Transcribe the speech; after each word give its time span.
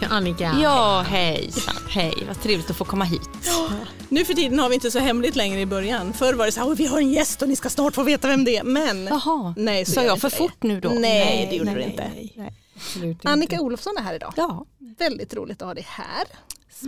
Och 0.00 0.12
Annika. 0.12 0.56
Ja, 0.62 1.00
hejsan. 1.08 1.74
Hej, 1.88 2.14
vad 2.28 2.42
trevligt 2.42 2.70
att 2.70 2.76
få 2.76 2.84
komma 2.84 3.04
hit. 3.04 3.20
Nu 4.08 4.24
för 4.24 4.34
tiden 4.34 4.58
har 4.58 4.68
vi 4.68 4.74
inte 4.74 4.90
så 4.90 4.98
hemligt 4.98 5.36
längre 5.36 5.60
i 5.60 5.66
början. 5.66 6.12
Förr 6.12 6.34
var 6.34 6.46
det 6.46 6.52
så 6.52 6.60
här, 6.60 6.68
"Oj, 6.68 6.74
vi 6.78 6.86
har 6.86 6.98
en 6.98 7.10
gäst 7.12 7.42
och 7.42 7.48
ni 7.48 7.56
ska 7.56 7.68
snart 7.70 7.94
få 7.94 8.02
veta 8.02 8.28
vem 8.28 8.44
det 8.44 8.56
är. 8.56 8.64
Men 8.64 9.06
Jaha, 9.06 9.54
nej, 9.56 9.84
så 9.84 9.92
sa 9.92 10.02
jag 10.02 10.20
för 10.20 10.30
det. 10.30 10.36
fort 10.36 10.62
nu 10.62 10.80
då? 10.80 10.88
Nej, 10.88 11.46
det 11.50 11.56
gjorde 11.56 11.70
nej, 11.70 11.82
du 11.84 11.90
inte. 11.90 12.10
nej, 12.14 12.32
nej. 12.36 12.54
Inte. 13.10 13.28
Annika 13.28 13.60
Olofsson 13.60 13.94
är 13.98 14.02
här 14.02 14.14
idag. 14.14 14.32
Ja, 14.36 14.64
Väldigt 14.98 15.34
roligt 15.34 15.62
att 15.62 15.66
ha 15.68 15.74
dig 15.74 15.86
här. 15.88 16.24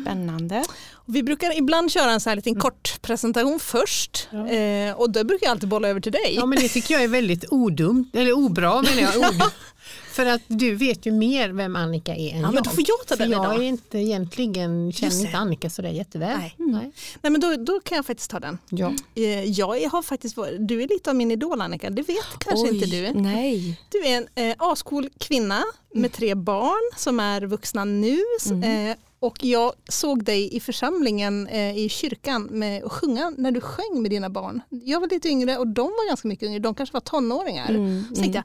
spännande. 0.02 0.64
Vi 1.06 1.22
brukar 1.22 1.58
ibland 1.58 1.90
köra 1.92 2.10
en 2.10 2.20
så 2.20 2.28
här 2.30 2.36
liten 2.36 2.60
kort 2.60 3.02
presentation 3.02 3.60
först. 3.60 4.28
Ja. 4.30 4.48
Eh, 4.48 4.94
och 4.94 5.10
då 5.10 5.24
brukar 5.24 5.46
jag 5.46 5.50
alltid 5.50 5.68
bolla 5.68 5.88
över 5.88 6.00
till 6.00 6.12
dig. 6.12 6.34
Ja 6.34 6.46
men 6.46 6.58
det 6.58 6.68
tycker 6.68 6.94
jag 6.94 7.02
är 7.04 7.08
väldigt 7.08 7.44
odumt, 7.50 8.16
eller 8.16 8.32
obra 8.32 8.82
menar 8.82 9.02
jag. 9.02 9.34
För 10.12 10.26
att 10.26 10.42
du 10.46 10.74
vet 10.74 11.06
ju 11.06 11.12
mer 11.12 11.48
vem 11.50 11.76
Annika 11.76 12.14
är 12.16 12.30
än 12.34 12.40
Ja, 12.40 12.46
men 12.46 12.54
jag. 12.54 12.64
då 12.64 12.70
får 12.70 12.84
jag 12.88 13.06
ta 13.06 13.16
den 13.16 13.30
jag 13.30 13.44
idag. 13.44 13.56
är 13.56 13.62
inte 13.68 13.98
egentligen, 13.98 14.92
känner 14.92 15.20
inte 15.20 15.36
Annika 15.36 15.70
sådär 15.70 15.88
jätteväl. 15.90 16.38
Nej. 16.38 16.54
Nej. 16.58 16.92
Nej, 17.22 17.30
men 17.32 17.40
då, 17.40 17.56
då 17.56 17.80
kan 17.80 17.96
jag 17.96 18.06
faktiskt 18.06 18.30
ta 18.30 18.40
den. 18.40 18.58
Ja. 18.70 18.92
Eh, 19.14 19.44
jag 19.44 19.88
har 19.90 20.02
faktiskt 20.02 20.36
varit, 20.36 20.68
du 20.68 20.82
är 20.82 20.88
lite 20.88 21.10
av 21.10 21.16
min 21.16 21.30
idol 21.30 21.60
Annika, 21.60 21.90
det 21.90 22.02
vet 22.02 22.24
kanske 22.38 22.68
Oj, 22.68 22.74
inte 22.74 22.86
du. 22.86 23.20
Nej. 23.20 23.80
Du 23.88 23.98
är 24.06 24.16
en 24.34 24.50
eh, 24.50 24.54
ascool 24.58 25.08
kvinna 25.18 25.62
med 25.94 26.12
tre 26.12 26.34
barn 26.34 26.90
som 26.98 27.20
är 27.20 27.40
vuxna 27.46 27.84
nu. 27.84 28.18
Eh, 28.64 28.96
och 29.20 29.44
jag 29.44 29.72
såg 29.88 30.24
dig 30.24 30.56
i 30.56 30.60
församlingen 30.60 31.46
eh, 31.46 31.78
i 31.78 31.88
kyrkan 31.88 32.42
med 32.50 32.84
att 32.84 32.92
sjunga 32.92 33.32
när 33.36 33.50
du 33.50 33.60
sjöng 33.60 34.02
med 34.02 34.10
dina 34.10 34.30
barn. 34.30 34.60
Jag 34.68 35.00
var 35.00 35.08
lite 35.08 35.28
yngre 35.28 35.56
och 35.58 35.66
de 35.66 35.82
var 35.86 36.08
ganska 36.08 36.28
mycket 36.28 36.46
yngre, 36.46 36.58
de 36.58 36.74
kanske 36.74 36.92
var 36.92 37.00
tonåringar. 37.00 37.68
Mm, 37.70 38.04
Så 38.08 38.14
tänkte 38.22 38.38
jag, 38.38 38.44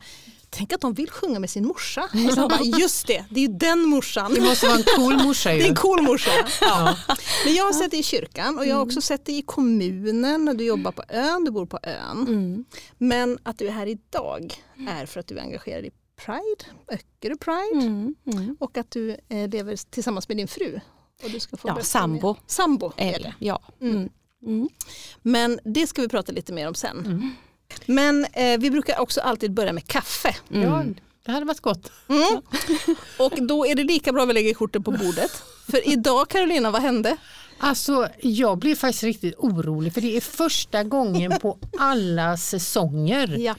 tänk 0.50 0.74
att 0.74 0.82
de 0.82 0.94
vill 0.94 1.10
sjunga 1.10 1.40
med 1.40 1.50
sin 1.50 1.66
morsa. 1.68 2.10
Och 2.42 2.50
bara, 2.50 2.62
just 2.64 3.08
det, 3.08 3.26
det 3.30 3.40
är 3.40 3.48
ju 3.48 3.54
den 3.54 3.80
morsan. 3.86 4.34
Det 4.34 4.42
måste 4.42 4.66
vara 4.68 4.78
en 4.78 4.84
cool 4.96 5.24
morsa 5.24 5.50
Det 5.50 5.56
är 5.56 5.60
ju. 5.60 5.66
en 5.70 5.76
cool 5.76 6.02
morsa. 6.02 6.32
Ja. 6.62 6.98
Men 7.46 7.54
jag 7.54 7.66
har 7.66 7.74
sett 7.74 7.92
det 7.92 7.98
i 7.98 8.04
kyrkan 8.04 8.58
och 8.58 8.66
jag 8.66 8.76
har 8.76 8.82
också 8.86 9.02
sett 9.02 9.26
det 9.26 9.32
i 9.32 9.42
kommunen 9.42 10.46
när 10.46 10.54
du 10.54 10.64
jobbar 10.64 10.92
på 10.92 11.04
ön, 11.10 11.44
du 11.46 11.52
bor 11.52 11.66
på 11.66 11.80
ön. 11.84 12.18
Mm. 12.28 12.66
Men 12.98 13.38
att 13.44 13.58
du 13.58 13.68
är 13.68 13.72
här 13.72 13.88
idag 13.88 14.54
är 14.90 15.06
för 15.06 15.20
att 15.20 15.28
du 15.28 15.38
är 15.38 15.42
engagerad 15.42 15.86
i 15.86 15.92
Pride, 16.26 16.66
Öckerö 16.92 17.36
Pride 17.38 17.86
Mm. 17.86 18.16
Mm. 18.34 18.58
och 18.60 18.78
att 18.78 18.92
du 18.92 19.10
eh, 19.30 19.50
lever 19.50 19.92
tillsammans 19.92 20.28
med 20.28 20.38
din 20.38 20.48
fru. 20.48 20.80
Och 21.24 21.30
du 21.30 21.40
ska 21.40 21.58
få 21.58 21.68
Ja, 21.68 21.82
sambo. 21.84 22.36
Sambo 22.48 22.92
är 22.98 23.20
det. 23.20 23.34
Ja. 23.40 23.62
Mm. 23.82 23.96
Mm. 23.96 24.10
Mm. 24.46 24.70
Men 25.22 25.60
det 25.64 25.88
ska 25.88 26.02
vi 26.02 26.08
prata 26.08 26.32
lite 26.32 26.54
mer 26.54 26.68
om 26.68 26.74
sen. 26.76 27.32
Men 27.86 28.26
eh, 28.34 28.60
vi 28.60 28.72
brukar 28.72 29.00
också 29.00 29.22
alltid 29.22 29.52
börja 29.54 29.74
med 29.74 29.88
kaffe. 29.88 30.36
Ja, 30.48 30.58
Mm. 30.60 30.96
det 31.26 31.32
hade 31.32 31.46
varit 31.46 31.60
gott. 31.60 31.92
Mm. 32.10 32.42
Och 33.18 33.48
då 33.48 33.66
är 33.66 33.76
det 33.76 33.84
lika 33.84 34.12
bra 34.14 34.24
att 34.24 34.30
vi 34.30 34.34
lägger 34.34 34.54
korten 34.54 34.84
på 34.84 34.92
bordet. 34.92 35.44
För 35.72 35.90
idag 35.90 36.30
Carolina, 36.30 36.72
vad 36.72 36.82
hände? 36.82 37.18
Alltså 37.60 38.08
jag 38.22 38.58
blev 38.58 38.76
faktiskt 38.76 39.04
riktigt 39.04 39.36
orolig 39.38 39.94
för 39.94 40.02
det 40.02 40.18
är 40.18 40.22
första 40.22 40.84
gången 40.84 41.34
på 41.42 41.58
alla 41.80 42.38
säsonger 42.38 43.28
Ja. 43.38 43.56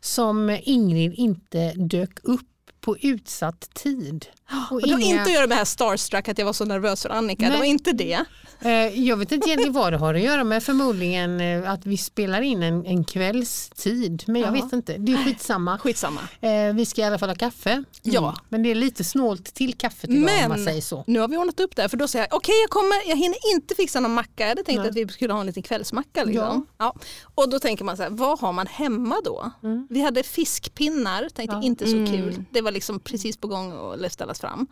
som 0.00 0.58
Ingrid 0.62 1.14
inte 1.16 1.72
dök 1.72 2.18
upp 2.22 2.40
på 2.84 2.98
utsatt 2.98 3.74
tid. 3.74 4.26
Och 4.70 4.82
det 4.82 4.92
har 4.92 5.00
inte 5.00 5.22
att 5.22 5.32
göra 5.32 5.40
med 5.40 5.48
det 5.48 5.54
här 5.54 5.64
starstruck 5.64 6.28
att 6.28 6.38
jag 6.38 6.46
var 6.46 6.52
så 6.52 6.64
nervös 6.64 7.02
för 7.02 7.10
Annika, 7.10 7.42
det 7.44 7.48
Nej. 7.50 7.58
var 7.58 7.64
inte 7.64 7.92
det. 7.92 8.24
Eh, 8.60 8.70
Jag 9.06 9.16
vet 9.16 9.32
inte 9.32 9.48
egentligen 9.48 9.72
vad 9.72 9.92
det 9.92 9.96
har 9.96 10.14
att 10.14 10.20
göra 10.20 10.44
med, 10.44 10.62
förmodligen 10.62 11.40
eh, 11.40 11.70
att 11.70 11.86
vi 11.86 11.96
spelar 11.96 12.40
in 12.40 12.62
en, 12.62 12.86
en 12.86 13.04
kvällstid. 13.04 14.22
Men 14.26 14.40
jag 14.42 14.56
Ja. 14.56 14.62
vet 14.62 14.72
inte, 14.72 14.96
det 14.98 15.12
är 15.12 15.16
skitsamma. 15.24 15.78
Skitsamma. 15.82 16.20
Eh, 16.40 16.74
Vi 16.74 16.86
ska 16.86 17.00
i 17.00 17.04
alla 17.04 17.18
fall 17.18 17.28
ha 17.28 17.36
kaffe. 17.36 17.84
Ja. 18.02 18.36
Men 18.48 18.62
det 18.62 18.70
är 18.70 18.74
lite 18.74 19.04
snålt 19.04 19.54
till 19.54 19.74
kaffet 19.74 20.10
idag 20.10 20.18
om 20.18 20.48
man 20.48 20.48
Men 20.48 20.64
säger 20.64 20.80
så. 20.80 21.04
nu 21.06 21.20
har 21.20 21.28
vi 21.28 21.36
ordnat 21.36 21.60
upp 21.60 21.76
det 21.76 21.82
här 21.82 21.88
för 21.88 21.96
då 21.96 22.08
säger 22.08 22.26
jag 22.30 22.36
okej 22.36 22.54
jag 22.62 22.70
kommer, 22.70 23.08
jag 23.08 23.16
hinner 23.16 23.38
inte 23.54 23.74
fixa 23.74 24.00
någon 24.00 24.14
macka. 24.14 24.30
Jag 24.42 24.48
hade 24.48 24.64
tänkt 24.64 24.78
Nej. 24.78 24.88
att 24.88 24.96
vi 24.96 25.08
skulle 25.08 25.32
ha 25.32 25.40
en 25.40 25.46
liten 25.46 25.62
kvällsmacka. 25.62 26.24
Liksom. 26.24 26.66
Ja. 26.78 26.94
Och 27.34 27.50
då 27.50 27.58
tänker 27.58 27.84
man 27.84 27.96
så 27.96 28.02
här, 28.02 28.10
vad 28.10 28.38
har 28.40 28.52
man 28.52 28.66
hemma 28.66 29.16
då? 29.24 29.50
Mm. 29.62 29.86
Vi 29.90 30.00
hade 30.00 30.22
fiskpinnar, 30.22 31.28
tänkte 31.28 31.56
Ja. 31.56 31.62
inte 31.62 31.86
så 31.86 31.96
Mm. 31.96 32.12
kul. 32.12 32.44
Det 32.50 32.60
var 32.60 32.70
liksom 32.74 33.00
precis 33.00 33.36
på 33.36 33.46
gång 33.46 33.94
att 34.04 34.12
ställas 34.12 34.40
fram. 34.40 34.66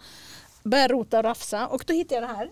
Började 0.63 0.95
rota 0.95 1.19
och 1.19 1.25
rafsa 1.25 1.67
och 1.67 1.85
då 1.87 1.93
hittade 1.95 2.21
jag 2.21 2.31
det 2.31 2.35
här. 2.37 2.49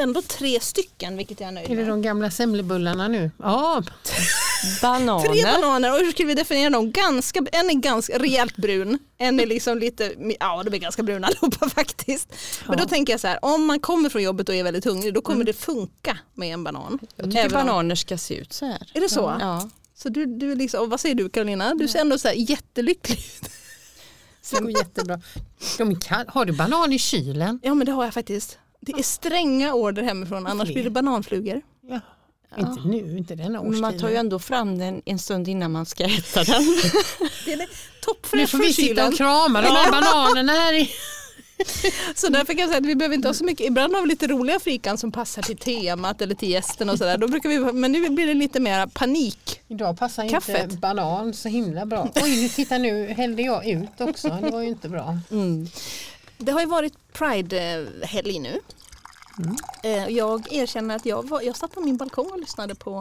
Ändå 0.00 0.22
tre 0.22 0.60
stycken 0.60 1.16
vilket 1.16 1.40
jag 1.40 1.48
är 1.48 1.52
nöjd 1.52 1.66
Är 1.70 1.76
det 1.76 1.82
med. 1.82 1.88
de 1.90 2.02
gamla 2.02 2.30
semlebullarna 2.30 3.08
nu? 3.08 3.30
Ja, 3.38 3.82
Bananer. 4.82 5.28
Tre 5.28 5.42
bananer 5.42 5.92
och 5.92 5.98
hur 5.98 6.12
skulle 6.12 6.28
vi 6.28 6.34
definiera 6.34 6.70
dem? 6.70 6.92
Ganska, 6.92 7.40
en 7.52 7.70
är 7.70 7.74
ganska 7.74 8.18
rejält 8.18 8.56
brun, 8.56 8.98
en 9.18 9.40
är 9.40 9.46
liksom 9.46 9.78
lite, 9.78 10.14
ja 10.40 10.62
de 10.62 10.74
är 10.74 10.78
ganska 10.78 11.02
bruna 11.02 11.26
allihopa 11.26 11.68
faktiskt. 11.74 12.34
Men 12.66 12.78
då 12.78 12.84
tänker 12.84 13.12
jag 13.12 13.20
så 13.20 13.26
här, 13.28 13.38
om 13.42 13.66
man 13.66 13.80
kommer 13.80 14.08
från 14.08 14.22
jobbet 14.22 14.48
och 14.48 14.54
är 14.54 14.64
väldigt 14.64 14.84
hungrig 14.84 15.14
då 15.14 15.20
kommer 15.20 15.44
det 15.44 15.52
funka 15.52 16.18
med 16.34 16.54
en 16.54 16.64
banan. 16.64 16.98
Jag 17.16 17.24
tycker 17.26 17.38
Även 17.44 17.56
om- 17.60 17.66
bananer 17.66 17.94
ska 17.94 18.18
se 18.18 18.34
ut 18.36 18.52
så 18.52 18.64
här. 18.66 18.90
Är 18.94 19.00
det 19.00 19.08
så? 19.08 19.36
Ja. 19.40 19.68
Så 20.02 20.08
du, 20.08 20.26
du 20.26 20.54
liksom, 20.54 20.80
och 20.80 20.90
vad 20.90 21.00
säger 21.00 21.14
du 21.14 21.28
Carolina? 21.28 21.74
Du 21.74 21.88
ser 21.88 21.98
ändå 22.00 22.18
så 22.18 22.28
här 22.28 22.34
jättelycklig 22.34 23.18
ut. 23.18 23.50
det 24.50 24.60
går 24.60 24.70
jättebra. 24.70 25.20
De 25.78 25.96
kall- 25.96 26.28
har 26.28 26.44
du 26.44 26.52
banan 26.52 26.92
i 26.92 26.98
kylen? 26.98 27.60
Ja 27.62 27.74
men 27.74 27.86
det 27.86 27.92
har 27.92 28.04
jag 28.04 28.14
faktiskt. 28.14 28.58
Det 28.80 28.92
är 28.92 29.02
stränga 29.02 29.74
order 29.74 30.02
hemifrån 30.02 30.46
annars 30.46 30.68
blir 30.68 30.84
det 30.84 30.90
bananflugor. 30.90 31.62
Ja. 31.90 32.00
Inte 32.58 32.80
nu, 32.88 33.18
inte 33.18 33.34
denna 33.34 33.48
Men 33.48 33.58
årstiden. 33.60 33.80
man 33.80 33.98
tar 33.98 34.08
ju 34.08 34.16
ändå 34.16 34.38
fram 34.38 34.78
den 34.78 35.02
en 35.04 35.18
stund 35.18 35.48
innan 35.48 35.72
man 35.72 35.86
ska 35.86 36.04
äta 36.04 36.44
den. 36.44 36.62
Det 37.44 37.52
är 37.52 37.56
nu 37.56 37.66
toppfräscht 38.02 38.50
får 38.50 38.58
vi 38.58 38.72
sitta 38.72 39.08
och 39.08 39.16
krama 39.16 39.62
de 39.62 39.68
här 39.68 39.90
bananerna 39.90 40.52
här 40.52 40.72
i. 40.74 40.90
Så 42.14 42.28
därför 42.28 42.52
kan 42.52 42.58
jag 42.60 42.68
säga 42.68 42.78
att 42.78 42.86
vi 42.86 42.94
behöver 42.94 43.14
inte 43.14 43.28
ha 43.28 43.34
så 43.34 43.44
mycket. 43.44 43.66
Ibland 43.66 43.94
har 43.94 44.02
vi 44.02 44.08
lite 44.08 44.26
roliga 44.26 44.60
frikan 44.60 44.98
som 44.98 45.12
passar 45.12 45.42
till 45.42 45.56
temat 45.56 46.22
eller 46.22 46.34
till 46.34 46.50
gästen 46.50 46.90
och 46.90 46.98
sådär. 46.98 47.18
Då 47.18 47.28
brukar 47.28 47.48
vi, 47.48 47.58
men 47.72 47.92
nu 47.92 48.08
blir 48.08 48.26
det 48.26 48.34
lite 48.34 48.60
mer 48.60 48.86
panik. 48.86 49.60
Idag 49.68 49.98
passar 49.98 50.28
Kaffet. 50.28 50.62
inte 50.64 50.76
banan 50.76 51.34
så 51.34 51.48
himla 51.48 51.86
bra. 51.86 52.08
Oj, 52.22 52.42
nu 52.42 52.48
titta 52.48 52.78
nu 52.78 53.06
hällde 53.06 53.42
jag 53.42 53.66
ut 53.66 54.00
också. 54.00 54.38
Det 54.42 54.50
var 54.50 54.60
ju 54.62 54.68
inte 54.68 54.88
bra. 54.88 55.18
Mm. 55.30 55.68
Det 56.38 56.52
har 56.52 56.60
ju 56.60 56.66
varit 56.66 56.94
Pride-helg 57.12 58.38
nu. 58.38 58.60
Eh, 59.82 60.08
Jag 60.08 60.52
erkänner 60.52 60.96
att 60.96 61.06
jag, 61.06 61.28
var, 61.28 61.42
jag 61.42 61.56
satt 61.56 61.72
på 61.72 61.80
min 61.80 61.96
balkong 61.96 62.30
och 62.32 62.38
lyssnade 62.38 62.74
på 62.74 62.92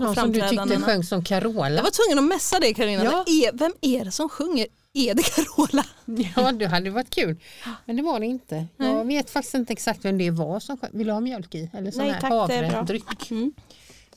Någon 0.00 0.14
som 0.14 0.32
du 0.32 0.40
tyckte 0.48 0.76
sjöng 0.76 1.04
som 1.04 1.18
Jag 1.18 1.26
Carola. 1.26 1.82
var 1.82 1.90
tvungen 1.90 2.24
att 2.24 2.28
messa 2.36 2.60
dig 2.60 2.74
Carolina. 2.74 3.04
Ja. 3.04 3.50
Vem 3.54 3.72
är 3.80 4.04
det 4.04 4.10
som 4.10 4.28
sjunger? 4.28 4.66
Är 4.94 5.14
det 5.14 5.22
Carola? 5.22 5.84
Ja, 6.36 6.52
det 6.52 6.66
hade 6.66 6.90
varit 6.90 7.10
kul. 7.10 7.36
Men 7.84 7.96
det 7.96 8.02
var 8.02 8.20
det 8.20 8.26
inte. 8.26 8.66
Jag 8.76 9.04
vet 9.04 9.30
faktiskt 9.30 9.54
inte 9.54 9.72
exakt 9.72 10.04
vem 10.04 10.18
det 10.18 10.30
var 10.30 10.60
som 10.60 10.76
sjöng. 10.78 10.90
Vill 10.92 11.06
du 11.06 11.12
ha 11.12 11.20
mjölk 11.20 11.54
i? 11.54 11.70
Eller 11.72 11.90
sån 11.90 12.02
Nej, 12.02 12.12
här 12.12 12.20
tack, 12.20 12.30
havredryck? 12.30 13.04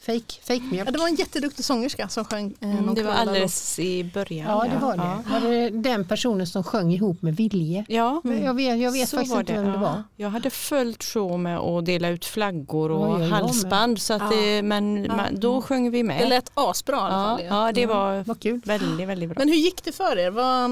Mm. 0.07 0.19
Fake, 0.21 0.39
fake 0.41 0.61
mjölk. 0.71 0.87
Ja, 0.87 0.91
det 0.91 0.99
var 0.99 1.07
en 1.07 1.15
jätteduktig 1.15 1.65
sångerska 1.65 2.07
som 2.09 2.25
sjöng 2.25 2.53
eh, 2.59 2.79
Mm, 2.79 2.95
det 2.95 3.03
var 3.03 3.11
alldeles 3.11 3.79
i 3.79 4.03
början. 4.03 4.49
Ja, 4.49 4.65
det 4.73 4.77
var 4.85 4.97
det. 4.97 5.03
Ja. 5.03 5.23
Var 5.31 5.49
det 5.49 5.69
den 5.69 6.07
personen 6.07 6.47
som 6.47 6.63
sjöng 6.63 6.91
ihop 6.93 7.21
med 7.21 7.35
Vilje? 7.35 7.85
Ja, 7.87 8.21
Jag 8.23 8.53
vet, 8.53 8.79
jag 8.79 8.91
vet 8.91 8.95
Mm. 8.95 9.07
så 9.07 9.17
faktiskt 9.17 9.33
var 9.33 9.39
inte 9.39 9.53
vem 9.53 9.65
det 9.65 9.71
Ja. 9.71 9.77
var. 9.79 10.03
Jag 10.15 10.29
hade 10.29 10.49
följt 10.49 11.03
show 11.03 11.39
med 11.39 11.57
att 11.59 11.85
dela 11.85 12.09
ut 12.09 12.25
flaggor 12.25 12.91
och 12.91 13.19
med. 13.19 13.29
halsband 13.29 14.01
så 14.01 14.13
att 14.13 14.21
Ja. 14.21 14.29
det, 14.37 14.61
men 14.63 15.07
man, 15.07 15.39
då 15.39 15.61
sjöng 15.61 15.91
vi 15.91 16.03
med. 16.03 16.19
Det 16.21 16.27
lät 16.29 16.51
asbra 16.53 16.95
i 16.95 16.99
alla 16.99 17.41
ja, 17.43 17.49
fall. 17.49 17.65
ja, 17.65 17.71
det 17.71 17.85
var 17.85 18.23
Vad 18.27 18.39
kul. 18.39 18.61
väldigt, 18.65 19.07
väldigt 19.07 19.29
bra. 19.29 19.35
Men 19.39 19.47
hur 19.47 19.55
gick 19.55 19.83
det 19.83 19.91
för 19.91 20.17
er? 20.19 20.29
Vad, 20.31 20.71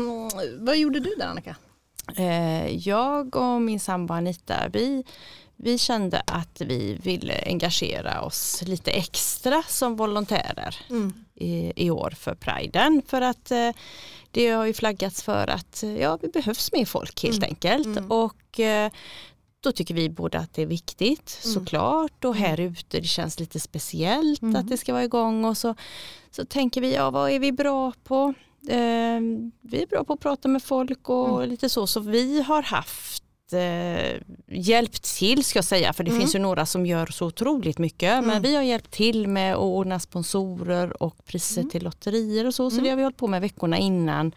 vad 0.66 0.78
gjorde 0.78 1.00
du 1.00 1.16
där 1.18 1.26
Annika? 1.28 1.56
Eh, 2.16 2.78
Jag 2.78 3.36
och 3.36 3.62
min 3.62 3.80
sambo 3.80 4.14
Anita, 4.14 4.54
vi, 4.74 5.04
vi 5.64 5.78
kände 5.78 6.22
att 6.28 6.62
vi 6.62 6.94
ville 7.04 7.44
engagera 7.46 8.22
oss 8.22 8.62
lite 8.66 8.92
extra 8.92 9.64
som 9.68 9.96
volontärer 9.96 10.76
i, 11.36 11.74
i 11.86 11.90
år 11.92 12.14
för 12.18 12.36
Priden. 12.36 13.02
För 13.08 13.22
att 13.22 13.52
eh, 13.52 13.70
det 14.32 14.50
har 14.50 14.66
ju 14.66 14.74
flaggats 14.74 15.24
för 15.24 15.48
att 15.48 15.84
eh, 15.84 15.98
ja, 15.98 16.18
vi 16.22 16.28
behövs 16.28 16.72
mer 16.72 16.86
folk 16.86 17.24
helt 17.24 17.38
Mm. 17.38 17.50
enkelt. 17.50 17.86
Mm. 17.98 18.12
Och 18.12 18.60
eh, 18.60 18.92
då 19.64 19.72
tycker 19.72 19.94
vi 19.94 20.10
både 20.10 20.40
att 20.40 20.54
det 20.54 20.62
är 20.62 20.66
viktigt 20.66 21.40
Mm. 21.44 21.54
såklart 21.54 22.26
och 22.26 22.36
här 22.36 22.60
ute 22.60 23.00
det 23.00 23.08
känns 23.08 23.40
lite 23.40 23.60
speciellt 23.60 24.42
Mm. 24.42 24.56
att 24.56 24.68
det 24.70 24.78
ska 24.78 24.94
vara 24.94 25.04
igång 25.04 25.46
och 25.46 25.58
så, 25.58 25.76
så 26.32 26.46
tänker 26.46 26.82
vi, 26.82 26.94
ja 26.94 27.10
vad 27.12 27.32
är 27.32 27.40
vi 27.40 27.52
bra 27.52 27.94
på? 28.04 28.34
Eh, 28.70 29.20
vi 29.62 29.82
är 29.82 29.88
bra 29.88 30.04
på 30.04 30.14
att 30.14 30.20
prata 30.20 30.48
med 30.48 30.64
folk 30.64 31.10
och 31.10 31.38
Mm. 31.38 31.50
lite 31.50 31.70
så, 31.70 31.88
så 31.88 32.00
vi 32.00 32.42
har 32.42 32.62
haft 32.62 33.24
eh, 33.54 34.18
hjälpt 34.48 35.18
till 35.18 35.44
ska 35.44 35.58
jag 35.58 35.66
säga, 35.66 35.94
för 35.94 36.04
det 36.04 36.10
Mm. 36.12 36.22
finns 36.22 36.36
ju 36.36 36.40
några 36.40 36.66
som 36.66 36.86
gör 36.86 37.06
så 37.06 37.26
otroligt 37.26 37.78
mycket, 37.78 38.12
Mm. 38.14 38.26
men 38.28 38.42
vi 38.42 38.56
har 38.56 38.64
hjälpt 38.64 38.92
till 38.92 39.28
med 39.28 39.54
att 39.54 39.60
ordna 39.60 40.00
sponsorer 40.00 41.04
och 41.04 41.26
priser 41.26 41.62
Mm. 41.62 41.70
till 41.70 41.84
lotterier 41.84 42.48
och 42.48 42.54
så, 42.56 42.70
så 42.70 42.74
Mm. 42.76 42.84
det 42.84 42.90
har 42.90 42.98
vi 42.98 43.04
hållit 43.04 43.18
på 43.18 43.28
med 43.28 43.42
veckorna 43.42 43.78
innan. 43.78 44.32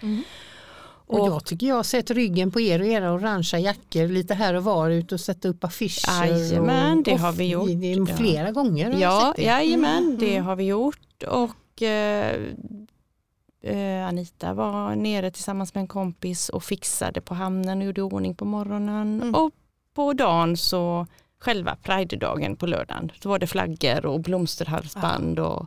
Och 1.06 1.20
Och- 1.20 1.28
jag 1.28 1.44
tycker 1.44 1.66
jag 1.66 1.74
har 1.76 1.82
sett 1.82 2.10
ryggen 2.10 2.50
på 2.50 2.60
er 2.60 2.80
och 2.80 2.86
era 2.86 3.12
orangea 3.12 3.60
jackor 3.60 4.08
lite 4.08 4.34
här 4.34 4.54
och 4.54 4.64
var 4.64 4.90
ut 4.90 5.12
och 5.12 5.20
sätta 5.20 5.48
upp 5.48 5.64
affischer. 5.64 6.24
Jajamän, 6.26 6.98
och, 6.98 7.04
det 7.04 7.14
har 7.16 7.32
vi 7.32 7.44
gjort. 7.48 8.10
Flera 8.18 8.50
gånger 8.50 8.92
har 8.92 9.00
Ja, 9.00 9.32
sett 9.36 9.36
det. 9.36 9.42
jajamän, 9.50 10.02
Mm, 10.04 10.18
det 10.18 10.34
mm. 10.34 10.46
har 10.46 10.56
vi 10.56 10.64
gjort 10.64 11.22
och 11.28 11.82
eh, 11.82 12.30
eh, 12.30 12.40
Anita 14.08 14.54
var 14.54 14.96
nere 14.96 15.30
tillsammans 15.30 15.74
med 15.74 15.80
en 15.82 15.88
kompis 15.88 16.48
och 16.48 16.64
fixade 16.64 17.20
på 17.20 17.34
hamnen 17.34 17.78
och 17.78 17.84
gjorde 17.84 18.02
ordning 18.02 18.34
på 18.34 18.44
morgonen. 18.44 19.22
Mm. 19.22 19.34
Och 19.34 19.50
på 19.94 20.12
dagen 20.12 20.56
så 20.56 21.06
själva 21.38 21.76
Pride-dagen 21.82 22.56
på 22.56 22.66
lördagen. 22.66 23.12
Då 23.22 23.28
var 23.28 23.38
det 23.38 23.46
flaggor 23.46 24.06
och 24.06 24.20
blomsterhalsband 24.20 25.38
och, 25.38 25.66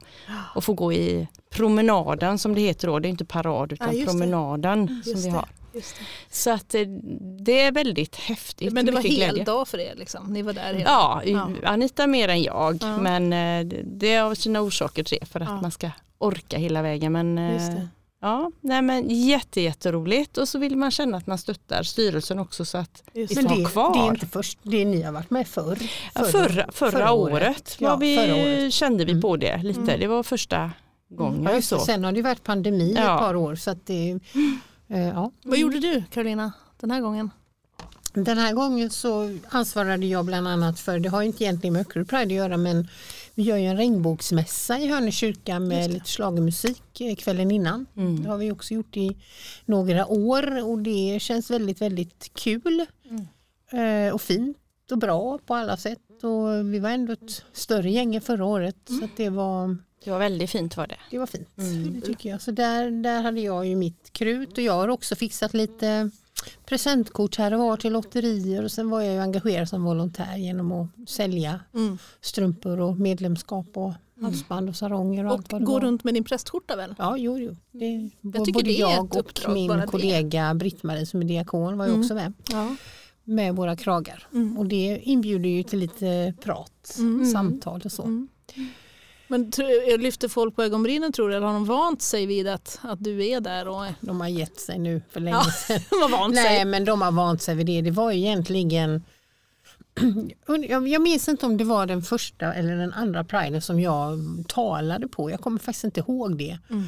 och 0.55 0.63
få 0.63 0.73
gå 0.73 0.93
i 0.93 1.27
promenaden 1.49 2.37
som 2.37 2.55
det 2.55 2.61
heter 2.61 2.87
då. 2.87 2.99
Det 2.99 3.07
är 3.07 3.09
inte 3.09 3.25
parad 3.25 3.71
utan 3.71 3.87
Ja, 3.87 3.93
just 3.93 4.05
det. 4.05 4.11
promenaden 4.11 4.87
som 5.03 5.11
Just 5.11 5.25
vi 5.25 5.29
har. 5.29 5.45
Just 5.77 5.95
det. 5.95 6.05
Så 6.35 6.49
att 6.51 6.75
eh, 6.75 6.81
det 7.45 7.59
är 7.61 7.71
väldigt 7.71 8.15
häftigt. 8.15 8.73
Men 8.73 8.85
det 8.85 8.91
var 8.91 9.01
hel 9.01 9.15
glädje. 9.15 9.43
dag 9.43 9.67
för 9.67 9.77
er 9.79 9.95
liksom? 9.95 10.33
Ni 10.33 10.41
var 10.41 10.53
där 10.53 10.73
hela 10.73 10.89
Ja, 10.89 11.21
Ja. 11.25 11.49
Anita 11.63 12.07
mer 12.07 12.27
än 12.27 12.41
jag. 12.43 12.77
Ja. 12.81 12.97
Men 12.97 13.33
eh, 13.33 13.73
det- 13.85 14.13
är 14.13 14.21
av 14.21 14.35
sina 14.35 14.61
orsaker 14.61 15.03
till 15.03 15.17
det 15.21 15.25
för 15.25 15.39
att 15.39 15.49
Ja. 15.49 15.61
man 15.61 15.71
ska 15.71 15.89
orka 16.17 16.57
hela 16.57 16.81
vägen. 16.81 17.11
Men, 17.11 17.37
eh. 17.37 17.81
Ja, 18.21 18.51
nej 18.61 18.81
men 18.81 19.09
jätte, 19.09 19.61
jätteroligt 19.61 20.37
och 20.37 20.47
så 20.49 20.59
vill 20.59 20.75
man 20.77 20.91
känna 20.91 21.17
att 21.17 21.27
man 21.27 21.37
stöttar 21.37 21.83
styrelsen 21.83 22.39
också 22.39 22.65
så 22.65 22.77
att 22.77 23.03
Just 23.13 23.37
vi 23.37 23.41
får 23.41 23.55
det, 23.55 23.65
kvar. 23.65 23.93
det 23.93 23.99
är 23.99 24.07
inte 24.09 24.25
först, 24.27 24.59
det 24.63 24.85
ni 24.85 25.01
har 25.01 25.11
varit 25.11 25.29
med 25.29 25.47
förr. 25.47 25.77
Ja, 26.15 26.23
förra, 26.23 26.65
förra, 26.71 27.11
året, 27.11 27.77
var 27.81 27.89
Ja, 27.89 27.95
vi, 27.95 28.15
förra 28.15 28.35
året. 28.35 28.73
kände 28.73 29.05
vi 29.05 29.11
Mm. 29.11 29.21
på 29.21 29.37
det 29.37 29.57
lite. 29.63 29.79
Mm. 29.79 29.99
Det 29.99 30.07
var 30.07 30.23
första 30.23 30.71
gången 31.09 31.49
Ja, 31.53 31.61
så. 31.61 31.79
Sen 31.79 32.03
har 32.03 32.11
det 32.11 32.21
varit 32.21 32.43
pandemi 32.43 32.93
Ja. 32.97 33.13
ett 33.13 33.19
par 33.19 33.35
år 33.35 33.55
så 33.55 33.71
att 33.71 33.85
det, 33.85 34.19
ja. 34.87 35.31
Vad 35.43 35.57
gjorde 35.57 35.79
du 35.79 36.03
Carolina 36.11 36.51
den 36.79 36.91
här 36.91 37.01
gången? 37.01 37.29
Den 38.13 38.37
här 38.37 38.53
gången 38.53 38.89
så 38.89 39.37
ansvarade 39.49 40.05
jag 40.05 40.25
bland 40.25 40.47
annat 40.47 40.79
för, 40.79 40.99
det 40.99 41.09
har 41.09 41.21
inte 41.21 41.43
egentligen 41.43 41.73
med 41.73 41.81
Öckerö 41.81 42.05
Pride 42.05 42.23
att 42.23 42.31
göra 42.31 42.57
men 42.57 42.87
vi 43.35 43.43
gör 43.43 43.57
ju 43.57 43.65
en 43.65 43.77
regnbågsmässa 43.77 44.79
i 44.79 44.87
Hörne 44.87 45.11
kyrka 45.11 45.59
med 45.59 45.91
lite 45.91 46.05
schlagermusik 46.05 47.01
eh, 47.01 47.15
kvällen 47.15 47.51
innan. 47.51 47.85
Mm. 47.97 48.23
Det 48.23 48.29
har 48.29 48.37
vi 48.37 48.51
också 48.51 48.73
gjort 48.73 48.97
i 48.97 49.17
några 49.65 50.07
år 50.07 50.69
och 50.69 50.79
det 50.79 51.17
känns 51.21 51.51
väldigt 51.51 51.81
väldigt 51.81 52.31
kul 52.33 52.85
eh, 53.71 54.13
och 54.13 54.21
fint 54.21 54.57
och 54.91 54.97
bra 54.97 55.39
på 55.45 55.55
alla 55.55 55.77
sätt. 55.77 56.23
Och 56.23 56.73
vi 56.73 56.79
var 56.79 56.89
ändå 56.89 57.13
ett 57.13 57.43
större 57.53 57.91
gäng 57.91 58.15
än 58.15 58.21
förra 58.21 58.45
året 58.45 58.77
så 58.85 59.05
att 59.05 59.17
det 59.17 59.29
var 59.29 59.77
Det 60.03 60.11
var 60.11 60.19
väldigt 60.19 60.49
fint 60.49 60.77
var 60.77 60.87
det. 60.87 60.97
det 61.11 61.17
var 61.19 61.25
fint, 61.25 61.57
Mm. 61.57 61.93
det 61.99 62.01
tycker 62.07 62.29
jag. 62.29 62.41
Så 62.41 62.51
där, 62.51 62.91
där 62.91 63.21
hade 63.21 63.41
jag 63.41 63.65
ju 63.67 63.75
mitt 63.75 64.09
krut 64.13 64.51
och 64.57 64.63
jag 64.63 64.73
har 64.73 64.87
också 64.87 65.15
fixat 65.15 65.53
lite 65.53 66.09
presentkort 66.65 67.37
här 67.37 67.53
och 67.53 67.59
var 67.59 67.77
till 67.77 67.93
lotterier 67.93 68.63
och 68.63 68.71
sen 68.71 68.89
var 68.89 69.01
jag 69.01 69.13
ju 69.13 69.19
engagerad 69.19 69.69
som 69.69 69.83
volontär 69.83 70.37
genom 70.37 70.71
att 70.71 71.09
sälja 71.09 71.59
Mm. 71.73 71.97
strumpor 72.21 72.79
och 72.79 72.97
medlemskap 72.99 73.67
och 73.77 73.93
halsband 74.21 74.69
och 74.69 74.75
saronger 74.75 75.25
och, 75.25 75.31
Och 75.31 75.37
allt 75.37 75.51
vad 75.51 75.61
det 75.61 75.65
gå 75.65 75.73
var. 75.73 75.81
runt 75.81 76.03
med 76.03 76.13
din 76.13 76.23
prästskjorta 76.23 76.75
väl? 76.75 76.95
Ja, 76.97 77.17
jo, 77.17 77.37
jo. 77.39 77.55
Det, 77.71 78.09
Jag 78.21 78.45
tycker 78.45 78.53
både 78.53 78.65
det 78.65 78.77
är 78.77 78.79
jag 78.79 79.15
och 79.15 79.49
min 79.53 79.81
kollega 79.87 80.53
Britt-Marie 80.53 81.05
som 81.05 81.21
är 81.21 81.25
diakon 81.25 81.77
var 81.77 81.85
ju 81.85 81.89
Mm. 81.91 82.01
också 82.01 82.13
med 82.13 82.33
Ja. 82.51 82.75
med 83.23 83.55
våra 83.55 83.75
kragar. 83.75 84.27
Mm. 84.33 84.57
Och 84.57 84.65
det 84.65 84.99
inbjuder 85.03 85.49
ju 85.49 85.63
till 85.63 85.79
lite 85.79 86.33
prat, 86.43 86.95
Mm. 86.99 87.25
samtal 87.31 87.81
och 87.85 87.91
så. 87.91 88.27
Men 89.27 89.51
tr- 89.51 89.97
lyfter 89.97 90.27
folk 90.27 90.55
på 90.55 90.63
ögonbrynen 90.63 91.11
tror 91.11 91.29
du 91.29 91.35
eller 91.35 91.45
har 91.47 91.53
de 91.53 91.65
vant 91.65 92.01
sig 92.01 92.25
vid 92.25 92.47
att, 92.47 92.79
att 92.81 93.03
du 93.03 93.25
är 93.27 93.39
där? 93.41 93.67
Och 93.67 93.85
De 94.01 94.21
har 94.21 94.27
gett 94.27 94.59
sig 94.59 94.79
nu 94.79 95.01
för 95.11 95.19
länge 95.19 95.37
Ja, 95.37 95.43
sedan. 95.51 95.79
de 95.89 96.01
har 96.01 96.09
vant 96.09 96.35
Nej 96.35 96.57
sig? 96.57 96.65
men 96.65 96.85
de 96.85 97.01
har 97.01 97.11
vant 97.11 97.41
sig 97.41 97.55
vid 97.55 97.65
det. 97.65 97.81
Det 97.81 97.91
var 97.91 98.11
ju 98.11 98.19
egentligen 98.19 99.03
jag 100.87 101.01
minns 101.01 101.27
inte 101.27 101.45
om 101.45 101.57
det 101.57 101.63
var 101.63 101.85
den 101.85 102.01
första 102.01 102.53
eller 102.53 102.75
den 102.75 102.93
andra 102.93 103.23
priden 103.23 103.61
som 103.61 103.79
jag 103.79 104.19
talade 104.47 105.07
på. 105.07 105.31
Jag 105.31 105.39
kommer 105.39 105.59
faktiskt 105.59 105.83
inte 105.83 105.99
ihåg 105.99 106.37
det. 106.37 106.57
Mm. 106.69 106.83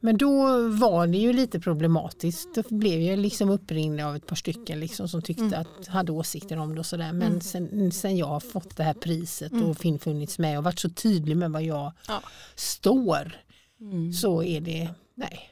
Men 0.00 0.16
då 0.16 0.68
var 0.68 1.06
det 1.06 1.18
ju 1.18 1.32
lite 1.32 1.60
problematiskt. 1.60 2.54
Då 2.54 2.62
blev 2.68 3.00
jag 3.00 3.18
liksom 3.18 3.50
uppringd 3.50 4.00
av 4.00 4.16
ett 4.16 4.26
par 4.26 4.36
stycken 4.36 4.80
liksom 4.80 5.08
som 5.08 5.22
tyckte 5.22 5.44
Mm. 5.44 5.60
att, 5.60 5.86
hade 5.86 6.12
åsikter 6.12 6.58
om 6.58 6.74
det 6.74 6.78
och 6.80 6.86
sådär. 6.86 7.12
Men 7.12 7.28
Mm. 7.28 7.40
sen, 7.40 7.92
sen 7.92 8.16
jag 8.16 8.26
har 8.26 8.40
fått 8.40 8.76
det 8.76 8.82
här 8.84 8.94
priset 8.94 9.52
Mm. 9.52 9.64
och 9.64 9.76
Finn 9.78 9.98
funnits 9.98 10.38
med 10.38 10.58
och 10.58 10.64
varit 10.64 10.78
så 10.78 10.88
tydlig 10.90 11.36
med 11.36 11.50
vad 11.50 11.62
jag 11.62 11.92
Ja. 12.08 12.22
står 12.54 13.36
Mm. 13.80 14.12
så 14.12 14.42
är 14.42 14.60
det, 14.60 14.88
nej. 15.14 15.50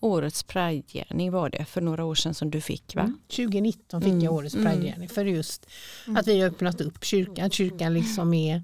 Årets 0.00 0.42
Pridegärning 0.42 1.32
var 1.32 1.50
det 1.50 1.64
för 1.64 1.80
några 1.80 2.04
år 2.04 2.14
sedan 2.14 2.34
som 2.34 2.50
du 2.50 2.60
fick 2.60 2.94
va? 2.94 3.02
Mm. 3.02 3.18
2019 3.28 4.00
fick 4.02 4.10
Mm. 4.10 4.24
jag 4.24 4.34
årets 4.34 4.54
Mm. 4.54 4.72
Pridegärning 4.72 5.08
för 5.08 5.24
just 5.24 5.66
Mm. 6.06 6.16
att 6.16 6.26
vi 6.28 6.40
har 6.40 6.48
öppnat 6.48 6.80
upp 6.80 7.04
kyrkan. 7.04 7.50
Kyrkan 7.50 7.94
liksom 7.94 8.34
är 8.34 8.62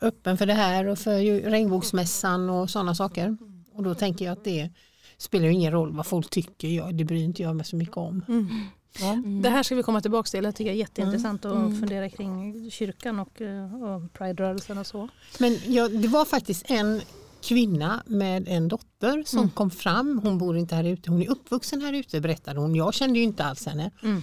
öppen 0.00 0.38
för 0.38 0.46
det 0.46 0.54
här 0.54 0.86
och 0.86 0.98
för 0.98 1.40
regnbågsmässan 1.50 2.50
och 2.50 2.70
sådana 2.70 2.94
saker. 2.94 3.36
Och 3.76 3.82
då 3.82 3.94
tänker 3.94 4.24
jag 4.24 4.32
att 4.32 4.44
det 4.44 4.70
spelar 5.18 5.48
ingen 5.48 5.72
roll 5.72 5.92
vad 5.96 6.06
folk 6.06 6.30
tycker. 6.30 6.68
Jag, 6.68 6.94
det 6.94 7.04
bryr 7.04 7.24
inte 7.24 7.42
jag 7.42 7.56
mig 7.56 7.66
så 7.66 7.76
mycket 7.76 7.96
om. 7.96 8.24
Mm. 8.28 8.46
Ja. 9.00 9.12
Mm. 9.12 9.42
Det 9.42 9.50
här 9.50 9.62
ska 9.62 9.74
vi 9.74 9.82
komma 9.82 10.00
tillbaka 10.00 10.26
till. 10.30 10.44
Jag 10.44 10.54
tycker 10.54 10.70
det 10.70 10.76
är 10.76 10.78
jätteintressant 10.80 11.44
att 11.44 11.52
Mm. 11.56 11.80
fundera 11.80 12.08
kring 12.10 12.70
kyrkan 12.70 13.20
och, 13.20 13.40
eh, 13.40 13.82
och 13.84 14.12
Pride-rörelsen 14.12 14.78
och 14.78 14.86
så. 14.86 15.08
Men 15.38 15.58
jag, 15.66 15.90
det 16.02 16.08
var 16.08 16.24
faktiskt 16.24 16.70
en 16.70 17.00
kvinna 17.42 18.02
med 18.06 18.48
en 18.48 18.68
dotter 18.68 19.22
som 19.26 19.38
Mm. 19.38 19.50
kom 19.50 19.70
fram. 19.70 20.20
Hon 20.24 20.38
bor 20.38 20.56
inte 20.58 20.74
här 20.74 20.84
ute. 20.84 21.10
Hon 21.10 21.22
är 21.22 21.30
uppvuxen 21.30 21.80
här 21.82 21.92
ute 21.92 22.20
berättade 22.20 22.60
hon. 22.60 22.74
Jag 22.74 22.94
kände 22.94 23.18
ju 23.18 23.24
inte 23.24 23.44
alls 23.44 23.66
henne. 23.66 23.90
Mm. 24.02 24.22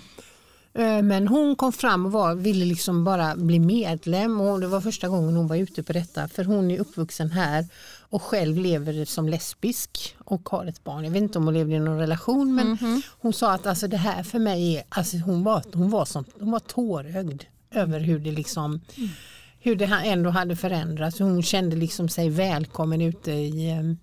Eh, 0.73 1.01
Men 1.03 1.27
hon 1.27 1.55
kom 1.55 1.71
fram 1.71 2.05
och 2.05 2.11
var, 2.11 2.35
ville 2.35 2.65
liksom 2.65 3.03
bara 3.03 3.35
bli 3.35 3.59
medlem 3.59 4.41
och 4.41 4.59
det 4.59 4.67
var 4.67 4.81
första 4.81 5.07
gången 5.07 5.35
hon 5.35 5.47
var 5.47 5.55
ute 5.55 5.83
på 5.83 5.93
detta 5.93 6.27
för 6.27 6.43
hon 6.43 6.71
är 6.71 6.79
uppvuxen 6.79 7.31
här 7.31 7.65
och 8.13 8.21
själv 8.23 8.57
lever 8.57 9.05
som 9.05 9.29
lesbisk 9.29 10.15
och 10.25 10.49
har 10.49 10.65
ett 10.65 10.83
barn. 10.83 11.03
Jag 11.03 11.11
vet 11.11 11.21
inte 11.23 11.37
om 11.37 11.45
hon 11.45 11.53
levde 11.53 11.75
i 11.75 11.79
någon 11.79 11.97
relation 11.99 12.55
men 12.55 12.67
Mhm. 12.81 13.01
hon 13.19 13.33
sa 13.33 13.53
att 13.53 13.65
alltså 13.67 13.87
det 13.87 13.97
här 13.97 14.23
för 14.23 14.39
mig 14.39 14.75
är, 14.77 14.83
alltså 14.89 15.17
hon 15.17 15.43
var, 15.43 15.63
hon 15.73 15.89
var, 15.89 16.05
som, 16.05 16.25
hon 16.39 16.51
var 16.51 16.59
tårögd 16.59 17.43
över 17.71 17.99
hur 17.99 18.19
det 18.19 18.31
liksom 18.31 18.81
hur 19.59 19.75
det 19.75 19.85
ändå 19.85 20.29
hade 20.29 20.55
förändrats. 20.55 21.19
Hon 21.19 21.43
kände 21.43 21.75
liksom 21.75 22.09
sig 22.09 22.29
välkommen 22.29 23.01
ute 23.01 23.31
i, 23.31 23.69
eh, 23.69 23.93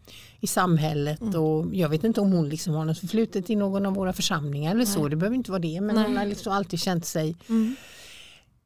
i 0.40 0.46
samhället 0.46 1.34
och 1.34 1.74
jag 1.74 1.88
vet 1.88 2.04
inte 2.04 2.20
om 2.20 2.32
hon 2.32 2.48
liksom 2.48 2.74
har 2.74 2.84
något 2.84 2.98
förflutet 2.98 3.50
i 3.50 3.56
någon 3.56 3.86
av 3.86 3.94
våra 3.94 4.12
församlingar 4.12 4.70
eller 4.74 4.84
så. 4.84 5.08
Det 5.08 5.16
behöver 5.16 5.36
inte 5.36 5.50
vara 5.50 5.58
det 5.62 5.80
men 5.80 5.94
Nej. 5.96 6.04
hon 6.04 6.16
har 6.16 6.26
liksom 6.26 6.52
alltid 6.52 6.80
känt 6.80 7.06
sig 7.06 7.36
Mm. 7.48 7.76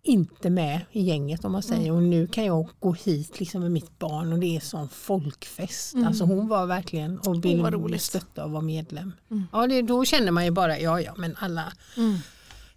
Inte 0.06 0.50
med 0.50 0.80
i 0.92 1.02
gänget 1.02 1.44
om 1.44 1.52
man 1.52 1.62
säger 1.62 1.92
och 1.92 2.02
nu 2.02 2.26
kan 2.26 2.44
jag 2.44 2.68
gå 2.80 2.92
hit 2.92 3.40
liksom 3.40 3.60
med 3.62 3.72
mitt 3.72 3.98
barn 3.98 4.32
och 4.32 4.38
det 4.38 4.56
är 4.56 4.60
sån 4.60 4.88
folkfest. 4.88 5.94
Mm. 5.94 6.06
Alltså 6.06 6.24
hon 6.24 6.48
var 6.48 6.66
verkligen 6.66 7.18
och 7.18 7.44
ville 7.44 7.70
roligt. 7.70 8.02
stötta 8.02 8.44
och 8.44 8.50
vara 8.50 8.62
medlem. 8.62 9.12
Mm. 9.30 9.42
Ja, 9.52 9.66
det, 9.66 9.82
då 9.82 10.04
känner 10.04 10.30
man 10.32 10.44
ju 10.44 10.50
bara 10.50 10.78
ja 10.80 11.00
ja 11.00 11.14
men 11.16 11.36
alla 11.38 11.72
Mm. 11.96 12.18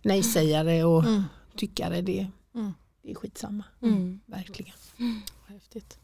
nej-sägare 0.02 0.84
och 0.84 1.04
Mm. 1.04 1.24
tyckare 1.56 2.02
det, 2.02 2.28
Mm. 2.56 2.74
det 3.04 3.12
är 3.12 3.16
skitsamma. 3.16 3.64
Mm. 3.82 4.20
Verkligen. 4.26 4.74
Häftigt. 5.48 5.98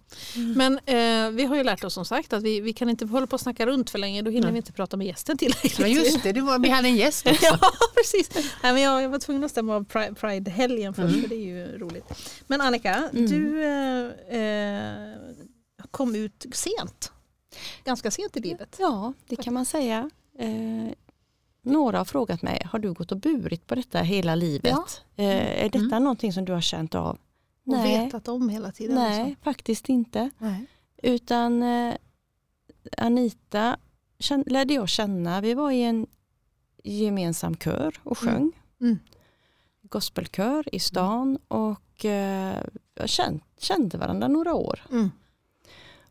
Men 0.55 0.73
eh, 0.85 1.29
vi 1.31 1.45
har 1.45 1.55
ju 1.55 1.63
lärt 1.63 1.83
oss 1.83 1.93
som 1.93 2.05
sagt 2.05 2.33
att 2.33 2.43
vi, 2.43 2.61
vi 2.61 2.73
kan 2.73 2.89
inte 2.89 3.05
hålla 3.05 3.27
på 3.27 3.33
och 3.33 3.41
snacka 3.41 3.65
runt 3.65 3.89
för 3.89 3.99
länge. 3.99 4.21
Då 4.21 4.31
hinner 4.31 4.43
Nej. 4.45 4.51
vi 4.53 4.57
inte 4.57 4.71
prata 4.71 4.97
med 4.97 5.07
gästen 5.07 5.37
tillräckligt. 5.37 5.79
Ja 5.79 5.87
just 5.87 6.23
det, 6.23 6.31
det 6.31 6.41
var, 6.41 6.59
vi 6.59 6.69
hade 6.69 6.87
en 6.87 6.95
gäst 6.95 7.27
också. 7.27 7.45
ja 7.61 7.71
precis. 7.95 8.29
Nej, 8.63 8.73
men 8.73 8.81
jag, 8.81 9.01
jag 9.03 9.09
var 9.09 9.19
tvungen 9.19 9.43
att 9.43 9.51
stämma 9.51 9.75
av 9.75 9.85
Pri- 9.85 10.15
Pride-helgen 10.15 10.93
först 10.93 11.09
Mm. 11.09 11.21
för 11.21 11.29
det 11.29 11.35
är 11.35 11.45
ju 11.45 11.77
roligt. 11.77 12.05
Men 12.47 12.61
Annika, 12.61 13.09
Mm. 13.13 13.25
du 13.31 13.63
eh, 13.63 14.39
eh, 14.39 15.13
kom 15.91 16.15
ut 16.15 16.45
sent. 16.53 17.11
Ganska 17.83 18.11
sent 18.11 18.37
i 18.37 18.39
livet. 18.39 18.75
Ja, 18.79 19.13
det 19.27 19.35
kan 19.35 19.53
man 19.53 19.65
säga. 19.65 20.09
Eh, 20.39 20.93
några 21.65 21.97
har 21.97 22.05
frågat 22.05 22.41
mig, 22.41 22.67
har 22.71 22.79
du 22.79 22.93
gått 22.93 23.11
och 23.11 23.17
burit 23.17 23.67
på 23.67 23.75
detta 23.75 23.99
hela 23.99 24.35
livet? 24.35 24.73
Eh, 25.15 25.25
är 25.63 25.69
detta 25.69 25.77
Mm. 25.77 26.03
någonting 26.03 26.33
som 26.33 26.45
du 26.45 26.53
har 26.53 26.61
känt 26.61 26.95
av? 26.95 27.17
Och 27.65 27.71
Nej. 27.73 28.05
vetat 28.05 28.27
om 28.27 28.49
hela 28.49 28.71
tiden. 28.71 28.95
Nej, 28.95 29.25
liksom. 29.25 29.43
faktiskt 29.43 29.89
inte. 29.89 30.29
Nej. 30.37 30.65
Utan 31.03 31.63
eh, 31.63 31.95
Anita 32.97 33.77
känn, 34.19 34.43
lärde 34.47 34.73
jag 34.73 34.89
känna, 34.89 35.41
vi 35.41 35.53
var 35.53 35.71
i 35.71 35.81
en 35.83 36.07
gemensam 36.83 37.55
kör 37.57 37.99
och 38.03 38.17
sjöng. 38.17 38.51
Mm. 38.81 38.99
Gospelkör 39.81 40.75
i 40.75 40.79
stan 40.79 41.37
och 41.47 42.05
eh, 42.05 42.57
jag 42.95 43.09
kände, 43.09 43.43
kände 43.59 43.97
varandra 43.97 44.27
några 44.27 44.53
år. 44.53 44.79
Mm. 44.91 45.11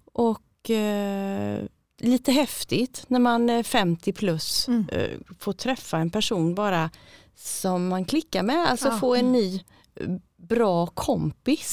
Och 0.04 0.70
eh, 0.70 1.62
lite 1.98 2.32
häftigt 2.32 3.04
när 3.08 3.18
man 3.18 3.50
är 3.50 3.62
50 3.62 4.12
plus 4.12 4.68
Mm. 4.68 4.88
eh, 4.92 5.10
får 5.38 5.52
träffa 5.52 5.98
en 5.98 6.10
person 6.10 6.54
bara 6.54 6.90
som 7.34 7.88
man 7.88 8.04
klickar 8.04 8.42
med, 8.42 8.70
alltså 8.70 8.88
Ja. 8.88 8.98
få 8.98 9.14
en 9.14 9.32
ny 9.32 9.60
eh, 9.94 10.08
bra 10.48 10.86
kompis. 10.86 11.72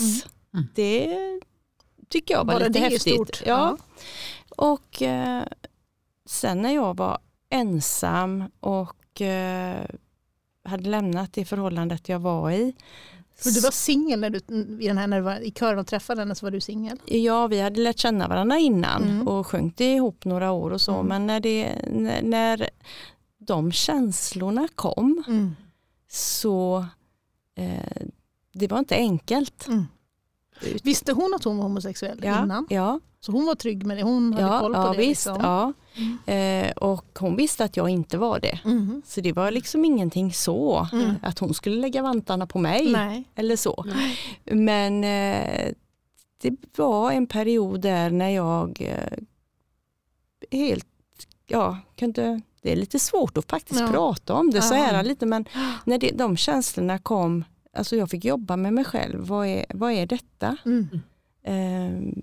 Mm. 0.53 0.63
Mm. 0.63 0.67
Det 0.75 1.39
tycker 2.09 2.33
jag 2.33 2.39
var 2.45 2.53
Bara 2.53 2.59
lite 2.67 2.79
det 2.79 2.85
är 2.85 2.89
häftigt. 2.89 3.13
stort. 3.13 3.41
Ja. 3.45 3.77
Och 4.57 5.01
eh, 5.01 5.43
sen 6.25 6.61
när 6.61 6.73
jag 6.75 6.97
var 6.97 7.19
ensam 7.49 8.43
och 8.59 9.21
eh, 9.21 9.85
hade 10.63 10.89
lämnat 10.89 11.33
det 11.33 11.45
förhållandet 11.45 12.09
jag 12.09 12.19
var 12.19 12.51
i 12.51 12.73
För 13.35 13.49
du 13.51 13.59
var 13.61 13.71
singel 13.71 14.19
när 14.19 14.29
du, 14.29 14.37
i, 14.83 14.87
den 14.87 14.97
här, 14.97 15.07
när 15.07 15.17
du 15.17 15.23
var 15.23 15.39
i 15.39 15.51
kören 15.51 15.79
och 15.79 15.87
träffade 15.87 16.21
henne 16.21 16.35
så 16.35 16.45
var 16.45 16.51
du 16.51 16.61
singel? 16.61 16.97
Ja, 17.05 17.47
vi 17.47 17.61
hade 17.61 17.79
lärt 17.81 17.97
känna 17.99 18.27
varandra 18.27 18.57
innan 18.57 19.03
Mm. 19.03 19.27
och 19.27 19.47
sjungit 19.47 19.79
ihop 19.79 20.25
några 20.25 20.51
år 20.51 20.71
och 20.71 20.81
så. 20.81 20.93
Mm. 20.93 21.05
Men 21.07 21.27
när, 21.27 21.39
det, 21.39 21.75
när, 21.91 22.21
när 22.21 22.69
de 23.37 23.71
känslorna 23.71 24.67
kom 24.75 25.23
Mm. 25.27 25.55
så 26.07 26.85
eh, 27.55 28.01
det 28.53 28.67
var 28.67 28.79
inte 28.79 28.95
enkelt. 28.95 29.67
Mm. 29.67 29.85
Visste 30.83 31.11
hon 31.13 31.33
att 31.35 31.43
hon 31.43 31.57
var 31.57 31.63
homosexuell 31.63 32.19
Ja, 32.23 32.43
innan? 32.43 32.67
ja, 32.69 32.99
Så 33.21 33.31
hon 33.31 33.45
var 33.45 33.55
trygg 33.55 33.85
med 33.85 33.97
det? 33.97 34.03
Hon 34.03 34.33
hade 34.33 34.45
ja, 34.47 34.59
koll 34.59 34.73
på 34.73 34.79
ja 34.79 34.91
det? 34.91 34.97
visst. 34.97 35.25
liksom. 35.25 35.37
Ja. 35.41 35.73
Mm. 36.25 36.65
Eh, 36.65 36.71
och 36.71 37.05
hon 37.19 37.35
visste 37.35 37.63
att 37.63 37.77
jag 37.77 37.89
inte 37.89 38.17
var 38.17 38.39
det. 38.39 38.59
Mhm. 38.65 39.01
Så 39.05 39.21
det 39.21 39.33
var 39.33 39.51
liksom 39.51 39.85
ingenting 39.85 40.33
så, 40.33 40.87
Mm. 40.93 41.15
att 41.23 41.39
hon 41.39 41.53
skulle 41.53 41.81
lägga 41.81 42.01
vantarna 42.01 42.47
på 42.47 42.59
mig 42.59 42.91
Nej. 42.91 43.23
eller 43.35 43.55
så. 43.55 43.85
Men 44.45 45.03
eh, 45.03 45.71
det 46.41 46.55
var 46.77 47.11
en 47.11 47.27
period 47.27 47.81
där 47.81 48.09
när 48.09 48.29
jag 48.29 48.81
eh, 48.81 49.17
helt, 50.59 50.87
ja, 51.47 51.77
kunde, 51.95 52.41
det 52.61 52.71
är 52.71 52.75
lite 52.75 52.99
svårt 52.99 53.37
att 53.37 53.49
faktiskt 53.49 53.79
Ja. 53.81 53.87
prata 53.87 54.33
om 54.33 54.49
det 54.51 54.61
så 54.61 54.73
här 54.73 55.03
lite 55.03 55.25
men 55.25 55.45
när 55.85 55.97
det, 55.97 56.11
de 56.11 56.37
känslorna 56.37 56.97
kom, 56.97 57.43
alltså 57.77 57.95
jag 57.95 58.09
fick 58.09 58.25
jobba 58.25 58.55
med 58.57 58.73
mig 58.73 58.83
själv, 58.85 59.19
vad 59.27 59.47
är, 59.47 59.65
vad 59.69 59.91
är 59.91 60.05
detta? 60.05 60.57
Mm. 60.65 60.87
Ehm, 61.43 62.13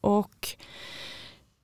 och 0.00 0.48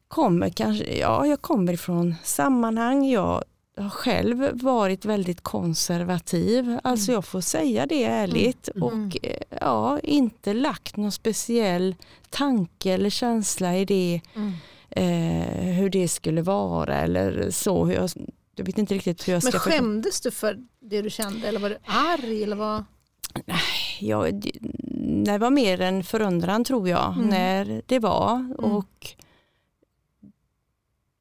kommer 0.09 0.49
kanske, 0.51 0.97
ja 0.99 1.27
jag 1.27 1.43
kommer 1.43 1.73
ifrån 1.73 2.15
sammanhang, 2.25 3.11
jag 3.11 3.45
har 3.77 3.91
själv 3.91 4.51
varit 4.63 5.05
väldigt 5.05 5.41
konservativ, 5.41 6.79
alltså 6.83 7.13
jag 7.13 7.25
får 7.25 7.41
säga 7.41 7.87
det 7.87 8.05
ärligt 8.05 8.69
Mm. 8.75 8.83
och 8.83 9.17
eh, 9.27 9.41
ja, 9.61 9.99
inte 10.01 10.55
lagt 10.55 10.97
någon 10.97 11.13
speciell 11.13 11.95
tanke 12.31 12.93
eller 12.93 13.11
känsla 13.11 13.77
i 13.77 13.85
det, 13.85 14.21
Mm. 14.35 14.53
eh, 14.91 15.75
hur 15.75 15.91
det 15.91 16.09
skulle 16.09 16.43
vara 16.43 16.95
eller 16.99 17.51
så. 17.51 17.85
Hur 17.85 17.95
jag, 17.95 18.11
jag 18.57 18.65
vet 18.65 18.79
inte 18.79 18.95
riktigt 18.95 19.29
hur 19.29 19.33
jag 19.33 19.45
Men 19.45 19.53
ska 19.53 19.61
förklara. 19.61 19.79
skämdes 19.81 20.21
du 20.21 20.31
för 20.31 20.59
det 20.81 21.03
du 21.03 21.11
kände 21.11 21.49
eller 21.49 21.61
var 21.61 21.69
du 21.71 21.79
arg? 21.87 22.43
Eller 22.43 22.57
vad? 22.57 22.85
Jag, 24.01 24.51
det 25.25 25.39
var 25.39 25.51
mer 25.51 25.81
en 25.81 26.05
förundran 26.05 26.65
tror 26.65 26.89
jag 26.89 27.13
Mm. 27.15 27.29
när 27.29 27.83
det 27.87 27.99
var 27.99 28.55
och 28.59 29.15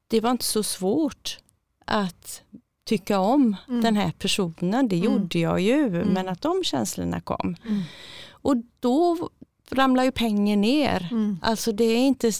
det 0.08 0.20
var 0.20 0.30
inte 0.30 0.44
så 0.44 0.62
svårt 0.62 1.38
att 1.84 2.42
tycka 2.84 3.18
om 3.18 3.56
Mm. 3.68 3.80
den 3.80 3.96
här 3.96 4.12
personen, 4.18 4.88
det 4.88 4.96
Mm. 4.96 5.12
gjorde 5.12 5.38
jag 5.38 5.60
ju, 5.60 5.86
Mm. 5.86 6.08
men 6.08 6.28
att 6.28 6.40
de 6.40 6.64
känslorna 6.64 7.20
kom. 7.20 7.56
Mm. 7.66 7.82
Och 8.30 8.56
då 8.80 9.30
ramlar 9.70 10.04
ju 10.04 10.12
pengen 10.12 10.60
ner. 10.60 11.08
Mm. 11.10 11.38
Alltså 11.42 11.72
det 11.72 11.84
är 11.84 11.98
inte 12.06 12.30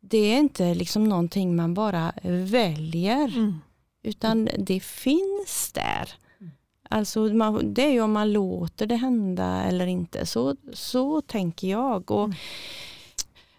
det 0.00 0.18
är 0.18 0.38
inte 0.38 0.74
liksom 0.74 1.04
någonting 1.08 1.56
man 1.56 1.74
bara 1.74 2.12
väljer 2.22 3.28
Mm. 3.36 3.60
utan 4.02 4.48
det 4.58 4.80
finns 4.80 5.72
där. 5.74 6.12
Alltså 6.90 7.20
man, 7.20 7.74
det 7.74 7.82
är 7.82 7.90
ju 7.92 8.00
om 8.00 8.12
man 8.12 8.32
låter 8.32 8.86
det 8.86 8.96
hända 8.96 9.62
eller 9.62 9.86
inte. 9.86 10.26
Så, 10.26 10.56
så 10.72 11.20
tänker 11.20 11.68
jag. 11.68 12.10
Och, 12.10 12.24
Mm. 12.24 12.36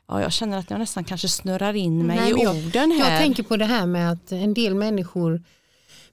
ja, 0.08 0.22
jag 0.22 0.32
känner 0.34 0.58
att 0.58 0.70
jag 0.70 0.80
nästan 0.80 1.04
kanske 1.04 1.28
snurrar 1.28 1.74
in 1.74 2.06
mig 2.08 2.18
Nej, 2.18 2.30
i 2.32 2.48
orden 2.48 2.92
här. 2.92 3.12
Jag 3.12 3.22
tänker 3.22 3.44
på 3.44 3.58
det 3.58 3.66
här 3.66 3.86
med 3.86 4.12
att 4.12 4.32
en 4.32 4.54
del 4.54 4.76
människor 4.76 5.44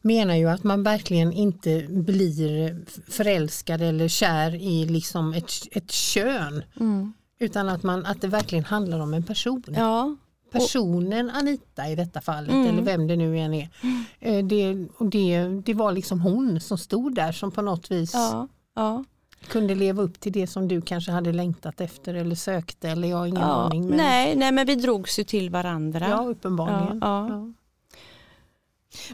menar 0.01 0.35
ju 0.35 0.51
att 0.51 0.65
man 0.65 0.83
verkligen 0.83 1.33
inte 1.33 1.87
blir 1.89 2.77
förälskad 3.11 3.83
eller 3.83 4.09
kär 4.09 4.55
i 4.55 4.87
liksom 4.87 5.33
ett, 5.33 5.53
ett 5.73 5.91
kön. 5.93 6.63
mm. 6.81 7.13
Utan 7.39 7.69
att, 7.69 7.83
man, 7.83 8.07
att 8.07 8.21
det 8.21 8.29
verkligen 8.29 8.65
handlar 8.65 9.01
om 9.01 9.15
en 9.15 9.23
person. 9.23 9.63
Ja, 9.69 10.17
Personen 10.61 11.31
Anita 11.31 11.89
i 11.89 11.95
detta 11.95 12.21
fallet, 12.21 12.51
Mm. 12.51 12.67
eller 12.67 12.83
vem 12.83 13.07
det 13.07 13.17
nu 13.17 13.39
än 13.39 13.55
är. 13.55 13.69
Eh, 14.21 14.45
Det, 14.45 14.75
det, 15.11 15.49
det 15.65 15.75
var 15.75 15.93
liksom 15.93 16.21
hon 16.21 16.61
som 16.61 16.79
stod 16.79 17.15
där 17.15 17.33
som 17.33 17.51
på 17.51 17.63
något 17.63 17.91
vis 17.91 18.15
ja, 18.15 18.49
ja. 18.75 19.05
kunde 19.49 19.75
leva 19.75 20.03
upp 20.03 20.21
till 20.21 20.33
det 20.33 20.47
som 20.47 20.69
du 20.69 20.81
kanske 20.83 21.13
hade 21.13 21.33
längtat 21.33 21.81
efter 21.81 22.15
eller 22.15 22.35
sökte 22.35 22.89
eller 22.89 23.09
jag 23.09 23.17
har 23.17 23.27
ingen 23.27 23.41
ja. 23.43 23.47
aning. 23.65 23.89
Men, 23.89 23.97
Nej, 23.97 24.37
nej, 24.37 24.53
men 24.53 24.67
vi 24.67 24.75
drogs 24.75 25.19
ju 25.19 25.25
till 25.25 25.51
varandra. 25.51 26.07
Ja, 26.09 26.25
uppenbarligen. 26.25 26.99
Ja. 27.03 27.53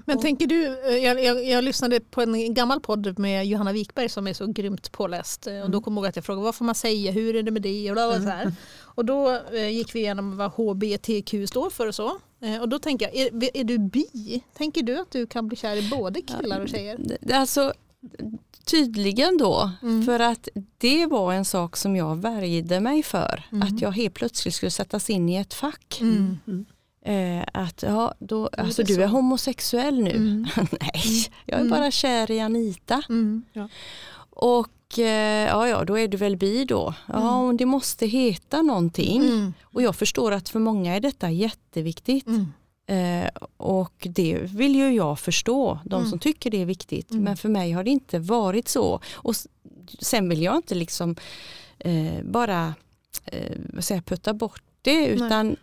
Men 0.05 0.17
Och- 0.17 0.23
tänker 0.23 0.47
du, 0.47 0.67
eh, 0.89 0.97
jag, 0.97 1.25
jag, 1.25 1.45
jag 1.45 1.65
lyssnade 1.65 2.01
på 2.01 2.23
en 2.23 2.55
gammal 2.55 2.81
podd 2.81 3.19
med 3.19 3.47
Johanna 3.47 3.73
Wikberg 3.73 4.09
som 4.09 4.27
är 4.27 4.33
så 4.35 4.47
grymt 4.47 4.93
påläst 4.93 5.47
eh, 5.47 5.61
och 5.61 5.71
då 5.71 5.81
kom 5.81 5.95
jag 5.95 5.99
ihåg 6.03 6.07
att 6.09 6.17
jag 6.17 6.25
frågade 6.25 6.45
vad 6.45 6.55
får 6.55 6.65
man 6.65 6.75
säga, 6.75 7.13
hur 7.13 7.37
är 7.37 7.43
det 7.43 7.51
med 7.51 7.63
det 7.63 7.91
och, 7.91 7.95
bla, 7.95 8.09
bla, 8.09 8.17
så 8.23 8.29
här. 8.29 8.53
och 8.83 9.05
då 9.05 9.39
eh, 9.53 9.69
gick 9.69 9.95
vi 9.95 9.99
igenom 9.99 10.37
vad 10.37 10.51
HBTQ 10.51 11.35
står 11.49 11.71
för 11.71 11.87
och 11.87 11.95
så. 11.95 12.19
Eh, 12.43 12.61
och 12.61 12.69
då 12.69 12.79
tänker 12.79 13.07
jag, 13.07 13.17
är, 13.17 13.57
är 13.57 13.65
du 13.65 13.79
bi? 13.79 14.43
Tänker 14.57 14.83
du 14.83 14.99
att 15.01 15.11
du 15.11 15.27
kan 15.27 15.49
bli 15.49 15.57
kär 15.57 15.77
i 15.77 15.89
både 15.91 16.21
killar 16.23 16.61
och 16.61 16.69
tjejer? 16.69 16.99
Alltså, 17.33 17.73
tydligen 18.65 19.39
då, 19.39 19.71
Mm. 19.83 20.05
för 20.05 20.21
att 20.21 20.49
det 20.79 21.07
var 21.07 21.33
en 21.33 21.45
sak 21.45 21.77
som 21.77 21.97
jag 21.97 22.17
värjde 22.17 22.81
mig 22.81 23.03
för. 23.03 23.43
Mm. 23.53 23.69
Att 23.69 23.81
jag 23.81 23.91
helt 23.93 24.15
plötsligt 24.15 24.55
skulle 24.55 24.71
sättas 24.71 25.11
in 25.11 25.29
i 25.29 25.37
ett 25.37 25.55
fack. 25.55 25.99
Mm. 26.01 26.39
Mm. 27.05 27.39
Eh, 27.41 27.47
att 27.53 27.83
ja, 27.83 28.15
då, 28.19 28.51
är 28.53 28.61
alltså 28.63 28.83
du 28.83 29.03
är 29.03 29.07
homosexuell 29.07 30.01
nu. 30.03 30.11
Mm. 30.11 30.47
Nej, 30.81 31.03
jag 31.47 31.57
är 31.57 31.65
Mm. 31.65 31.71
bara 31.71 31.91
kär 31.91 32.31
i 32.31 32.41
Anita. 32.41 33.03
Mm. 33.09 33.43
Och 34.31 34.99
eh, 34.99 35.47
ja, 35.49 35.69
ja, 35.69 35.85
då 35.85 35.99
är 35.99 36.09
du 36.09 36.17
väl 36.17 36.37
bi 36.37 36.65
då. 36.65 36.95
Ja, 37.07 37.43
Mm. 37.45 37.57
det 37.57 37.67
måste 37.67 38.07
heta 38.07 38.63
någonting. 38.63 39.23
Mm. 39.23 39.55
Och 39.63 39.83
jag 39.83 39.97
förstår 39.97 40.33
att 40.33 40.49
för 40.49 40.59
många 40.61 40.97
är 40.97 41.01
detta 41.01 41.31
jätteviktigt. 41.31 42.27
Mm. 42.27 42.47
Eh, 42.87 43.31
och 43.57 44.07
det 44.11 44.39
vill 44.43 44.75
ju 44.77 44.93
jag 44.95 45.19
förstå, 45.19 45.79
de 45.85 45.95
Mm. 45.97 46.11
som 46.11 46.19
tycker 46.19 46.51
det 46.51 46.63
är 46.63 46.67
viktigt. 46.67 47.11
Mm. 47.11 47.25
Men 47.25 47.37
för 47.37 47.49
mig 47.49 47.73
har 47.73 47.85
det 47.85 47.91
inte 47.91 48.19
varit 48.19 48.69
så. 48.69 49.01
Och 49.13 49.35
sen 49.99 50.29
vill 50.29 50.43
jag 50.43 50.57
inte 50.57 50.75
liksom 50.75 51.17
eh, 51.79 52.23
bara 52.25 52.75
eh, 53.25 54.01
putta 54.05 54.35
bort 54.35 54.63
det 54.83 55.07
utan 55.07 55.57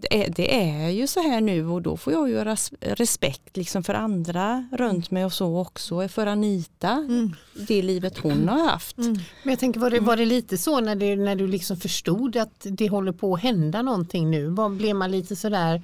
det 0.00 0.24
är, 0.24 0.30
det 0.30 0.54
är 0.70 0.88
ju 0.90 1.06
så 1.06 1.20
här 1.20 1.40
nu 1.40 1.66
och 1.68 1.82
då 1.82 1.96
får 1.96 2.12
jag 2.12 2.28
ju 2.28 2.44
res- 2.44 2.72
respekt 2.80 3.56
liksom 3.56 3.82
för 3.82 3.94
andra 3.94 4.68
runt 4.72 5.10
mig 5.10 5.24
och 5.24 5.32
så 5.32 5.58
också. 5.58 6.08
För 6.08 6.26
Anita, 6.26 6.90
Mm. 6.90 7.32
det 7.68 7.82
livet 7.82 8.18
hon 8.18 8.48
har 8.48 8.68
haft. 8.68 8.98
Mm. 8.98 9.12
Men 9.42 9.50
jag 9.52 9.58
tänker, 9.58 9.80
var 9.80 9.90
det, 9.90 10.00
var 10.00 10.16
det 10.16 10.24
lite 10.26 10.58
så 10.58 10.80
när, 10.80 10.94
det, 10.96 11.16
när 11.16 11.36
du 11.36 11.46
liksom 11.46 11.76
förstod 11.76 12.36
att 12.36 12.66
det 12.70 12.88
håller 12.88 13.12
på 13.12 13.34
att 13.34 13.42
hända 13.42 13.82
någonting 13.82 14.30
nu? 14.30 14.46
Var, 14.48 14.68
blev 14.68 14.96
man 14.96 15.10
lite 15.10 15.36
sådär 15.36 15.82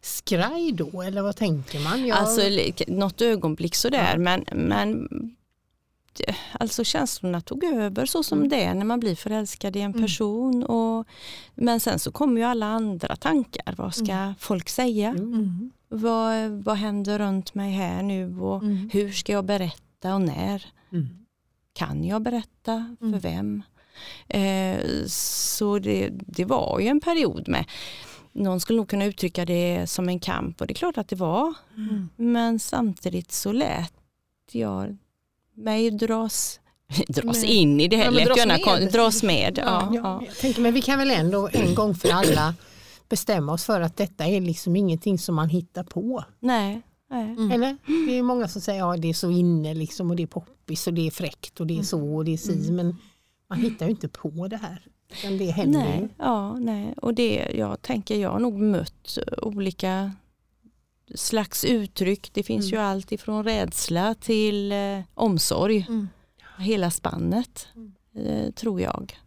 skraj 0.00 0.72
då 0.72 1.02
eller 1.02 1.22
vad 1.22 1.36
tänker 1.36 1.80
man? 1.80 2.06
Jag, 2.06 2.18
Alltså 2.18 2.40
något 2.88 3.20
ögonblick 3.22 3.74
sådär 3.74 4.16
men, 4.18 4.44
men 4.52 5.08
det- 5.10 5.34
alltså 6.52 6.84
känslorna 6.84 7.40
tog 7.40 7.64
över 7.64 8.06
så 8.06 8.22
som 8.22 8.38
Mm. 8.38 8.48
det 8.48 8.64
är 8.64 8.74
när 8.74 8.84
man 8.84 9.00
blir 9.00 9.14
förälskad 9.16 9.76
i 9.76 9.80
en 9.80 9.90
Mm. 9.90 10.02
person. 10.02 10.64
Och, 10.64 11.06
men 11.54 11.80
sen 11.80 11.98
så 11.98 12.12
kommer 12.12 12.40
ju 12.40 12.46
alla 12.46 12.66
andra 12.66 13.16
tankar. 13.16 13.74
Vad 13.78 13.94
ska 13.94 14.34
folk 14.38 14.68
säga? 14.68 15.08
Mm. 15.08 15.34
Mm. 15.34 15.70
Vad, 15.88 16.50
vad 16.50 16.76
händer 16.76 17.18
runt 17.18 17.54
mig 17.54 17.72
här 17.72 18.02
nu? 18.02 18.38
Och 18.40 18.62
Mm. 18.62 18.90
hur 18.92 19.12
ska 19.12 19.32
jag 19.32 19.44
berätta 19.44 20.14
och 20.14 20.20
när? 20.20 20.66
Mm. 20.92 21.08
Kan 21.72 22.04
jag 22.04 22.22
berätta? 22.22 22.96
För 22.98 23.06
Mm. 23.06 23.20
vem? 23.20 23.62
Eh, 24.28 24.78
så 25.06 25.78
det, 25.78 26.08
det 26.12 26.44
var 26.44 26.80
ju 26.80 26.86
en 26.88 27.00
period 27.00 27.48
med 27.48 27.64
någon 28.32 28.60
skulle 28.60 28.76
nog 28.76 28.88
kunna 28.88 29.04
uttrycka 29.04 29.44
det 29.44 29.86
som 29.86 30.08
en 30.08 30.20
kamp 30.20 30.60
och 30.60 30.66
det 30.66 30.72
är 30.72 30.74
klart 30.74 30.98
att 30.98 31.08
det 31.08 31.16
var. 31.16 31.54
Mm. 31.76 32.08
Men 32.16 32.58
samtidigt 32.58 33.32
så 33.32 33.52
lät 33.52 33.92
jag 34.52 34.96
mig 35.54 35.90
dras, 35.90 36.60
dras 37.08 37.40
Med. 37.42 37.50
in 37.50 37.80
i 37.80 37.88
det 37.88 37.96
här. 37.96 38.04
Ja, 38.04 38.10
lät 38.10 38.26
dras 38.26 38.46
med. 38.46 38.92
dras 38.92 39.22
med. 39.22 39.58
Ja, 39.58 39.88
Ja, 39.92 40.00
ja. 40.02 40.22
jag 40.26 40.36
tänker, 40.36 40.60
men 40.60 40.74
vi 40.74 40.82
kan 40.82 40.98
väl 40.98 41.10
ändå 41.10 41.48
en 41.52 41.74
gång 41.74 41.94
för 41.94 42.08
alla 42.10 42.54
bestämma 43.08 43.52
oss 43.52 43.64
för 43.64 43.80
att 43.80 43.96
detta 43.96 44.24
är 44.24 44.40
liksom 44.40 44.76
ingenting 44.76 45.18
som 45.18 45.34
man 45.34 45.48
hittar 45.48 45.84
på. 45.84 46.24
Nej, 46.40 46.82
nej. 47.10 47.24
Mm. 47.24 47.50
Eller? 47.50 47.76
Det 48.06 48.18
är 48.18 48.22
många 48.22 48.48
som 48.48 48.60
säger 48.60 48.90
att 48.90 48.96
ja, 48.96 49.02
det 49.02 49.08
är 49.08 49.14
så 49.14 49.30
inne 49.30 49.74
liksom, 49.74 50.10
och 50.10 50.16
det 50.16 50.22
är 50.22 50.26
poppis 50.26 50.86
och 50.86 50.94
det 50.94 51.06
är 51.06 51.10
fräckt 51.10 51.60
och 51.60 51.66
det 51.66 51.78
är 51.78 51.82
så 51.82 52.14
och 52.16 52.24
det 52.24 52.32
är 52.32 52.36
si. 52.36 52.70
Men 52.72 52.96
man 53.50 53.58
hittar 53.60 53.86
ju 53.86 53.90
inte 53.90 54.08
på 54.08 54.48
det 54.48 54.56
här. 54.56 54.82
Utan 55.12 55.38
det 55.38 55.50
händer 55.50 55.80
ju. 55.80 55.86
nej, 55.86 56.08
ja, 56.18 56.58
nej. 56.58 56.94
Och 57.02 57.14
det, 57.14 57.50
jag 57.54 57.82
tänker 57.82 58.16
jag 58.16 58.30
har 58.30 58.38
nog 58.40 58.58
mött 58.58 59.18
olika 59.42 60.12
slags 61.14 61.64
uttryck. 61.64 62.30
Det 62.34 62.42
finns 62.42 62.72
Mm. 62.72 62.80
ju 62.80 62.86
allt 62.86 63.12
ifrån 63.12 63.44
rädsla 63.44 64.14
till 64.14 64.72
eh, 64.72 64.98
omsorg. 65.14 65.86
Mm. 65.88 66.08
Hela 66.58 66.90
spannet 66.90 67.68
Mm. 67.76 67.92
eh, 68.26 68.50
tror 68.52 68.80
jag. 68.80 69.18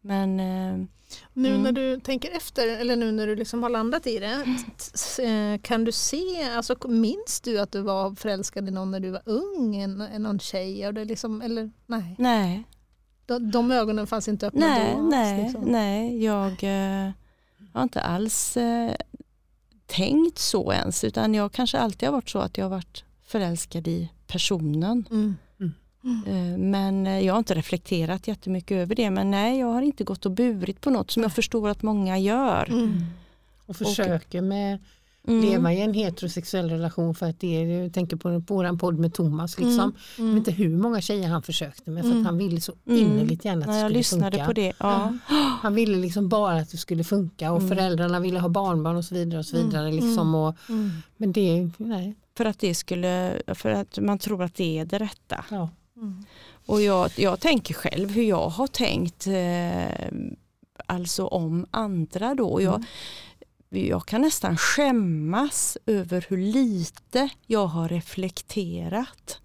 Men 0.00 0.40
eh, 0.40 0.86
Nu 1.32 1.48
Mm. 1.48 1.62
när 1.62 1.72
du 1.72 2.00
tänker 2.00 2.36
efter, 2.36 2.68
eller 2.68 2.96
nu 2.96 3.12
när 3.12 3.26
du 3.26 3.36
liksom 3.36 3.62
har 3.62 3.70
landat 3.70 4.06
i 4.06 4.18
det, 4.18 4.44
eh, 5.24 5.60
kan 5.62 5.84
du 5.84 5.92
se, 5.92 6.42
alltså 6.56 6.76
minns 6.88 7.40
du 7.40 7.58
att 7.60 7.72
du 7.72 7.80
var 7.80 8.14
förälskad 8.14 8.68
i 8.68 8.70
någon 8.70 8.90
när 8.90 9.00
du 9.00 9.10
var 9.10 9.22
ung, 9.24 9.76
en, 9.76 10.00
en 10.00 10.22
någon 10.22 10.38
tjej? 10.38 10.92
Det 10.92 11.04
liksom, 11.04 11.42
eller 11.42 11.70
nej, 11.86 12.14
nej, 12.18 12.62
de, 13.26 13.50
de 13.50 13.72
ögonen 13.72 14.06
fanns 14.06 14.28
inte 14.28 14.46
öppna 14.46 14.66
nej, 14.66 14.94
då? 14.96 15.02
nej, 15.02 15.42
liksom. 15.44 15.60
nej, 15.64 16.24
jag 16.24 16.52
eh, 17.06 17.10
har 17.72 17.82
inte 17.82 18.00
alls 18.00 18.56
eh, 18.56 18.94
tänkt 19.86 20.38
så 20.38 20.72
ens 20.72 21.04
utan 21.04 21.34
jag 21.34 21.52
kanske 21.52 21.78
alltid 21.78 22.08
har 22.08 22.12
varit 22.12 22.28
så 22.28 22.38
att 22.38 22.58
jag 22.58 22.64
har 22.64 22.70
varit 22.70 23.04
förälskad 23.26 23.88
i 23.88 24.08
personen. 24.26 25.04
Mm. 25.10 25.36
Eh, 26.26 26.58
Men 26.58 27.06
eh, 27.06 27.20
jag 27.20 27.34
har 27.34 27.38
inte 27.38 27.54
reflekterat 27.54 28.28
jättemycket 28.28 28.76
över 28.76 28.94
det. 28.94 29.10
Men 29.10 29.30
nej, 29.30 29.58
jag 29.58 29.66
har 29.66 29.82
inte 29.82 30.04
gått 30.04 30.26
och 30.26 30.32
burit 30.32 30.80
på 30.80 30.90
något 30.90 31.10
som 31.10 31.22
jag 31.22 31.32
förstår 31.32 31.68
att 31.68 31.82
många 31.82 32.18
gör. 32.18 32.68
Mm. 32.68 33.04
Och 33.66 33.76
försöker 33.76 34.40
med 34.40 34.78
Mm. 35.26 35.40
leva 35.40 35.72
i 35.72 35.80
en 35.80 35.94
heterosexuell 35.94 36.70
relation 36.70 37.14
för 37.14 37.26
att 37.26 37.40
det 37.40 37.56
är, 37.62 37.82
jag 37.82 37.92
tänker 37.92 38.16
på, 38.16 38.42
vår 38.48 38.76
podd 38.78 38.98
med 38.98 39.14
Thomas 39.14 39.58
liksom. 39.58 39.80
Mm. 39.80 39.94
Jag 40.16 40.24
vet 40.26 40.36
inte 40.36 40.50
hur 40.50 40.76
många 40.76 41.00
tjejer 41.00 41.28
han 41.28 41.42
försökte 41.42 41.90
med 41.90 42.02
för 42.02 42.10
Mm. 42.10 42.20
att 42.22 42.26
han 42.26 42.38
ville 42.38 42.60
så 42.60 42.72
Mm. 42.86 42.98
innerligt 43.00 43.44
gärna 43.44 43.60
att 43.66 43.72
det 43.72 43.78
skulle 43.80 43.98
lyssnade 43.98 44.30
funka. 44.36 44.46
på 44.46 44.52
det. 44.52 44.72
Ja. 44.78 45.12
Han 45.62 45.74
ville 45.74 45.96
liksom 45.96 46.28
bara 46.28 46.54
att 46.56 46.70
det 46.70 46.76
skulle 46.76 47.04
funka 47.04 47.52
och 47.52 47.58
Mm. 47.62 47.68
föräldrarna 47.76 48.20
ville 48.20 48.38
ha 48.40 48.48
barnbarn 48.48 48.96
och 48.96 49.04
så 49.04 49.14
vidare. 49.14 49.38
Och 49.38 49.46
så 49.46 49.56
Mm. 49.56 49.68
vidare 49.68 49.92
liksom. 49.92 50.34
och, 50.34 50.54
Mm. 50.68 50.90
men 51.16 51.32
det, 51.32 51.70
nej. 51.76 52.14
För 52.36 52.44
att 52.44 52.58
det 52.58 52.74
skulle, 52.74 53.42
för 53.54 53.70
att 53.70 53.98
man 53.98 54.18
tror 54.18 54.42
att 54.42 54.54
det 54.54 54.78
är 54.78 54.84
det 54.84 54.98
rätta. 54.98 55.44
Ja. 55.50 55.68
Mm. 55.96 56.24
Och 56.66 56.82
jag, 56.82 57.10
jag 57.16 57.40
tänker 57.40 57.74
själv 57.74 58.10
hur 58.10 58.22
jag 58.22 58.48
har 58.48 58.66
tänkt 58.66 59.26
eh, 59.26 60.08
alltså 60.86 61.26
om 61.26 61.66
andra 61.70 62.34
då. 62.34 62.62
Jag, 62.62 62.84
jag 63.76 64.06
kan 64.06 64.20
nästan 64.20 64.56
skämmas 64.56 65.78
över 65.86 66.26
hur 66.28 66.38
lite 66.38 67.28
jag 67.46 67.66
har 67.66 67.88
reflekterat. 67.88 69.40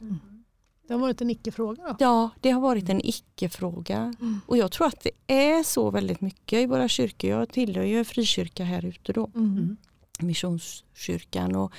Det 0.87 0.93
har 0.93 1.01
varit 1.01 1.21
en 1.21 1.29
icke-fråga 1.29 1.83
då? 1.83 1.95
Ja, 1.99 2.29
det 2.39 2.51
har 2.51 2.61
varit 2.61 2.89
en 2.89 3.01
icke-fråga. 3.05 3.97
Mm. 4.21 4.41
Och 4.47 4.57
jag 4.57 4.71
tror 4.71 4.87
att 4.87 5.05
det 5.25 5.33
är 5.33 5.63
så 5.63 5.91
väldigt 5.91 6.21
mycket 6.21 6.59
i 6.59 6.65
våra 6.65 6.87
kyrkor. 6.87 7.29
Jag 7.29 7.49
tillhör 7.49 7.83
ju 7.83 7.97
en 7.99 8.05
frikyrka 8.05 8.63
här 8.63 8.85
ute 8.85 9.13
då, 9.13 9.31
Mm. 9.35 9.77
Missionskyrkan. 10.19 11.55
Och 11.55 11.73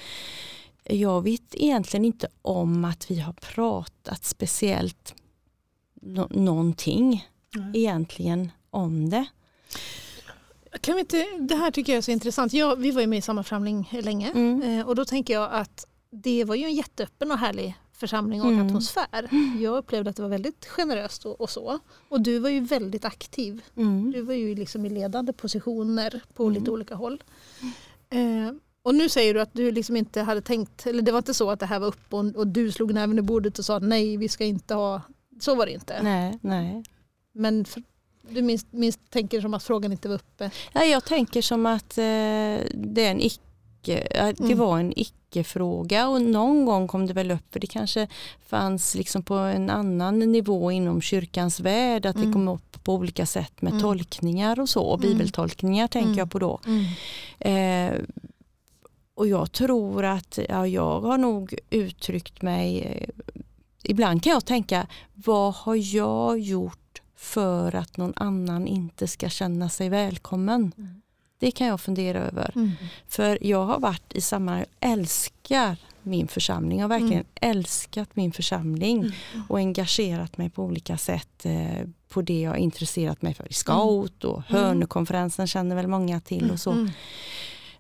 jag 0.85 1.23
vet 1.23 1.55
egentligen 1.55 2.05
inte 2.05 2.29
om 2.43 2.85
att 2.85 3.11
vi 3.11 3.21
har 3.21 3.33
pratat 3.33 4.25
speciellt 4.25 5.15
nå- 6.03 6.29
någonting 6.31 7.29
Nej. 7.55 7.73
egentligen 7.75 8.51
om 8.71 9.11
det. 9.11 9.25
Kan 10.81 10.95
vi 10.95 11.01
inte, 11.01 11.27
det 11.41 11.55
här 11.55 11.71
tycker 11.71 11.93
jag 11.93 11.99
är 11.99 12.03
så 12.03 12.11
intressant. 12.11 12.53
Jag, 12.53 12.77
vi 12.77 12.91
var 12.91 13.01
ju 13.01 13.07
med 13.07 13.19
i 13.19 13.23
samma 13.23 13.43
församling 13.43 13.89
länge 14.03 14.31
Mm. 14.31 14.63
eh, 14.81 14.89
och 14.89 14.95
då 14.95 15.05
tänker 15.05 15.35
jag 15.35 15.49
att 15.53 15.87
det 16.11 16.45
var 16.45 16.55
ju 16.55 16.65
en 16.65 16.75
jätteöppen 16.75 17.31
och 17.33 17.39
härlig 17.39 17.75
församling 17.93 18.43
och 18.43 18.49
Mm. 18.53 18.67
atmosfär. 18.67 19.29
Jag 19.61 19.77
upplevde 19.79 20.11
att 20.11 20.17
det 20.17 20.23
var 20.23 20.29
väldigt 20.29 20.67
generöst 20.67 21.27
och, 21.27 21.41
och 21.41 21.51
så. 21.51 21.79
Och 22.09 22.21
du 22.21 22.39
var 22.39 22.51
ju 22.51 22.61
väldigt 22.61 23.05
aktiv. 23.05 23.61
Mm. 23.77 24.11
Du 24.13 24.23
var 24.23 24.35
ju 24.35 24.55
liksom 24.55 24.87
i 24.87 24.91
ledande 24.91 25.33
positioner 25.33 26.21
på 26.35 26.43
Mm. 26.43 26.55
lite 26.55 26.71
olika 26.71 26.95
håll. 26.95 27.23
Eh, 28.11 28.55
och 28.83 28.95
nu 28.95 29.09
säger 29.09 29.35
du 29.35 29.41
att 29.41 29.55
du 29.55 29.71
liksom 29.71 29.97
inte 29.97 30.21
hade 30.21 30.41
tänkt, 30.41 30.87
eller 30.87 31.03
det 31.03 31.13
var 31.13 31.19
inte 31.19 31.35
så 31.35 31.51
att 31.51 31.61
det 31.61 31.67
här 31.67 31.79
var 31.79 31.87
upp 31.87 32.15
och, 32.15 32.25
och 32.37 32.47
du 32.47 32.73
slog 32.73 32.95
näven 32.95 33.19
i 33.19 33.23
bordet 33.23 33.59
och 33.59 33.65
sa 33.65 33.79
nej 33.79 34.17
vi 34.17 34.29
ska 34.29 34.45
inte 34.45 34.75
ha, 34.75 35.03
så 35.41 35.55
var 35.55 35.67
det 35.67 35.73
inte. 35.73 36.03
Nej, 36.03 36.39
nej. 36.43 36.85
Men 37.33 37.65
för, 37.65 37.83
du 38.31 38.43
minst, 38.43 38.67
minst 38.71 39.01
tänker 39.11 39.41
som 39.41 39.55
att 39.55 39.63
frågan 39.63 39.93
inte 39.93 40.09
var 40.09 40.15
uppe. 40.15 40.51
Nej, 40.75 40.91
jag 40.91 41.05
tänker 41.05 41.43
som 41.43 41.67
att 41.67 41.99
eh, 41.99 42.05
det, 42.75 43.05
är 43.07 43.11
en 43.11 43.21
icke, 43.21 43.43
det 43.83 44.41
Mm. 44.41 44.59
var 44.59 44.79
en 44.79 44.93
icke-fråga 44.99 46.09
och 46.09 46.23
någon 46.23 46.65
gång 46.65 46.89
kom 46.89 47.07
det 47.07 47.13
väl 47.15 47.31
upp 47.31 47.53
för 47.53 47.61
det 47.61 47.67
kanske 47.67 48.09
fanns 48.47 48.95
liksom 48.95 49.23
på 49.23 49.35
en 49.35 49.71
annan 49.71 50.19
nivå 50.19 50.71
inom 50.73 51.01
kyrkans 51.01 51.61
värld 51.61 52.07
att 52.07 52.17
Mm. 52.17 52.27
det 52.29 52.33
kom 52.33 52.49
upp 52.49 52.85
på 52.85 52.95
olika 52.95 53.27
sätt 53.27 53.63
med 53.63 53.71
Mm. 53.73 53.83
tolkningar 53.83 54.61
och 54.61 54.69
så, 54.69 54.95
Mm. 54.95 55.01
bibeltolkningar 55.01 55.89
tänker 55.89 56.07
Mm. 56.09 56.19
jag 56.19 56.31
på 56.31 56.39
då. 56.39 56.61
Eh, 57.39 57.93
och 59.15 59.29
jag 59.29 59.53
tror 59.53 60.05
att 60.05 60.39
ja, 60.49 60.67
jag 60.67 61.01
har 61.01 61.19
nog 61.19 61.55
uttryckt 61.71 62.43
mig, 62.43 62.81
eh, 62.81 63.09
ibland 63.85 64.23
kan 64.23 64.33
jag 64.33 64.45
tänka 64.45 64.87
vad 65.15 65.55
har 65.55 65.95
jag 65.95 66.39
gjort 66.39 66.79
för 67.23 67.75
att 67.75 67.97
någon 67.97 68.13
annan 68.17 68.67
inte 68.67 69.09
ska 69.09 69.29
känna 69.29 69.69
sig 69.69 69.89
välkommen? 69.89 70.73
Mm. 70.79 71.03
Det 71.39 71.51
kan 71.51 71.67
jag 71.67 71.81
fundera 71.81 72.19
över. 72.19 72.53
Mm. 72.55 72.71
För 73.09 73.39
jag 73.41 73.65
har 73.67 73.79
varit 73.79 74.13
i 74.15 74.21
samma, 74.21 74.59
jag 74.59 74.67
älskar 74.93 75.77
min 76.03 76.29
församling, 76.29 76.79
jag 76.79 76.85
har 76.85 76.99
verkligen 77.01 77.25
älskat 77.35 78.17
min 78.17 78.33
församling 78.33 78.99
Mm. 79.01 79.13
och 79.49 79.59
engagerat 79.59 80.39
mig 80.39 80.51
på 80.51 80.63
olika 80.65 80.99
sätt 80.99 81.45
eh, 81.47 81.87
på 82.09 82.23
det 82.23 82.41
jag 82.41 82.51
har 82.51 82.57
intresserat 82.57 83.23
mig 83.23 83.35
för 83.35 83.51
i 83.51 83.53
scout 83.53 84.25
och 84.25 84.43
Hörnekonferensen 84.47 85.47
känner 85.47 85.77
väl 85.77 85.87
många 85.87 86.21
till 86.21 86.51
och 86.51 86.61
så. 86.61 86.89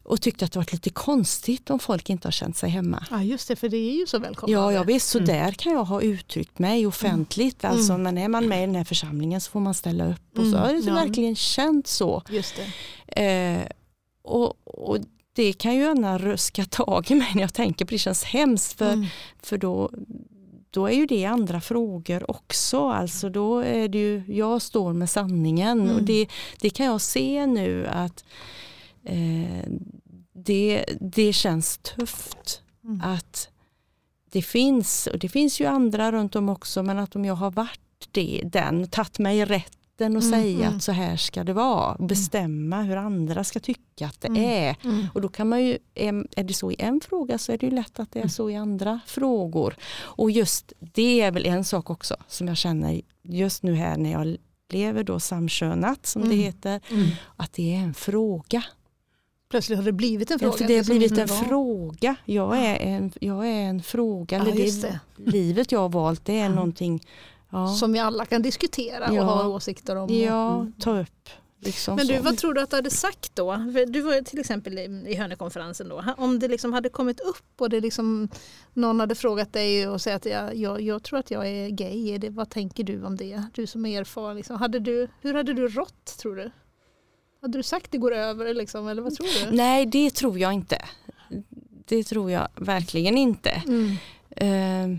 Mm. 0.04 0.12
Och 0.12 0.20
tyckte 0.20 0.44
att 0.44 0.52
det 0.52 0.58
var 0.58 0.66
lite 0.72 0.90
konstigt 0.90 1.70
om 1.70 1.78
folk 1.78 2.10
inte 2.10 2.26
har 2.28 2.32
känt 2.32 2.56
sig 2.56 2.70
hemma. 2.70 3.06
Ja 3.10 3.22
just 3.22 3.48
det, 3.48 3.56
för 3.56 3.68
det 3.68 3.76
är 3.76 3.94
ju 3.98 4.06
så 4.06 4.18
välkomnande. 4.18 4.62
Ja, 4.66 4.72
jag 4.72 4.84
visst, 4.84 5.08
så 5.08 5.18
Mm. 5.18 5.28
där 5.28 5.52
kan 5.52 5.72
jag 5.72 5.84
ha 5.84 6.00
uttryckt 6.00 6.58
mig 6.58 6.86
offentligt. 6.86 7.64
Mm. 7.64 7.76
Alltså, 7.76 7.98
men 7.98 8.18
är 8.18 8.28
man 8.28 8.48
med 8.48 8.62
i 8.62 8.66
den 8.66 8.74
här 8.74 8.84
församlingen 8.84 9.40
så 9.40 9.50
får 9.50 9.60
man 9.60 9.74
ställa 9.74 10.08
upp. 10.12 10.38
Och 10.38 10.44
så 10.44 10.56
Mm, 10.56 10.60
har 10.60 10.68
det 10.72 10.78
ja. 10.78 10.94
verkligen 10.94 11.36
känt 11.36 11.86
så. 11.86 12.22
Just 12.30 12.54
det. 12.56 13.22
Eh, 13.24 13.68
och, 14.24 14.54
och 14.64 14.98
det 15.34 15.52
kan 15.52 15.74
ju 15.74 15.80
gärna 15.80 16.18
röska 16.18 16.64
tag 16.64 17.10
i 17.10 17.14
mig 17.14 17.28
när 17.34 17.40
jag 17.42 17.54
tänker 17.54 17.84
på 17.84 17.88
det. 17.90 17.94
Det 17.94 17.98
känns 17.98 18.24
hemskt 18.24 18.78
för, 18.78 18.92
Mm. 18.92 19.06
för 19.42 19.58
då, 19.58 19.90
då 20.70 20.86
är 20.86 20.92
ju 20.92 21.06
det 21.06 21.24
andra 21.24 21.60
frågor 21.60 22.30
också. 22.30 22.88
Alltså 22.88 23.28
då 23.28 23.58
är 23.58 23.88
det 23.88 23.98
ju, 23.98 24.22
jag 24.28 24.62
står 24.62 24.92
med 24.92 25.10
sanningen 25.10 25.80
Mm. 25.80 25.96
och 25.96 26.02
det, 26.02 26.26
det 26.60 26.70
kan 26.70 26.86
jag 26.86 27.00
se 27.00 27.46
nu 27.46 27.86
att 27.86 28.24
eh, 29.04 29.64
det, 30.32 30.84
det 31.00 31.32
känns 31.32 31.78
tufft 31.78 32.58
Mm. 32.84 33.00
att 33.00 33.48
det 34.32 34.42
finns, 34.42 35.06
och 35.06 35.18
det 35.18 35.28
finns 35.28 35.60
ju 35.60 35.66
andra 35.66 36.12
runt 36.12 36.36
om 36.36 36.48
också, 36.48 36.82
men 36.82 36.98
att 36.98 37.16
om 37.16 37.24
jag 37.24 37.34
har 37.34 37.50
varit 37.50 37.80
det, 38.10 38.42
den, 38.44 38.88
tagit 38.88 39.18
mig 39.18 39.44
rätten 39.44 40.16
och 40.16 40.22
Mm, 40.22 40.30
säga 40.32 40.66
mm. 40.66 40.76
att 40.76 40.82
så 40.82 40.92
här 40.92 41.16
ska 41.16 41.44
det 41.44 41.52
vara, 41.52 41.94
och 41.94 42.06
bestämma 42.06 42.82
hur 42.82 42.96
andra 42.96 43.44
ska 43.44 43.60
tycka 43.60 44.06
att 44.06 44.20
det 44.20 44.28
Mm. 44.28 44.42
är. 44.42 44.76
Mm. 44.84 45.06
Och 45.14 45.20
då 45.20 45.28
kan 45.28 45.48
man 45.48 45.64
ju, 45.64 45.78
är 45.94 46.26
är 46.36 46.44
det 46.44 46.54
så 46.54 46.70
i 46.70 46.76
en 46.78 47.00
fråga 47.00 47.38
så 47.38 47.52
är 47.52 47.58
det 47.58 47.66
ju 47.66 47.72
lätt 47.72 47.98
att 47.98 48.12
det 48.12 48.20
är 48.20 48.28
så 48.28 48.50
i 48.50 48.56
andra 48.56 49.00
frågor. 49.06 49.76
Och 49.96 50.30
just 50.30 50.72
det 50.78 51.20
är 51.20 51.30
väl 51.30 51.46
en 51.46 51.64
sak 51.64 51.90
också 51.90 52.16
som 52.28 52.48
jag 52.48 52.56
känner 52.56 53.00
just 53.22 53.62
nu 53.62 53.74
här 53.74 53.96
när 53.96 54.12
jag 54.12 54.36
lever 54.68 55.04
då 55.04 55.20
samkönat 55.20 56.06
som 56.06 56.22
det 56.22 56.26
Mm. 56.34 56.38
heter, 56.38 56.80
Mm. 56.90 57.08
att 57.36 57.52
det 57.52 57.74
är 57.74 57.78
en 57.78 57.94
fråga. 57.94 58.64
Plötsligt 59.52 59.78
har 59.78 59.84
det 59.84 59.92
blivit 59.92 60.30
en 60.30 60.38
Ja, 60.40 60.46
fråga. 60.48 60.56
för 60.58 60.64
det 60.64 60.76
har 60.76 60.84
blivit 60.84 61.12
en 61.18 61.26
var. 61.26 61.36
fråga. 61.36 62.16
Jag 62.24 62.58
är 62.58 62.76
en, 62.76 63.12
jag 63.20 63.46
är 63.48 63.62
en 63.62 63.82
fråga. 63.82 64.38
Ja, 64.38 64.44
det, 64.52 64.82
det. 64.82 65.00
Livet 65.16 65.72
jag 65.72 65.78
har 65.80 65.88
valt 65.88 66.24
det 66.24 66.38
är 66.38 66.44
Ja. 66.44 66.48
någonting 66.54 67.06
ja, 67.50 67.68
Som 67.68 67.92
vi 67.92 67.98
alla 67.98 68.24
kan 68.26 68.42
diskutera 68.42 69.08
och 69.08 69.14
Ja. 69.16 69.22
ha 69.22 69.48
åsikter 69.48 69.96
om. 69.96 70.08
ja, 70.14 70.66
ta 70.80 71.00
upp. 71.00 71.28
Liksom 71.64 71.96
Men 71.96 72.06
du, 72.06 72.16
så. 72.16 72.22
vad 72.22 72.38
tror 72.38 72.54
du 72.54 72.60
att 72.60 72.70
du 72.70 72.76
hade 72.76 72.90
sagt 72.90 73.36
då? 73.36 73.52
För 73.52 73.86
Du 73.86 74.00
var 74.00 74.22
till 74.22 74.38
exempel 74.40 74.78
i 74.78 75.04
i 75.08 75.14
Hörnekonferensen 75.14 75.88
då. 75.88 76.04
Om 76.16 76.38
det 76.38 76.48
liksom 76.48 76.72
hade 76.72 76.88
kommit 76.88 77.20
upp 77.20 77.60
och 77.60 77.70
det 77.70 77.80
liksom, 77.80 78.28
någon 78.74 79.00
hade 79.00 79.14
frågat 79.14 79.52
dig 79.52 79.88
och 79.88 80.00
sagt 80.00 80.16
att 80.26 80.32
jag, 80.32 80.56
jag, 80.56 80.80
jag 80.80 81.02
tror 81.02 81.18
att 81.18 81.30
jag 81.30 81.48
är 81.48 81.68
gay. 81.68 82.30
Vad 82.30 82.50
tänker 82.50 82.84
du 82.84 83.04
om 83.04 83.16
det? 83.16 83.42
Du 83.54 83.66
som 83.66 83.86
är 83.86 84.00
erfaren. 84.00 84.36
Liksom, 84.36 84.56
hade 84.56 84.78
du, 84.78 85.08
hur 85.20 85.34
hade 85.34 85.52
du 85.52 85.68
rått 85.68 86.18
tror 86.18 86.36
du? 86.36 86.50
Hade 87.42 87.58
du 87.58 87.62
sagt 87.62 87.90
det 87.90 87.98
går 87.98 88.12
över 88.14 88.54
liksom, 88.54 88.88
eller 88.88 89.02
vad 89.02 89.14
tror 89.14 89.50
du? 89.50 89.56
Nej, 89.56 89.86
det 89.86 90.10
tror 90.10 90.38
jag 90.38 90.52
inte. 90.52 90.78
Det 91.88 92.04
tror 92.04 92.30
jag 92.30 92.48
verkligen 92.56 93.18
inte. 93.18 93.50
Mm. 93.50 93.96
Eh, 94.30 94.98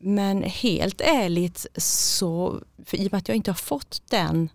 Men 0.00 0.42
helt 0.42 1.00
ärligt 1.00 1.66
så, 1.76 2.60
för 2.84 2.96
i 2.96 3.08
och 3.08 3.12
med 3.12 3.18
att 3.18 3.28
jag 3.28 3.36
inte 3.36 3.50
har 3.50 3.56
fått 3.56 4.02
den 4.10 4.48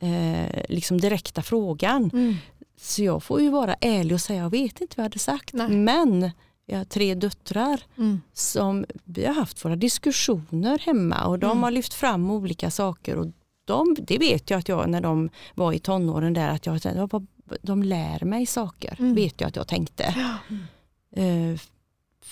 eh, 0.00 0.62
liksom 0.68 1.00
direkta 1.00 1.42
frågan, 1.42 2.10
Mm. 2.12 2.34
så 2.80 3.02
jag 3.02 3.22
får 3.22 3.40
ju 3.40 3.50
vara 3.50 3.74
ärlig 3.80 4.14
och 4.14 4.20
säga 4.20 4.42
jag 4.42 4.50
vet 4.50 4.80
inte 4.80 4.94
vad 4.96 5.04
jag 5.04 5.10
hade 5.10 5.18
sagt. 5.18 5.52
Nej. 5.52 5.68
Men 5.68 6.30
jag 6.66 6.78
har 6.78 6.84
tre 6.84 7.14
döttrar 7.14 7.80
Mm. 7.98 8.20
som 8.32 8.84
vi 9.04 9.26
har 9.26 9.34
haft 9.34 9.64
våra 9.64 9.76
diskussioner 9.76 10.78
hemma 10.78 11.26
och 11.26 11.38
de 11.38 11.50
Mm. 11.50 11.62
har 11.62 11.70
lyft 11.70 11.94
fram 11.94 12.30
olika 12.30 12.70
saker 12.70 13.16
och 13.16 13.26
de, 13.68 13.96
det 14.00 14.18
vet 14.18 14.50
jag 14.50 14.58
att 14.58 14.68
jag 14.68 14.88
när 14.88 15.00
de 15.00 15.30
var 15.54 15.72
i 15.72 15.78
tonåren 15.78 16.32
där 16.34 16.48
att 16.48 16.66
jag, 16.66 17.08
bara- 17.08 17.26
de 17.62 17.82
lär 17.82 18.24
mig 18.24 18.46
saker, 18.46 18.96
Mm. 18.98 19.14
vet 19.14 19.40
jag 19.40 19.48
att 19.48 19.56
jag 19.56 19.68
tänkte. 19.68 20.14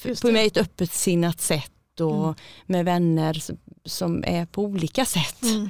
Just 0.04 0.22
på 0.22 0.32
med 0.32 0.46
ett 0.46 0.56
öppet 0.56 0.92
sinnat 0.92 1.40
sätt 1.40 2.00
och 2.00 2.24
Mm. 2.24 2.34
med 2.66 2.84
vänner 2.84 3.42
som- 3.84 4.24
är 4.26 4.46
på 4.46 4.62
olika 4.62 5.04
sätt. 5.04 5.42
Mm. 5.42 5.68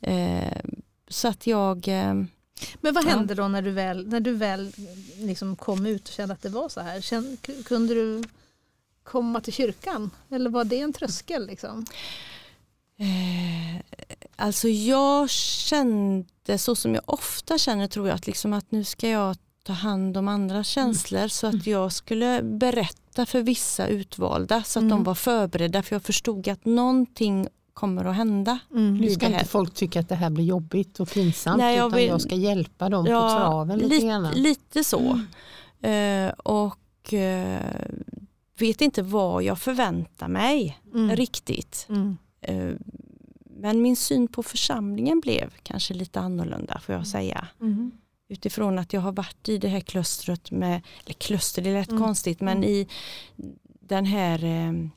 Eh, 0.00 0.60
så 1.08 1.28
att 1.28 1.46
jag 1.46 1.88
eh, 1.88 2.14
Men 2.80 2.94
vad 2.94 3.04
hände 3.04 3.34
då 3.34 3.48
när 3.48 3.62
du 3.62 3.70
väl, 3.70 4.06
när 4.08 4.20
du 4.20 4.32
väl 4.32 4.72
liksom 5.18 5.56
kom 5.56 5.86
ut 5.86 6.08
och 6.08 6.14
kände 6.14 6.34
att 6.34 6.42
det 6.42 6.48
var 6.48 6.68
så 6.68 6.80
här? 6.80 7.62
Kunde 7.62 7.94
du 7.94 8.24
komma 9.02 9.40
till 9.40 9.52
kyrkan? 9.52 10.10
Eller 10.30 10.50
var 10.50 10.64
det 10.64 10.80
en 10.80 10.92
tröskel? 10.92 11.46
Liksom? 11.46 11.86
Eh, 12.96 13.80
alltså 14.36 14.68
jag 14.68 15.30
kände 15.30 16.58
så 16.58 16.74
som 16.76 16.94
jag 16.94 17.02
ofta 17.06 17.58
känner 17.58 17.86
tror 17.86 18.08
jag 18.08 18.14
att, 18.14 18.26
liksom 18.26 18.52
att 18.52 18.70
nu 18.70 18.84
ska 18.84 19.08
jag 19.08 19.36
ta 19.64 19.72
hand 19.72 20.16
om 20.16 20.28
andra 20.28 20.64
känslor 20.64 21.28
så 21.28 21.46
att 21.46 21.66
jag 21.66 21.92
skulle 21.92 22.42
berätta 22.42 23.26
för 23.26 23.42
vissa 23.42 23.86
utvalda 23.86 24.62
så 24.62 24.78
att 24.78 24.82
Mm. 24.82 24.90
de 24.96 25.04
var 25.04 25.14
förberedda 25.14 25.82
för 25.82 25.94
jag 25.94 26.02
förstod 26.02 26.48
att 26.48 26.64
någonting 26.64 27.48
kommer 27.74 28.04
att 28.04 28.16
hända. 28.16 28.58
Nu 28.70 29.06
i 29.06 29.14
ska 29.14 29.26
inte 29.26 29.44
folk 29.44 29.74
tycka 29.74 30.00
att 30.00 30.08
det 30.08 30.14
här 30.14 30.30
blir 30.30 30.44
jobbigt 30.44 31.00
och 31.00 31.10
pinsamt 31.10 31.58
Nej, 31.58 31.76
jag 31.76 31.86
utan 31.88 31.96
vill- 31.98 32.08
jag 32.08 32.20
ska 32.20 32.34
hjälpa 32.34 32.88
dem 32.88 33.04
på 33.04 33.10
traven 33.10 33.78
lite 33.78 34.06
grann. 34.06 34.30
lite 34.34 34.84
så. 34.84 35.20
Eh, 35.88 36.28
och 36.28 37.14
eh, 37.14 37.60
vet 38.58 38.80
inte 38.80 39.02
vad 39.02 39.42
jag 39.42 39.58
förväntar 39.58 40.28
mig 40.28 40.78
Mm. 40.94 41.16
riktigt. 41.16 41.86
Mm. 42.48 42.68
Eh, 42.70 42.76
men 43.56 43.82
min 43.82 43.96
syn 43.96 44.28
på 44.28 44.42
församlingen 44.42 45.20
blev 45.20 45.50
kanske 45.62 45.94
lite 45.94 46.20
annorlunda 46.20 46.80
får 46.80 46.94
jag 46.94 47.06
säga. 47.06 47.48
Mm. 47.60 47.90
Utifrån 48.28 48.78
att 48.78 48.92
jag 48.92 49.00
har 49.00 49.12
varit 49.12 49.48
i 49.48 49.58
det 49.58 49.68
här 49.68 49.80
klustret 49.80 50.50
med, 50.50 50.80
eller 51.04 51.14
kluster 51.14 51.62
det 51.62 51.72
lät 51.72 51.90
Mm. 51.90 52.02
konstigt, 52.02 52.40
men 52.40 52.64
i 52.64 52.88
den 53.80 54.04
här 54.06 54.44
eh, 54.44 54.50
En 54.50 54.90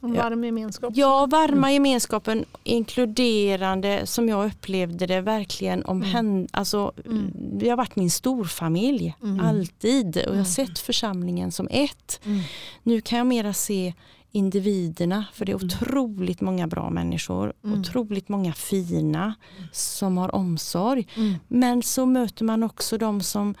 Ja. 0.00 0.08
varm 0.22 0.44
gemenskap. 0.44 0.92
ja, 0.96 1.26
varma 1.26 1.72
gemenskapen, 1.72 2.44
inkluderande 2.64 4.06
som 4.06 4.28
jag 4.28 4.46
upplevde 4.46 5.06
det 5.06 5.20
verkligen 5.20 5.84
om 5.84 6.02
henne. 6.02 6.46
Alltså, 6.52 6.92
Mm. 7.06 7.32
Vi 7.58 7.68
har 7.68 7.76
varit 7.76 7.96
min 7.96 8.10
storfamilj, 8.10 9.14
Mm. 9.22 9.40
alltid. 9.40 10.16
Och 10.16 10.22
jag 10.22 10.28
har 10.28 10.32
Mm. 10.34 10.44
sett 10.44 10.78
församlingen 10.78 11.52
som 11.52 11.68
ett. 11.70 12.20
Mm. 12.24 12.40
Nu 12.82 13.00
kan 13.00 13.18
jag 13.18 13.26
mera 13.26 13.52
se 13.52 13.94
individerna, 14.34 15.24
för 15.32 15.44
det 15.44 15.52
är 15.52 15.56
Mm. 15.56 15.66
otroligt 15.66 16.40
många 16.40 16.66
bra 16.66 16.90
människor, 16.90 17.52
Mm. 17.64 17.80
otroligt 17.80 18.28
många 18.28 18.52
fina 18.52 19.34
som 19.72 20.16
har 20.16 20.34
omsorg. 20.34 21.08
Mm. 21.16 21.34
Men 21.48 21.82
så 21.82 22.06
möter 22.06 22.44
man 22.44 22.62
också 22.62 22.98
de 22.98 23.20
som 23.20 23.54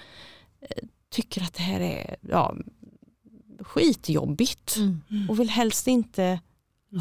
eh, 0.60 0.84
tycker 1.10 1.42
att 1.42 1.54
det 1.54 1.62
här 1.62 1.80
är 1.80 2.16
ja, 2.20 2.54
skitjobbigt 3.60 4.76
Mm. 4.76 5.30
och 5.30 5.40
vill 5.40 5.50
helst 5.50 5.86
inte 5.86 6.40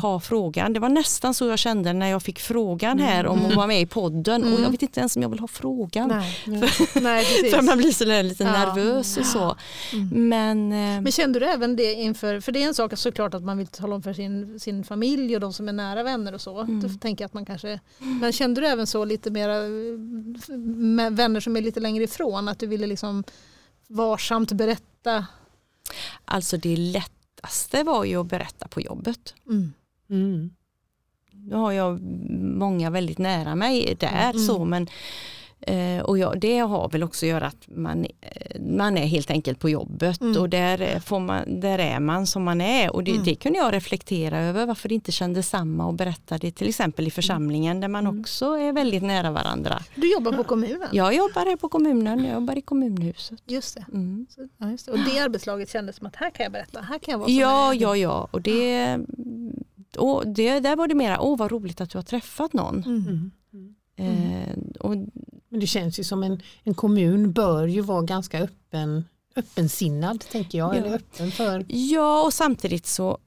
ha 0.01 0.19
frågan. 0.19 0.73
Det 0.73 0.79
var 0.79 0.89
nästan 0.89 1.33
så 1.33 1.45
jag 1.47 1.59
kände 1.59 1.93
när 1.93 2.07
jag 2.07 2.23
fick 2.23 2.39
frågan 2.39 2.99
här 2.99 3.25
om 3.27 3.45
att 3.45 3.55
vara 3.55 3.67
med 3.67 3.81
i 3.81 3.85
podden 3.85 4.41
och 4.43 4.49
Mm. 4.49 4.63
jag 4.63 4.69
vet 4.71 4.81
inte 4.81 4.99
ens 4.99 5.15
om 5.15 5.21
jag 5.21 5.29
vill 5.29 5.39
ha 5.39 5.47
frågan. 5.47 6.07
Nej. 6.07 6.37
Nej, 7.01 7.25
precis. 7.25 7.53
För 7.55 7.61
man 7.61 7.77
blir 7.77 7.91
sådär 7.91 8.23
lite 8.23 8.43
Ja. 8.43 8.51
nervös 8.51 9.17
och 9.17 9.25
så. 9.25 9.55
Mm. 9.93 10.29
Men, 10.29 10.71
eh, 10.71 11.01
Men 11.01 11.11
kände 11.11 11.39
du 11.39 11.45
även 11.45 11.75
det 11.75 11.93
inför, 11.93 12.39
för 12.39 12.51
det 12.51 12.63
är 12.63 12.67
en 12.67 12.73
sak 12.73 12.97
såklart 12.97 13.33
att 13.33 13.43
man 13.43 13.57
vill 13.57 13.67
tala 13.67 13.95
om 13.95 14.03
för 14.03 14.13
sin, 14.13 14.59
sin 14.59 14.83
familj 14.83 15.35
och 15.35 15.41
de 15.41 15.53
som 15.53 15.69
är 15.69 15.73
nära 15.73 16.03
vänner 16.03 16.33
och 16.33 16.41
så. 16.41 16.59
Mm. 16.59 16.81
Då 16.81 16.89
tänker 17.01 17.23
jag 17.23 17.27
att 17.27 17.33
man 17.33 17.45
kanske, 17.45 17.79
men 17.97 18.31
kände 18.31 18.61
du 18.61 18.67
även 18.67 18.87
så 18.87 19.05
lite 19.05 19.31
mera 19.31 19.59
med 20.75 21.15
vänner 21.17 21.39
som 21.39 21.57
är 21.57 21.61
lite 21.61 21.79
längre 21.79 22.03
ifrån, 22.03 22.47
att 22.47 22.59
du 22.59 22.67
ville 22.67 22.87
liksom 22.87 23.23
varsamt 23.87 24.51
berätta? 24.51 25.25
alltså 26.25 26.57
det 26.57 26.75
lättaste 26.77 27.83
var 27.83 28.03
ju 28.05 28.21
att 28.21 28.27
berätta 28.27 28.67
på 28.67 28.81
jobbet. 28.81 29.33
Mm. 29.49 29.73
Mm. 30.09 30.49
Nu 31.31 31.55
har 31.55 31.71
jag 31.71 32.01
många 32.39 32.89
väldigt 32.89 33.17
nära 33.17 33.55
mig 33.55 33.95
där 33.99 34.29
Mm. 34.29 34.39
så 34.39 34.65
men 34.65 34.87
eh, 35.61 36.03
och 36.03 36.17
jag, 36.17 36.39
det 36.39 36.57
har 36.59 36.89
väl 36.89 37.03
också 37.03 37.25
att 37.25 37.29
göra 37.29 37.47
att 37.47 37.67
man, 37.67 38.05
eh, 38.21 38.61
man 38.61 38.97
är 38.97 39.05
helt 39.05 39.31
enkelt 39.31 39.59
på 39.59 39.69
jobbet 39.69 40.21
Mm. 40.21 40.41
och 40.41 40.49
där, 40.49 40.81
eh, 40.81 40.99
får 40.99 41.19
man, 41.19 41.59
där 41.59 41.79
är 41.79 41.99
man 41.99 42.27
som 42.27 42.43
man 42.43 42.61
är 42.61 42.93
och 42.95 43.03
det, 43.03 43.11
Mm. 43.11 43.23
det 43.23 43.35
kunde 43.35 43.59
jag 43.59 43.73
reflektera 43.73 44.39
över 44.39 44.65
varför 44.65 44.89
det 44.89 44.95
inte 44.95 45.11
kändes 45.11 45.49
samma 45.49 45.85
och 45.87 45.93
berätta 45.93 46.37
det 46.37 46.51
till 46.51 46.69
exempel 46.69 47.07
i 47.07 47.11
församlingen 47.11 47.79
där 47.79 47.87
man 47.87 48.07
Mm. 48.07 48.19
också 48.21 48.45
är 48.45 48.73
väldigt 48.73 49.03
nära 49.03 49.31
varandra. 49.31 49.79
Du 49.95 50.11
jobbar 50.11 50.31
på 50.31 50.43
kommunen? 50.43 50.87
Jag 50.91 51.15
jobbar 51.15 51.45
här 51.45 51.55
på 51.55 51.69
kommunen, 51.69 52.23
jag 52.25 52.33
jobbar 52.33 52.57
i 52.57 52.61
kommunhuset. 52.61 53.39
Just 53.47 53.75
det. 53.75 53.85
Mm. 53.93 54.25
Ja, 54.57 54.71
just 54.71 54.85
det. 54.85 54.91
Och 54.91 54.97
det 54.99 55.19
arbetslaget 55.19 55.69
kändes 55.71 55.95
som 55.95 56.07
att 56.07 56.15
här 56.15 56.29
kan 56.29 56.43
jag 56.43 56.51
berätta, 56.51 56.81
här 56.81 56.99
kan 56.99 57.11
jag 57.11 57.19
vara 57.19 57.29
Ja, 57.29 57.73
ja, 57.73 57.95
ja 57.97 58.27
och 58.31 58.41
det, 58.41 58.99
och 59.95 60.27
det 60.27 60.59
där 60.59 60.75
var 60.75 60.87
det 60.87 60.95
mera, 60.95 61.21
åh 61.21 61.37
vad 61.37 61.51
roligt 61.51 61.81
att 61.81 61.89
du 61.89 61.97
har 61.97 62.03
träffat 62.03 62.53
någon. 62.53 62.83
Mm. 62.83 63.31
Mm. 63.53 63.75
Eh, 63.95 64.57
och 64.79 64.95
Men 65.49 65.59
det 65.59 65.67
känns 65.67 65.99
ju 65.99 66.03
som 66.03 66.23
en, 66.23 66.41
en 66.63 66.73
kommun 66.73 67.31
bör 67.33 67.67
ju 67.67 67.81
vara 67.81 68.01
ganska 68.01 68.39
öppen, 68.39 69.05
öppensinnad 69.35 70.19
tänker 70.31 70.57
jag. 70.57 70.75
Ja. 70.75 70.79
Eller 70.79 70.95
öppen 70.95 71.31
för 71.31 71.65
Ja 71.67 72.23
och 72.25 72.33
samtidigt 72.33 72.85
så 72.85 73.17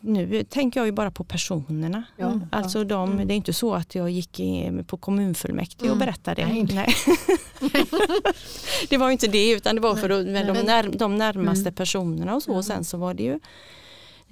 nu 0.00 0.44
tänker 0.44 0.80
jag 0.80 0.86
ju 0.86 0.92
bara 0.92 1.10
på 1.10 1.24
personerna. 1.24 2.04
ja, 2.16 2.26
Mm. 2.26 2.46
Alltså 2.52 2.84
de, 2.84 3.12
Mm. 3.12 3.28
det 3.28 3.34
är 3.34 3.36
inte 3.36 3.52
så 3.52 3.74
att 3.74 3.94
jag 3.94 4.10
gick 4.10 4.40
på 4.86 4.96
kommunfullmäktige 4.96 5.82
och 5.90 5.96
Mm. 5.96 5.98
berättade. 5.98 6.46
Nej. 6.46 6.66
Nej. 6.72 6.94
det 8.88 8.96
var 8.96 9.06
ju 9.08 9.12
inte 9.12 9.28
det 9.28 9.50
utan 9.50 9.74
det 9.74 9.80
var 9.80 9.94
för 9.96 10.08
de, 10.08 10.22
med 10.32 10.46
de, 10.46 10.62
när, 10.62 10.88
de 10.98 11.18
närmaste 11.18 11.60
Mm. 11.68 11.74
personerna 11.74 12.34
och 12.34 12.42
så. 12.42 12.52
Och 12.54 12.64
sen 12.64 12.84
så 12.84 12.96
var 12.96 13.14
det 13.14 13.22
ju 13.22 13.40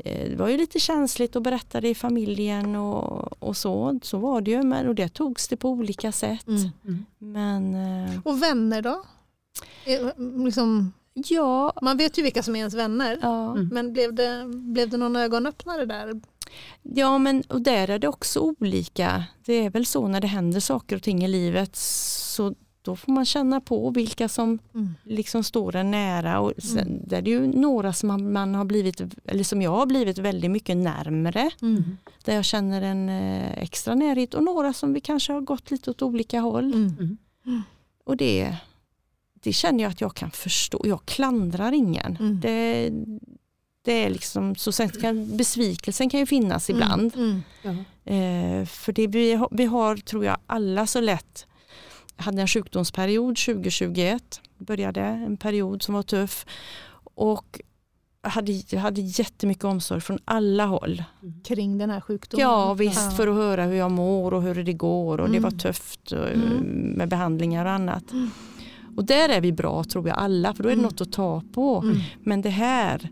det 0.05 0.37
var 0.39 0.49
ju 0.49 0.57
lite 0.57 0.79
känsligt 0.81 1.37
att 1.37 1.43
berätta 1.43 1.81
det 1.81 1.89
i 1.89 1.95
familjen 1.95 2.77
och, 2.77 3.43
och 3.43 3.57
så. 3.57 4.01
Så 4.03 4.19
var 4.19 4.41
det 4.41 4.51
ju 4.51 4.63
men, 4.63 4.89
och 4.89 4.95
det 4.95 5.09
togs 5.09 5.49
det 5.49 5.57
på 5.57 5.69
olika 5.71 6.13
sätt. 6.13 6.47
Mm. 6.49 6.71
Mm. 6.85 7.05
Men 7.19 7.75
eh, 8.09 8.21
Och 8.25 8.43
vänner 8.43 8.83
då? 8.83 9.03
Eh, 9.85 10.09
Liksom, 10.45 10.93
ja, 11.15 11.73
man 11.83 11.97
vet 11.97 12.19
ju 12.19 12.23
vilka 12.23 12.43
som 12.43 12.55
är 12.57 12.59
ens 12.59 12.75
vänner. 12.75 13.19
ja. 13.23 13.51
Mm. 13.53 13.69
Men 13.73 13.93
blev 13.93 14.15
det, 14.15 14.45
blev 14.49 14.89
det 14.91 14.97
någon 14.97 15.17
ögonöppnare 15.17 15.85
där? 15.85 16.21
Ja 16.83 17.19
men 17.19 17.43
och 17.49 17.61
där 17.63 17.91
är 17.91 17.99
det 17.99 18.09
också 18.09 18.41
olika. 18.41 19.25
Det 19.45 19.53
är 19.55 19.71
väl 19.71 19.87
så 19.87 20.09
när 20.09 20.21
det 20.21 20.27
händer 20.27 20.61
saker 20.61 20.97
och 20.97 21.03
ting 21.03 21.25
i 21.25 21.29
livet 21.29 21.77
så 21.77 22.55
då 22.83 22.97
får 22.97 23.13
man 23.13 23.25
känna 23.25 23.61
på 23.61 23.91
vilka 23.91 24.29
som 24.29 24.59
Mm. 24.75 24.95
liksom 25.05 25.45
står 25.45 25.77
en 25.77 25.91
nära. 25.91 26.41
Och 26.41 26.53
sen, 26.59 26.79
Mm. 26.79 27.01
där 27.07 27.17
är 27.19 27.23
det 27.23 27.31
ju 27.31 27.47
några 27.47 27.93
som 27.93 28.33
man, 28.33 28.55
har 28.55 28.65
blivit, 28.65 29.01
eller 29.25 29.45
som 29.45 29.63
jag 29.63 29.71
har 29.71 29.87
blivit 29.87 30.19
väldigt 30.19 30.51
mycket 30.51 30.77
närmre. 30.77 31.51
Mm. 31.63 31.97
Där 32.25 32.35
jag 32.35 32.45
känner 32.45 32.83
en 32.83 33.09
eh, 33.09 33.59
extra 33.59 33.95
närhet 33.95 34.35
och 34.35 34.43
några 34.45 34.73
som 34.73 34.93
vi 34.93 35.01
kanske 35.01 35.33
har 35.33 35.41
gått 35.41 35.71
lite 35.71 35.91
åt 35.91 36.03
olika 36.03 36.41
håll. 36.41 36.73
Mm. 36.73 37.17
Och 38.05 38.17
det, 38.17 38.57
det 39.35 39.53
känner 39.53 39.83
jag 39.85 39.91
att 39.91 40.01
jag 40.01 40.15
kan 40.15 40.31
förstå. 40.31 40.81
Jag 40.85 41.05
klandrar 41.05 41.73
ingen. 41.73 42.17
Mm. 42.21 42.41
Det, 42.41 42.91
det 43.85 43.93
är 44.05 44.11
liksom, 44.11 44.55
så 44.57 44.73
sen 44.73 44.89
kan, 44.89 45.37
besvikelsen 45.37 46.11
kan 46.11 46.21
ju 46.21 46.27
finnas 46.27 46.71
ibland. 46.71 47.13
Mm. 47.17 47.43
Ja. 47.63 47.71
Eh, 48.15 48.67
för 48.67 48.93
det 48.93 49.07
vi, 49.07 49.35
har- 49.35 49.49
vi 49.51 49.65
har, 49.65 49.97
tror 49.97 50.25
jag, 50.25 50.37
alla 50.47 50.87
så 50.87 51.01
lätt. 51.01 51.47
Hade 52.21 52.41
en 52.43 52.49
sjukdomsperiod 52.49 53.37
2021. 53.37 54.41
Började 54.59 55.01
en 55.01 55.37
period 55.37 55.83
som 55.83 55.95
var 55.95 56.03
tuff. 56.03 56.47
Och 57.15 57.61
hade, 58.23 58.79
hade 58.79 59.01
jättemycket 59.01 59.65
omsorg 59.65 60.01
från 60.01 60.19
alla 60.25 60.67
håll. 60.67 61.03
Kring 61.45 61.79
den 61.79 61.91
här 61.91 62.01
sjukdomen? 62.01 62.47
Ja 62.47 62.75
visst, 62.75 63.01
Ja. 63.05 63.11
för 63.11 63.27
att 63.29 63.35
höra 63.35 63.65
hur 63.65 63.75
jag 63.77 63.91
mår 63.91 64.35
och 64.35 64.43
hur 64.43 64.65
det 64.65 64.73
går. 64.73 65.21
Och 65.21 65.31
det 65.31 65.37
Mm. 65.37 65.43
var 65.53 65.59
tufft 65.59 66.13
eh, 66.13 66.19
Mm. 66.19 66.59
med 66.97 67.09
behandlingar 67.09 67.65
och 67.65 67.71
annat. 67.73 68.13
Mm. 68.13 68.31
Och 68.97 69.05
där 69.05 69.29
är 69.29 69.41
vi 69.41 69.53
bra 69.53 69.85
tror 69.85 70.09
jag 70.09 70.17
alla, 70.19 70.55
för 70.55 70.63
då 70.63 70.69
är 70.69 70.73
det 70.73 70.79
Mm. 70.81 70.91
något 70.91 71.01
att 71.01 71.13
ta 71.13 71.43
på. 71.53 71.79
Mm. 71.85 71.97
Men 72.23 72.43
det 72.43 72.51
här 72.51 73.09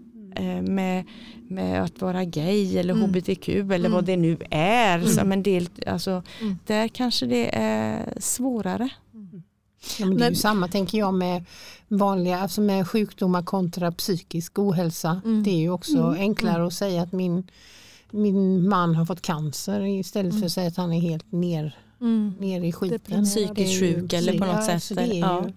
med, 0.63 1.05
med 1.49 1.83
att 1.83 2.01
vara 2.01 2.25
gay 2.25 2.77
eller 2.79 2.95
Mm. 2.95 3.05
hbtq 3.11 3.49
eller 3.49 3.75
Mm. 3.79 3.93
vad 3.93 4.05
det 4.05 4.17
nu 4.17 4.37
är. 4.51 4.99
Mm. 4.99 5.09
Som 5.09 5.33
en 5.33 5.43
del, 5.43 5.69
alltså, 5.87 6.23
Mm. 6.41 6.59
Där 6.67 6.89
kanske 6.89 7.27
det 7.27 7.57
är 7.57 8.15
svårare. 8.21 8.89
Ja, 9.99 10.07
men 10.07 10.17
det 10.19 10.25
är 10.27 10.31
ju 10.31 10.37
samma 10.37 10.69
tänker 10.69 10.99
jag 10.99 11.15
med 11.15 11.45
vanliga, 11.89 12.39
alltså 12.39 12.61
med 12.61 12.89
sjukdomar 12.89 13.43
kontra 13.43 13.93
psykisk 13.93 14.59
ohälsa. 14.59 15.21
Mm. 15.25 15.43
Det 15.43 15.51
är 15.51 15.57
ju 15.59 15.71
också 15.71 15.99
Mm. 15.99 16.21
enklare 16.21 16.67
att 16.67 16.73
säga 16.73 17.03
att 17.03 17.13
min, 17.13 17.47
min 18.11 18.69
man 18.69 18.95
har 18.95 19.05
fått 19.07 19.23
cancer 19.23 19.81
istället 19.87 20.33
för 20.33 20.37
Mm. 20.37 20.47
att 20.47 20.53
säga 20.53 20.69
att 20.69 20.77
han 20.77 20.93
är 20.93 21.01
helt 21.01 21.33
ner, 21.33 21.77
Mm. 22.01 22.35
ner 22.41 22.61
i 22.65 22.73
skiten. 22.73 23.25
Psykiskt 23.25 23.55
Det 23.55 23.63
är 23.63 23.89
ju- 23.89 23.95
sjuk 24.01 24.13
eller 24.13 24.33
på 24.39 24.45
något 24.45 24.55
ja, 24.57 24.67
sätt, 24.67 24.83
så 24.83 24.95
Det 24.95 25.03
är, 25.03 25.15
ja. 25.21 25.45
ju, 25.47 25.53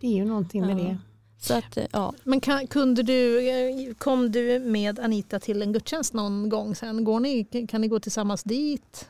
det 0.00 0.06
är 0.06 0.12
ju 0.14 0.24
någonting 0.24 0.60
med 0.66 0.78
Ja. 0.78 0.84
det. 0.84 0.98
Så 1.44 1.54
att, 1.54 1.76
eh, 1.76 1.86
ja. 1.92 2.14
Men 2.24 2.40
kan, 2.40 2.66
kunde 2.66 3.02
du, 3.02 3.48
eh, 3.48 3.94
kom 3.94 4.32
du 4.32 4.58
med 4.58 4.98
Anita 4.98 5.40
till 5.40 5.62
en 5.62 5.72
gudstjänst 5.72 6.14
någon 6.14 6.48
gång 6.48 6.74
sen? 6.74 7.04
Går 7.04 7.20
ni, 7.20 7.66
kan 7.68 7.80
ni 7.80 7.88
gå 7.88 8.00
tillsammans 8.00 8.42
dit? 8.42 9.08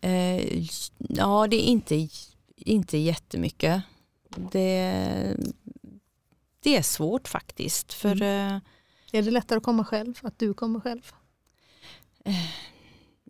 Eh, 0.00 0.64
ja, 0.98 1.46
det 1.50 1.56
är 1.56 1.66
inte, 1.66 2.08
inte 2.56 2.98
jättemycket. 2.98 3.82
Det, 4.52 5.36
det 6.62 6.76
är 6.76 6.82
svårt 6.82 7.28
faktiskt. 7.28 7.92
För 7.92 8.22
eh, 8.22 8.58
Är 9.12 9.22
det 9.22 9.30
lättare 9.30 9.56
att 9.56 9.62
komma 9.62 9.84
själv? 9.84 10.14
Att 10.22 10.38
du 10.38 10.54
kommer 10.54 10.80
själv? 10.80 11.12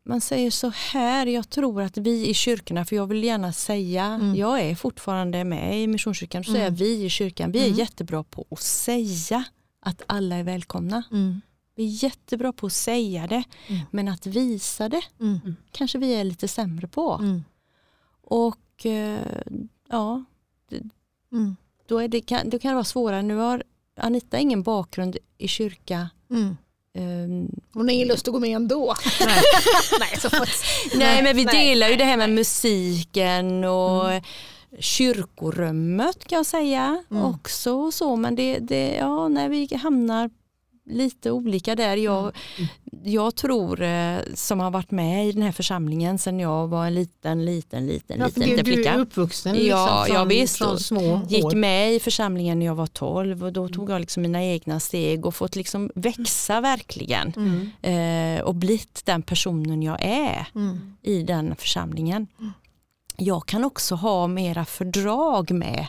Man 0.05 0.21
säger 0.21 0.51
så 0.51 0.69
här, 0.69 1.27
jag 1.27 1.51
tror 1.51 1.83
att 1.83 1.97
vi 1.97 2.29
i 2.29 2.35
kyrkorna, 2.35 2.85
för 2.85 2.97
jag 2.97 3.07
vill 3.07 3.25
gärna 3.25 3.53
säga, 3.53 4.05
Mm. 4.05 4.35
jag 4.35 4.61
är 4.61 4.75
fortfarande 4.75 5.45
med 5.45 5.83
i 5.83 5.87
Missionskyrkan, 5.87 6.45
så 6.45 6.53
säger 6.53 6.65
jag 6.65 6.71
vi 6.73 7.05
i 7.05 7.09
kyrkan, 7.11 7.53
vi 7.53 7.59
är 7.61 7.65
Mm. 7.67 7.79
jättebra 7.79 8.23
på 8.25 8.47
att 8.51 8.61
säga 8.63 9.45
att 9.81 10.03
alla 10.07 10.37
är 10.37 10.43
välkomna. 10.43 11.03
Mm. 11.13 11.41
Vi 11.75 11.85
är 11.85 12.05
jättebra 12.05 12.53
på 12.53 12.67
att 12.67 12.73
säga 12.73 13.27
det, 13.27 13.43
Mm. 13.69 13.81
men 13.91 14.09
att 14.09 14.27
visa 14.27 14.89
det 14.89 15.03
Mm. 15.21 15.57
kanske 15.71 15.99
vi 15.99 16.15
är 16.15 16.25
lite 16.25 16.49
sämre 16.49 16.89
på. 16.89 17.13
Mm. 17.13 17.45
Och 18.23 18.87
eh, 18.87 19.21
ja, 19.89 20.25
Mm. 21.33 21.57
då, 21.87 21.99
är 21.99 22.09
det, 22.09 22.21
då 22.45 22.59
kan 22.59 22.69
det 22.71 22.75
vara 22.75 22.85
svårare. 22.85 23.23
Nu 23.23 23.37
har 23.37 23.63
Anita 23.97 24.39
ingen 24.39 24.63
bakgrund 24.63 25.17
i 25.39 25.49
kyrka. 25.49 26.11
Mm. 26.99 27.25
ehm, 27.25 27.49
Hon 27.75 27.89
har 27.89 27.95
ingen 27.95 28.09
lust 28.09 28.29
att 28.29 28.35
gå 28.35 28.41
med 28.41 28.57
ändå. 28.57 28.95
Nej. 29.27 29.43
Nej, 30.01 30.21
så 30.21 30.29
Nej 30.99 31.23
men 31.23 31.37
vi 31.37 31.45
nej, 31.45 31.67
delar 31.69 31.89
ju 31.89 31.97
det 31.97 32.05
här 32.05 32.17
med 32.17 32.31
musiken 32.31 33.65
och 33.65 34.05
kyrkorummet 34.79 36.25
kan 36.27 36.37
jag 36.37 36.47
säga 36.47 37.05
Mm. 37.11 37.25
också. 37.25 37.73
och 37.73 37.95
Så, 37.95 38.17
men 38.17 38.35
det, 38.35 38.59
det, 38.59 38.95
ja, 38.97 39.29
när 39.29 39.49
vi 39.49 39.75
hamnar 39.83 40.31
lite 40.87 41.31
olika 41.31 41.75
där. 41.75 41.97
Jag, 41.97 42.37
jag 43.05 43.35
tror, 43.37 43.83
eh, 43.83 44.19
som 44.35 44.61
har 44.61 44.71
varit 44.71 44.91
med 44.91 45.27
i 45.29 45.33
den 45.33 45.43
här 45.43 45.53
församlingen 45.53 46.19
sedan 46.19 46.41
jag 46.41 46.69
var 46.69 46.87
en 46.87 46.95
liten, 46.95 47.45
liten, 47.45 47.87
liten, 47.87 48.19
Ja, 48.21 48.27
liten, 48.27 48.43
liten 48.43 48.65
du 48.65 48.71
är 48.73 48.75
flicka. 48.77 48.97
uppvuxen 48.97 49.53
liksom, 49.55 49.71
ja, 49.79 50.07
från, 50.09 50.29
visst. 50.29 50.59
från 50.59 50.79
små 50.79 51.21
Gick 51.29 51.45
år. 51.45 51.55
med 51.55 51.93
i 51.95 52.01
församlingen 52.01 52.59
när 52.59 52.67
jag 52.67 52.75
var 52.75 52.87
12 52.87 53.45
och 53.45 53.53
då 53.53 53.69
tog 53.69 53.91
jag 53.91 54.01
liksom 54.01 54.23
mina 54.23 54.45
egna 54.45 54.81
steg 54.81 55.27
och 55.27 55.35
fått 55.35 55.57
liksom 55.57 55.91
växa 55.95 56.61
verkligen. 56.61 57.33
Mm. 57.37 58.39
Eh, 58.39 58.45
och 58.45 58.55
blivit 58.55 59.03
den 59.05 59.23
personen 59.23 59.83
jag 59.83 59.99
är 60.03 60.47
Mm. 60.55 60.97
i 61.03 61.23
den 61.23 61.57
församlingen. 61.57 62.27
Jag 63.17 63.47
kan 63.47 63.65
också 63.65 63.95
ha 63.95 64.27
mera 64.27 64.65
fördrag 64.65 65.51
med 65.51 65.87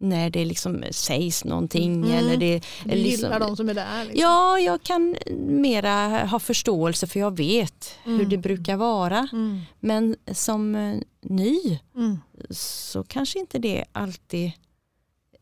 när 0.00 0.30
det 0.30 0.44
liksom 0.44 0.84
sägs 0.90 1.44
någonting. 1.44 1.94
Mm. 1.94 2.10
Eller 2.10 2.36
det, 2.36 2.62
Du 2.84 2.90
eller 2.92 3.04
gillar 3.04 3.30
liksom, 3.30 3.48
de 3.48 3.56
som 3.56 3.68
är 3.68 3.74
där. 3.74 4.04
Liksom. 4.04 4.20
Ja, 4.20 4.58
jag 4.58 4.82
kan 4.82 5.16
mera 5.46 6.26
ha 6.26 6.38
förståelse 6.38 7.06
för 7.06 7.20
jag 7.20 7.36
vet 7.36 7.94
hur 8.04 8.14
Mm. 8.14 8.28
det 8.28 8.36
brukar 8.36 8.76
vara. 8.76 9.28
Mm. 9.32 9.60
Men 9.80 10.16
som 10.32 10.74
eh, 10.74 10.96
ny 11.22 11.78
Mm. 11.96 12.18
så 12.50 13.02
kanske 13.02 13.38
inte 13.38 13.58
det 13.58 13.84
alltid 13.92 14.52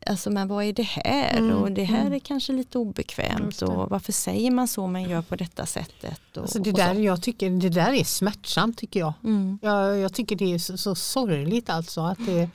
Alltså 0.05 0.29
men 0.29 0.47
vad 0.47 0.65
är 0.65 0.73
det 0.73 0.83
här? 0.83 1.37
Mm, 1.37 1.57
Och 1.57 1.71
det 1.71 1.83
här 1.83 2.01
mm. 2.01 2.13
är 2.13 2.19
kanske 2.19 2.53
lite 2.53 2.77
obekvämt. 2.77 3.61
Och 3.61 3.89
varför 3.89 4.11
säger 4.11 4.51
man 4.51 4.67
så 4.67 4.87
men 4.87 5.09
gör 5.09 5.21
på 5.21 5.35
detta 5.35 5.65
sättet? 5.65 6.21
Och, 6.37 6.41
Alltså 6.41 6.59
det, 6.59 6.71
där, 6.71 6.93
jag 6.93 7.21
tycker, 7.21 7.49
det 7.49 7.69
där 7.69 7.93
är 7.93 8.03
smärtsamt 8.03 8.77
tycker 8.77 8.99
jag. 8.99 9.13
Mm. 9.23 9.59
Jag, 9.61 9.97
jag 9.97 10.13
tycker 10.13 10.35
det 10.35 10.53
är 10.53 10.57
så, 10.59 10.77
så 10.77 10.95
sorgligt 10.95 11.69
alltså. 11.69 12.01
Att 12.01 12.25
det, 12.25 12.49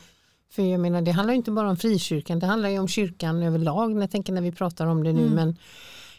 för 0.54 0.62
jag 0.62 0.80
menar, 0.80 1.02
det 1.02 1.10
handlar 1.10 1.32
ju 1.32 1.36
inte 1.36 1.50
bara 1.50 1.70
om 1.70 1.76
frikyrkan, 1.76 2.38
det 2.38 2.46
handlar 2.46 2.68
ju 2.68 2.78
om 2.78 2.88
kyrkan 2.88 3.42
överlag. 3.42 3.94
När 3.94 4.00
jag 4.00 4.10
tänker 4.10 4.32
när 4.32 4.42
vi 4.42 4.52
pratar 4.52 4.86
om 4.86 5.04
det 5.04 5.12
nu. 5.12 5.22
Mm. 5.22 5.34
Men 5.34 5.56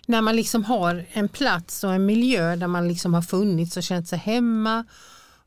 när 0.06 0.22
man 0.22 0.36
liksom 0.36 0.64
har 0.64 1.06
en 1.12 1.28
plats 1.28 1.84
och 1.84 1.94
en 1.94 2.06
miljö 2.06 2.56
där 2.56 2.68
man 2.68 2.88
liksom 2.88 3.14
har 3.14 3.22
funnits 3.22 3.78
och 3.78 3.84
känt 3.84 4.08
sig 4.08 4.20
hemma 4.20 4.86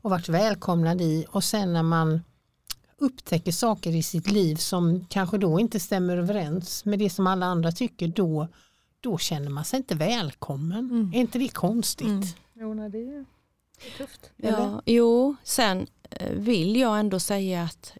och 0.01 0.09
varit 0.09 0.29
välkomnad 0.29 1.01
i 1.01 1.25
och 1.29 1.43
sen 1.43 1.73
när 1.73 1.83
man 1.83 2.21
upptäcker 2.97 3.51
saker 3.51 3.95
i 3.95 4.03
sitt 4.03 4.31
liv 4.31 4.55
som 4.55 5.05
kanske 5.09 5.37
då 5.37 5.59
inte 5.59 5.79
stämmer 5.79 6.17
överens 6.17 6.85
med 6.85 6.99
det 6.99 7.09
som 7.09 7.27
alla 7.27 7.45
andra 7.45 7.71
tycker 7.71 8.07
då, 8.07 8.47
då 8.99 9.17
känner 9.17 9.49
man 9.49 9.65
sig 9.65 9.77
inte 9.77 9.95
välkommen. 9.95 10.89
Mm. 10.89 11.11
Är 11.13 11.19
inte 11.19 11.39
det 11.39 11.53
konstigt? 11.53 12.07
Mm. 12.07 12.27
Jo, 12.53 12.73
nej, 12.73 12.89
det 12.89 12.97
är 12.97 13.25
tufft. 13.97 14.31
Ja, 14.35 14.81
jo, 14.85 15.35
sen 15.43 15.87
eh, 16.09 16.31
vill 16.33 16.75
jag 16.75 16.99
ändå 16.99 17.19
säga 17.19 17.63
att 17.63 17.97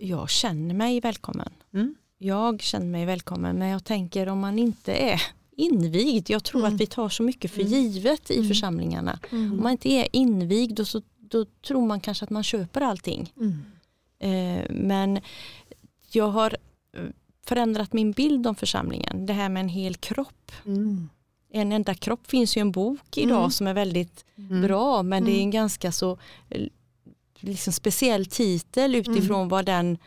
jag 0.00 0.30
känner 0.30 0.74
mig 0.74 1.00
välkommen. 1.00 1.52
Mm. 1.74 1.94
Jag 2.18 2.62
känner 2.62 2.86
mig 2.86 3.06
välkommen 3.06 3.56
men 3.58 3.68
jag 3.68 3.84
tänker 3.84 4.26
om 4.28 4.38
man 4.40 4.58
inte 4.58 4.92
är 4.94 5.22
invigd, 5.56 6.30
jag 6.30 6.44
tror 6.44 6.60
Mm. 6.60 6.74
att 6.74 6.80
vi 6.80 6.86
tar 6.86 7.08
så 7.08 7.22
mycket 7.22 7.50
för 7.50 7.60
Mm. 7.60 7.72
givet 7.72 8.30
i 8.30 8.36
Mm. 8.36 8.48
församlingarna. 8.48 9.18
Mm. 9.30 9.52
Om 9.52 9.62
man 9.62 9.72
inte 9.72 9.88
är 9.92 10.08
invigd 10.12 10.76
då, 10.76 10.84
så, 10.84 11.02
då 11.18 11.44
tror 11.44 11.86
man 11.86 12.00
kanske 12.00 12.24
att 12.24 12.30
man 12.30 12.42
köper 12.42 12.80
allting. 12.80 13.32
Mm. 13.36 13.62
Eh, 14.18 14.64
men 14.70 15.20
jag 16.12 16.28
har 16.28 16.56
eh, 16.96 17.02
förändrat 17.46 17.92
min 17.92 18.12
bild 18.12 18.46
om 18.46 18.54
församlingen. 18.54 19.26
Det 19.26 19.32
här 19.32 19.48
med 19.48 19.60
en 19.60 19.68
hel 19.68 19.94
kropp. 19.94 20.52
Mm. 20.66 21.08
En 21.52 21.72
enda 21.72 21.94
kropp 21.94 22.26
finns 22.26 22.56
ju 22.56 22.60
en 22.60 22.72
bok 22.72 23.16
idag 23.18 23.38
Mm. 23.38 23.50
som 23.50 23.66
är 23.66 23.74
väldigt 23.74 24.24
Mm. 24.38 24.62
bra 24.62 25.02
men 25.02 25.24
det 25.24 25.30
är 25.30 25.34
Mm. 25.34 25.44
en 25.44 25.50
ganska 25.50 25.92
så 25.92 26.18
eh, 26.48 26.66
liksom 27.40 27.72
speciell 27.72 28.26
titel 28.26 28.94
utifrån 28.94 29.48
vad 29.48 29.66
den 29.66 29.98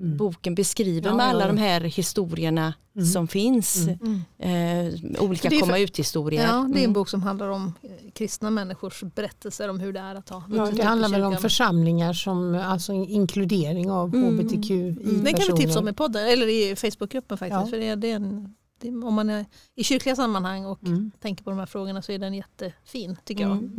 Mm. 0.00 0.16
boken 0.16 0.54
beskriver 0.54 1.10
Ja, 1.10 1.16
med 1.16 1.24
ja, 1.26 1.30
alla 1.30 1.40
ja. 1.40 1.46
de 1.46 1.56
här 1.58 1.80
historierna 1.80 2.74
Mm. 2.96 3.06
som 3.06 3.28
finns. 3.28 3.76
Mm. 3.86 4.22
Mm. 4.38 4.94
Eh, 4.94 5.22
olika 5.22 5.48
är 5.48 5.52
för- 5.52 5.60
komma 5.60 5.78
ut-historier. 5.78 6.42
Ja, 6.42 6.48
det 6.52 6.56
är 6.56 6.62
en 6.62 6.76
Mm. 6.78 6.92
bok 6.92 7.08
som 7.08 7.22
handlar 7.22 7.48
om 7.48 7.74
eh, 7.82 7.90
kristna 8.14 8.50
människors 8.50 9.02
berättelser 9.14 9.68
om 9.70 9.80
hur 9.80 9.92
det 9.92 10.00
är 10.00 10.14
att 10.14 10.28
ha 10.28 10.42
Ja, 10.54 10.70
det 10.70 10.82
handlar 10.82 11.08
väl 11.08 11.22
om 11.22 11.36
församlingar 11.36 12.12
som 12.12 12.54
alltså 12.54 12.92
inkludering 12.92 13.90
av 13.90 14.14
Mm. 14.14 14.38
hbtqi-personer. 14.38 15.24
Den 15.24 15.34
kan 15.34 15.56
vi 15.56 15.62
tipsa 15.62 15.78
om 15.78 15.88
i 15.88 15.92
podden 15.92 16.28
eller 16.28 16.46
i 16.48 16.76
Facebookgruppen 16.76 17.38
faktiskt. 17.38 17.60
Ja. 17.60 17.66
För 17.66 17.76
det 17.76 17.88
är, 17.88 17.96
det 17.96 18.10
är 18.10 18.16
en, 18.16 18.54
det 18.80 18.88
om 18.88 19.14
man 19.14 19.30
är 19.30 19.44
i 19.74 19.84
kyrkliga 19.84 20.16
sammanhang 20.16 20.66
och 20.66 20.82
Mm. 20.82 21.10
tänker 21.20 21.44
på 21.44 21.50
de 21.50 21.58
här 21.58 21.66
frågorna 21.66 22.02
så 22.02 22.12
är 22.12 22.18
den 22.18 22.34
jättefin 22.34 23.16
tycker 23.24 23.42
jag. 23.42 23.70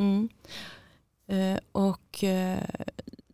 Mm. 1.29 1.41
Mm. 1.41 1.55
Eh, 1.55 1.59
och 1.71 2.23
eh, 2.23 2.59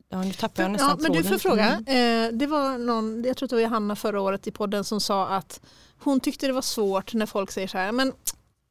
ja, 0.10 0.22
nu 0.24 0.34
tappar 0.34 0.64
jag 0.64 0.72
nästan 0.72 0.90
Ja, 0.90 0.98
men 1.00 1.12
du 1.12 1.24
får 1.24 1.38
fråga. 1.38 1.84
Mm. 1.88 2.34
Eh, 2.34 2.38
det 2.38 2.48
var 2.48 2.78
någon, 2.78 3.24
jag 3.24 3.38
tror 3.38 3.50
det 3.50 3.56
var 3.56 3.62
Johanna 3.62 3.96
förra 3.96 4.22
året 4.22 4.48
i 4.48 4.52
podden 4.52 4.84
som 4.84 5.02
sa 5.02 5.28
att 5.28 5.62
hon 6.00 6.20
tyckte 6.20 6.48
det 6.48 6.54
var 6.54 6.62
svårt 6.62 7.14
när 7.14 7.26
folk 7.26 7.52
säger 7.52 7.68
så 7.68 7.78
här, 7.78 7.92
men 7.92 8.14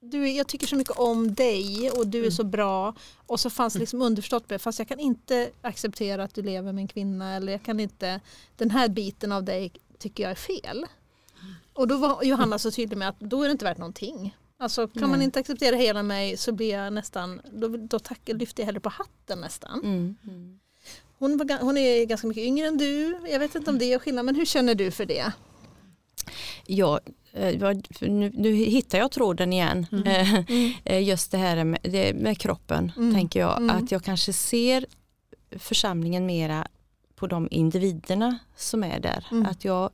du, 0.00 0.28
jag 0.28 0.46
tycker 0.46 0.66
så 0.66 0.76
mycket 0.76 0.96
om 0.98 1.34
dig 1.34 1.90
och 1.90 2.06
du 2.06 2.18
är 2.18 2.22
Mm. 2.22 2.32
så 2.32 2.44
bra. 2.44 2.94
Och 3.26 3.40
så 3.40 3.50
fanns 3.50 3.72
det 3.72 3.78
liksom 3.80 4.02
underförstått, 4.02 4.52
fast 4.58 4.78
jag 4.78 4.88
kan 4.88 5.00
inte 5.00 5.50
acceptera 5.62 6.24
att 6.24 6.34
du 6.34 6.42
lever 6.42 6.72
med 6.72 6.82
en 6.82 6.88
kvinna 6.88 7.36
eller 7.36 7.52
jag 7.52 7.62
kan 7.62 7.80
inte, 7.80 8.20
den 8.56 8.70
här 8.70 8.88
biten 8.88 9.32
av 9.32 9.44
dig 9.44 9.72
tycker 9.98 10.22
jag 10.22 10.30
är 10.30 10.34
fel. 10.36 10.86
Och 11.72 11.88
då 11.88 11.96
var 11.96 12.22
Johanna 12.22 12.58
så 12.58 12.70
tydlig 12.70 12.96
med 12.98 13.08
att 13.08 13.20
då 13.20 13.42
är 13.42 13.46
det 13.48 13.52
inte 13.52 13.64
värt 13.64 13.78
någonting. 13.78 14.36
Alltså 14.58 14.88
kan 14.88 15.08
man 15.10 15.18
Nej. 15.18 15.24
inte 15.24 15.38
acceptera 15.38 15.76
hela 15.76 16.02
mig 16.02 16.36
så 16.36 16.52
blir 16.52 16.70
jag 16.70 16.92
nästan, 16.92 17.40
då, 17.52 17.68
då 17.68 17.98
tack, 17.98 18.20
lyfter 18.26 18.62
jag 18.62 18.66
hellre 18.66 18.80
på 18.80 18.88
hatten 18.88 19.40
nästan. 19.40 19.80
Mm. 19.84 20.16
Mm. 20.28 20.58
Hon, 21.18 21.36
var, 21.36 21.58
hon 21.60 21.76
är 21.78 22.04
ganska 22.04 22.26
mycket 22.26 22.44
yngre 22.44 22.66
än 22.66 22.78
du. 22.78 23.18
Jag 23.28 23.38
vet 23.38 23.54
inte 23.54 23.70
om 23.70 23.78
det 23.78 23.84
gör 23.84 23.98
skillnad, 23.98 24.24
men 24.24 24.34
hur 24.34 24.44
känner 24.44 24.74
du 24.74 24.90
för 24.90 25.06
det? 25.06 25.32
Ja, 26.66 27.00
eh, 27.32 27.76
nu, 28.00 28.30
nu 28.34 28.52
hittar 28.54 28.98
jag 28.98 29.10
tråden 29.10 29.52
igen. 29.52 29.86
Mm. 29.92 30.04
Eh, 30.84 30.94
eh, 30.94 31.02
Just 31.08 31.30
det 31.30 31.38
här 31.38 31.64
med, 31.64 31.78
det, 31.82 32.14
med 32.14 32.38
kroppen, 32.38 32.92
Mm. 32.96 33.14
tänker 33.14 33.40
jag. 33.40 33.56
Mm. 33.56 33.76
Att 33.76 33.92
jag 33.92 34.04
kanske 34.04 34.32
ser 34.32 34.86
församlingen 35.58 36.26
mera 36.26 36.66
på 37.14 37.26
de 37.26 37.48
individerna 37.50 38.38
som 38.56 38.84
är 38.84 39.00
där. 39.00 39.26
Mm. 39.30 39.46
Att 39.46 39.64
jag, 39.64 39.90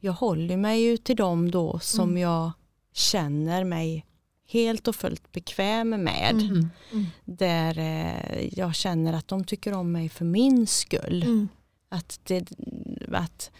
jag 0.00 0.12
håller 0.12 0.56
mig 0.56 0.80
ju 0.82 0.96
till 0.96 1.16
dem 1.16 1.50
då 1.50 1.78
som 1.78 2.08
Mm. 2.08 2.18
jag 2.22 2.52
känner 2.92 3.64
mig 3.64 4.06
helt 4.46 4.88
och 4.88 4.96
fullt 4.96 5.32
bekväm 5.32 5.88
med. 5.90 6.30
Mm. 6.32 6.46
Mm. 6.46 6.68
Mm. 6.92 7.06
Där 7.24 7.78
eh, 7.78 8.48
jag 8.58 8.74
känner 8.74 9.12
att 9.12 9.28
de 9.28 9.44
tycker 9.44 9.72
om 9.72 9.92
mig 9.92 10.08
för 10.08 10.24
min 10.24 10.66
skull. 10.66 11.22
Mm. 11.22 11.48
Att, 11.88 12.20
det, 12.24 12.52
att 13.12 13.50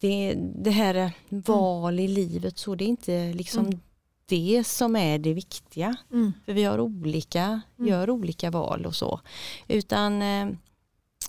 det, 0.00 0.34
det 0.38 0.70
här 0.70 0.94
är 0.94 1.12
val 1.28 2.00
i 2.00 2.08
livet 2.08 2.58
så 2.58 2.74
det 2.74 2.84
är 2.84 2.88
inte 2.88 3.32
liksom 3.32 3.66
Mm. 3.66 3.80
det 4.26 4.64
som 4.66 4.96
är 4.96 5.18
det 5.18 5.34
viktiga. 5.34 5.96
Mm. 6.12 6.32
För 6.44 6.52
vi 6.52 6.64
har 6.64 6.80
olika, 6.80 7.60
Mm. 7.78 7.90
gör 7.90 8.10
olika 8.10 8.50
val 8.50 8.86
och 8.86 8.94
så. 8.94 9.20
Utan, 9.68 10.22
eh, 10.22 10.48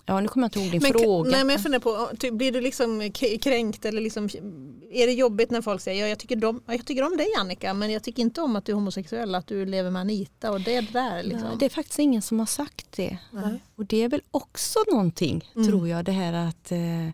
ja 0.06 0.20
nu 0.20 0.28
kommer 0.28 0.44
jag 0.44 0.48
inte 0.48 0.60
ihåg 0.60 0.70
din 0.72 0.82
Men, 0.92 0.92
fråga. 1.02 1.30
nej, 1.30 1.44
men 1.44 1.52
jag 1.54 1.62
funderar 1.62 1.80
på, 1.80 2.16
typ, 2.16 2.34
blir 2.34 2.52
du 2.52 2.60
liksom 2.60 3.10
kränkt 3.40 3.84
eller 3.84 4.00
liksom, 4.00 4.24
är 4.92 5.06
det 5.06 5.12
jobbigt 5.12 5.50
när 5.50 5.62
folk 5.62 5.80
säger 5.80 6.02
ja, 6.02 6.08
jag, 6.08 6.18
tycker 6.18 6.44
om, 6.44 6.62
jag 6.66 6.86
tycker 6.86 7.02
om 7.02 7.16
dig 7.16 7.28
Annika 7.38 7.74
men 7.74 7.90
jag 7.92 8.02
tycker 8.02 8.22
inte 8.22 8.40
om 8.40 8.56
att 8.56 8.64
du 8.64 8.72
är 8.72 8.76
homosexuell, 8.76 9.34
att 9.34 9.46
du 9.46 9.66
lever 9.66 9.90
med 9.90 10.00
Anita 10.00 10.50
och 10.50 10.60
det 10.60 10.80
där. 10.80 11.22
Liksom. 11.22 11.48
Nej, 11.48 11.56
det 11.58 11.64
är 11.64 11.70
faktiskt 11.70 11.98
ingen 11.98 12.22
som 12.22 12.38
har 12.38 12.46
sagt 12.46 12.86
det. 12.92 13.18
Nej. 13.30 13.62
Och 13.76 13.86
det 13.86 14.02
är 14.02 14.08
väl 14.08 14.22
också 14.30 14.78
någonting, 14.90 15.50
Mm. 15.56 15.68
tror 15.68 15.88
jag, 15.88 16.04
det 16.04 16.12
här 16.12 16.32
att 16.32 16.72
eh, 16.72 17.06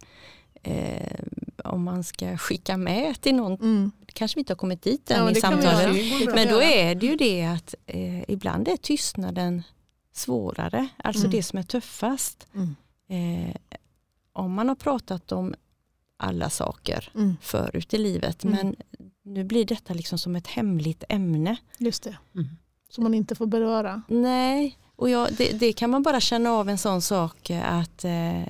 eh, 0.62 1.20
om 1.64 1.82
man 1.84 2.04
ska 2.04 2.36
skicka 2.36 2.76
med 2.76 3.20
till 3.20 3.34
någon, 3.34 3.52
Mm. 3.54 3.90
kanske 4.06 4.36
vi 4.36 4.40
inte 4.40 4.52
har 4.52 4.56
kommit 4.58 4.82
dit 4.82 5.02
Ja, 5.10 5.16
än 5.16 5.24
men 5.24 5.36
i 5.36 5.40
samtalet. 5.40 5.96
Men 6.34 6.48
då 6.48 6.62
är 6.62 6.94
det 6.94 7.06
ju 7.06 7.16
det 7.16 7.44
att 7.44 7.74
eh, 7.86 8.30
ibland 8.30 8.68
är 8.68 8.76
tystnaden 8.76 9.62
svårare, 10.20 10.88
alltså 11.04 11.22
Mm. 11.22 11.30
det 11.30 11.42
som 11.42 11.58
är 11.58 11.62
tuffast. 11.62 12.46
Mm. 12.54 12.76
Eh, 13.08 13.56
om 14.32 14.52
man 14.54 14.68
har 14.68 14.74
pratat 14.76 15.32
om 15.32 15.54
alla 16.16 16.50
saker 16.50 17.10
Mm. 17.14 17.36
förut 17.40 17.94
i 17.94 17.98
livet 17.98 18.44
Mm. 18.44 18.56
men 18.56 18.76
nu 19.22 19.44
blir 19.44 19.64
detta 19.64 19.94
liksom 19.94 20.18
som 20.18 20.36
ett 20.36 20.46
hemligt 20.46 21.04
ämne. 21.08 21.56
Just 21.78 22.02
det, 22.02 22.16
Mm. 22.34 22.48
som 22.90 23.04
man 23.04 23.14
inte 23.14 23.34
får 23.34 23.46
beröra. 23.46 24.02
Nej, 24.08 24.76
Och 24.96 25.10
jag, 25.10 25.28
det, 25.38 25.52
det, 25.52 25.72
kan 25.72 25.90
man 25.90 26.02
bara 26.02 26.20
känna 26.20 26.50
av 26.50 26.68
en 26.68 26.78
sån 26.78 27.02
sak 27.02 27.50
att 27.62 28.04
eh, 28.04 28.42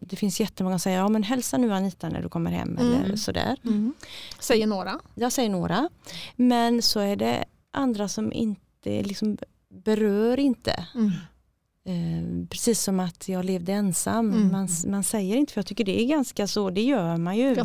det 0.00 0.16
finns 0.16 0.40
jättemånga 0.40 0.74
som 0.74 0.80
säger 0.82 0.98
ja 0.98 1.08
men 1.08 1.22
hälsa 1.22 1.58
nu 1.58 1.72
Anita 1.74 2.08
när 2.08 2.22
du 2.22 2.28
kommer 2.28 2.50
hem 2.50 2.78
mm. 2.78 3.02
eller 3.02 3.16
sådär. 3.16 3.56
Mm. 3.64 3.94
Säger 4.40 4.66
några. 4.66 5.00
Jag 5.14 5.32
säger 5.32 5.50
några. 5.50 5.88
Men 6.36 6.82
så 6.82 7.00
är 7.00 7.16
det 7.16 7.44
andra 7.70 8.08
som 8.08 8.32
inte 8.32 9.02
liksom 9.02 9.38
berör 9.72 10.40
inte. 10.40 10.86
Mm. 10.94 11.10
Eh, 11.84 12.46
precis 12.48 12.82
som 12.82 13.00
att 13.00 13.28
jag 13.28 13.44
levde 13.44 13.72
ensam. 13.72 14.30
Mm. 14.32 14.52
Man, 14.52 14.68
man 14.86 15.04
säger 15.04 15.36
inte, 15.36 15.52
för 15.52 15.58
jag 15.58 15.66
tycker 15.66 15.84
det 15.84 16.00
är 16.00 16.06
ganska 16.06 16.46
så, 16.46 16.70
det 16.70 16.82
gör 16.82 17.16
man 17.16 17.36
ju. 17.36 17.56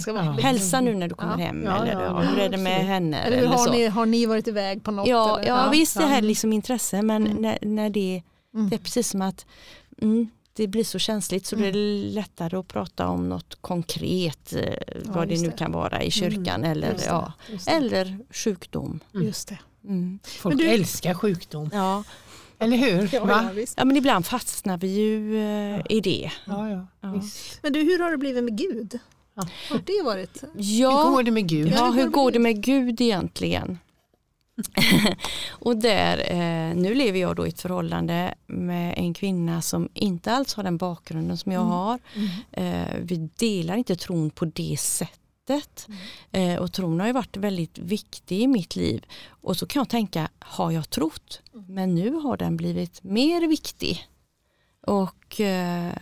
Hälsa 0.42 0.82
nu 0.82 0.96
när 0.96 1.08
du 1.08 1.16
kommer 1.16 1.40
ja. 1.40 1.46
hem. 1.46 1.64
Ja, 1.64 1.86
eller 1.86 2.02
ja, 2.02 2.20
hur 2.20 2.40
är 2.40 2.50
det 2.50 2.58
med 2.58 2.86
henne? 2.86 3.18
Eller, 3.18 3.38
eller 3.38 3.48
har, 3.48 3.72
ni, 3.72 3.88
har 3.88 4.06
ni 4.06 4.26
varit 4.26 4.48
iväg 4.48 4.84
på 4.84 4.92
något? 4.92 5.08
Ja, 5.08 5.40
eller? 5.40 5.48
ja, 5.48 5.70
visst 5.72 5.98
det 5.98 6.06
här 6.06 6.18
är 6.18 6.22
liksom 6.22 6.54
intresse 6.54 7.02
men 7.02 7.28
mm. 7.28 7.42
när, 7.42 7.58
när 7.62 7.90
det, 7.90 8.24
mm. 8.54 8.70
det 8.70 8.76
är 8.76 8.80
precis 8.80 9.10
som 9.10 9.22
att 9.22 9.46
mm, 10.02 10.30
det 10.54 10.68
blir 10.68 10.84
så 10.84 11.00
känsligt 11.00 11.46
så 11.46 11.56
det 11.56 11.68
är 11.68 11.76
mm. 11.76 12.14
lättare 12.14 12.58
att 12.58 12.68
prata 12.68 13.08
om 13.08 13.30
något 13.30 13.62
konkret, 13.62 14.54
eh, 14.54 14.74
vad 15.06 15.28
det 15.28 15.42
nu 15.42 15.48
det. 15.48 15.58
kan 15.58 15.72
vara 15.72 16.04
i 16.04 16.12
kyrkan 16.12 16.64
mm. 16.64 16.72
eller, 16.72 16.96
ja, 17.08 17.34
eller 17.68 18.18
sjukdom. 18.30 19.00
Just 19.14 19.48
det. 19.48 19.58
Folk 20.24 20.58
du, 20.58 20.66
älskar 20.66 21.14
sjukdom. 21.14 21.70
Ja. 21.74 22.04
Eller 22.60 22.78
hur? 22.78 23.10
Ja, 23.14 23.52
ja, 23.56 23.66
ja, 23.78 23.86
men 23.86 23.98
ibland 23.98 24.26
fastnar 24.26 24.78
vi 24.78 24.88
ju 24.88 25.38
eh, 25.38 25.82
i 25.90 26.02
det. 26.02 26.32
Ja, 26.46 26.70
ja, 26.70 27.22
Men 27.62 27.74
du, 27.74 27.80
hur 27.80 28.00
har 28.00 28.12
det 28.12 28.18
blivit 28.18 28.44
med 28.44 28.58
Gud? 28.58 29.00
Ja. 29.36 29.48
Har 29.70 29.82
det 29.86 30.02
varit? 30.06 30.44
Ja, 30.56 31.04
hur 31.04 31.12
går 31.12 31.24
det 31.24 31.32
med 31.32 31.48
Gud? 31.48 31.74
Ja, 31.76 31.92
hur 31.92 32.08
går 32.08 32.32
det 32.32 32.40
med 32.40 32.64
Gud 32.64 33.02
egentligen? 33.02 33.80
och 35.50 35.78
där, 35.78 36.18
eh, 36.18 36.76
nu 36.76 36.94
lever 36.94 37.20
jag 37.20 37.36
då 37.36 37.46
i 37.46 37.50
ett 37.50 37.62
förhållande 37.62 38.34
med 38.48 38.94
en 38.98 39.14
kvinna 39.14 39.62
som 39.62 39.90
inte 39.94 40.32
alls 40.32 40.54
har 40.54 40.64
den 40.64 40.78
bakgrunden 40.78 41.38
som 41.38 41.52
jag 41.52 41.62
mm. 41.62 41.72
har. 41.72 42.00
Mm. 42.16 42.30
Eh, 42.52 42.96
vi 43.02 43.30
delar 43.38 43.76
inte 43.78 43.96
tron 43.96 44.30
på 44.30 44.46
det 44.46 44.80
sättet 44.80 45.20
sättet. 45.48 45.88
Mm. 46.34 46.52
Eh, 46.52 46.62
och 46.62 46.74
tron 46.74 47.00
har 47.00 47.08
ju 47.08 47.14
varit 47.14 47.38
väldigt 47.38 47.78
viktig 47.78 48.42
i 48.42 48.48
mitt 48.48 48.76
liv. 48.76 49.06
Och 49.30 49.58
så 49.58 49.68
kan 49.68 49.80
jag 49.80 49.90
tänka, 49.90 50.30
har 50.40 50.72
jag 50.72 50.90
trott? 50.90 51.42
Mm. 51.54 51.66
Men 51.68 51.96
nu 51.96 52.12
har 52.12 52.38
den 52.38 52.58
blivit 52.58 53.04
mer 53.04 53.48
viktig. 53.48 54.08
Och 54.88 55.42
eh, 55.42 55.94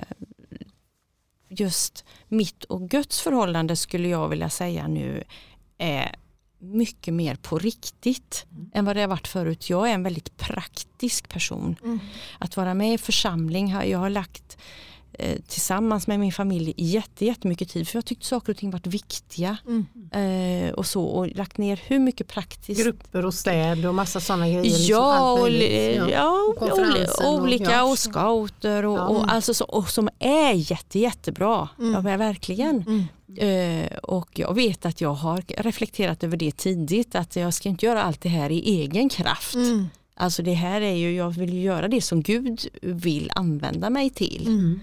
just 1.49 2.05
mitt 2.27 2.63
och 2.63 2.89
Guds 2.89 3.21
förhållande 3.21 3.75
skulle 3.75 4.07
jag 4.07 4.27
vilja 4.27 4.49
säga 4.49 4.87
nu 4.87 5.23
är 5.77 6.15
mycket 6.59 7.13
mer 7.13 7.35
på 7.35 7.59
riktigt 7.59 8.45
mm. 8.51 8.71
än 8.73 8.85
vad 8.85 8.95
det 8.95 9.01
har 9.01 9.07
varit 9.07 9.27
förut. 9.27 9.69
Jag 9.69 9.89
är 9.89 9.93
en 9.93 10.03
väldigt 10.03 10.37
praktisk 10.37 11.29
person. 11.29 11.75
Mm. 11.83 11.99
Att 12.39 12.57
vara 12.57 12.73
med 12.73 12.93
i 12.93 12.97
församling, 12.97 13.69
jag 13.69 13.99
har 13.99 14.09
lagt 14.09 14.57
tillsammans 15.47 16.07
med 16.07 16.19
min 16.19 16.31
familj 16.31 16.73
jätte, 16.77 17.25
jättemycket 17.25 17.69
tid 17.69 17.87
för 17.87 17.97
jag 17.97 18.05
tyckte 18.05 18.25
saker 18.25 18.53
och 18.53 18.57
ting 18.57 18.71
varit 18.71 18.87
viktiga. 18.87 19.57
Mm. 19.67 19.85
Eh, 20.11 20.73
och 20.73 20.85
så 20.85 21.03
och 21.03 21.27
lagt 21.27 21.57
ner 21.57 21.81
hur 21.87 21.99
mycket 21.99 22.27
praktiskt. 22.27 22.83
Grupper 22.83 23.25
och 23.25 23.33
städ 23.33 23.85
och 23.85 23.95
massa 23.95 24.19
sådana 24.19 24.47
grejer. 24.47 24.63
Liksom, 24.63 24.85
ja, 24.89 25.31
och, 25.31 25.49
ja. 25.49 26.09
ja 26.09 26.53
och 27.23 27.33
olika 27.33 27.71
ja. 27.71 27.83
och 27.83 27.99
scouter 27.99 28.85
och, 28.85 28.97
ja. 28.97 29.07
och, 29.07 29.31
alltså 29.31 29.53
så, 29.53 29.65
och 29.65 29.89
som 29.89 30.09
är 30.19 30.71
jätte, 30.71 30.99
jättebra. 30.99 31.69
Mm. 31.79 31.93
Ja, 31.93 32.17
verkligen. 32.17 32.83
Mm. 32.87 33.05
Eh, 33.37 33.97
och 33.97 34.39
jag 34.39 34.53
vet 34.53 34.85
att 34.85 35.01
jag 35.01 35.13
har 35.13 35.43
reflekterat 35.47 36.23
över 36.23 36.37
det 36.37 36.57
tidigt 36.57 37.15
att 37.15 37.35
jag 37.35 37.53
ska 37.53 37.69
inte 37.69 37.85
göra 37.85 38.03
allt 38.03 38.21
det 38.21 38.29
här 38.29 38.49
i 38.49 38.59
egen 38.81 39.09
kraft. 39.09 39.55
Mm. 39.55 39.87
Alltså 40.15 40.43
det 40.43 40.53
här 40.53 40.81
är 40.81 40.95
ju, 40.95 41.15
jag 41.15 41.29
vill 41.29 41.63
göra 41.63 41.87
det 41.87 42.01
som 42.01 42.21
Gud 42.21 42.67
vill 42.81 43.31
använda 43.35 43.89
mig 43.89 44.09
till. 44.09 44.47
Mm. 44.47 44.79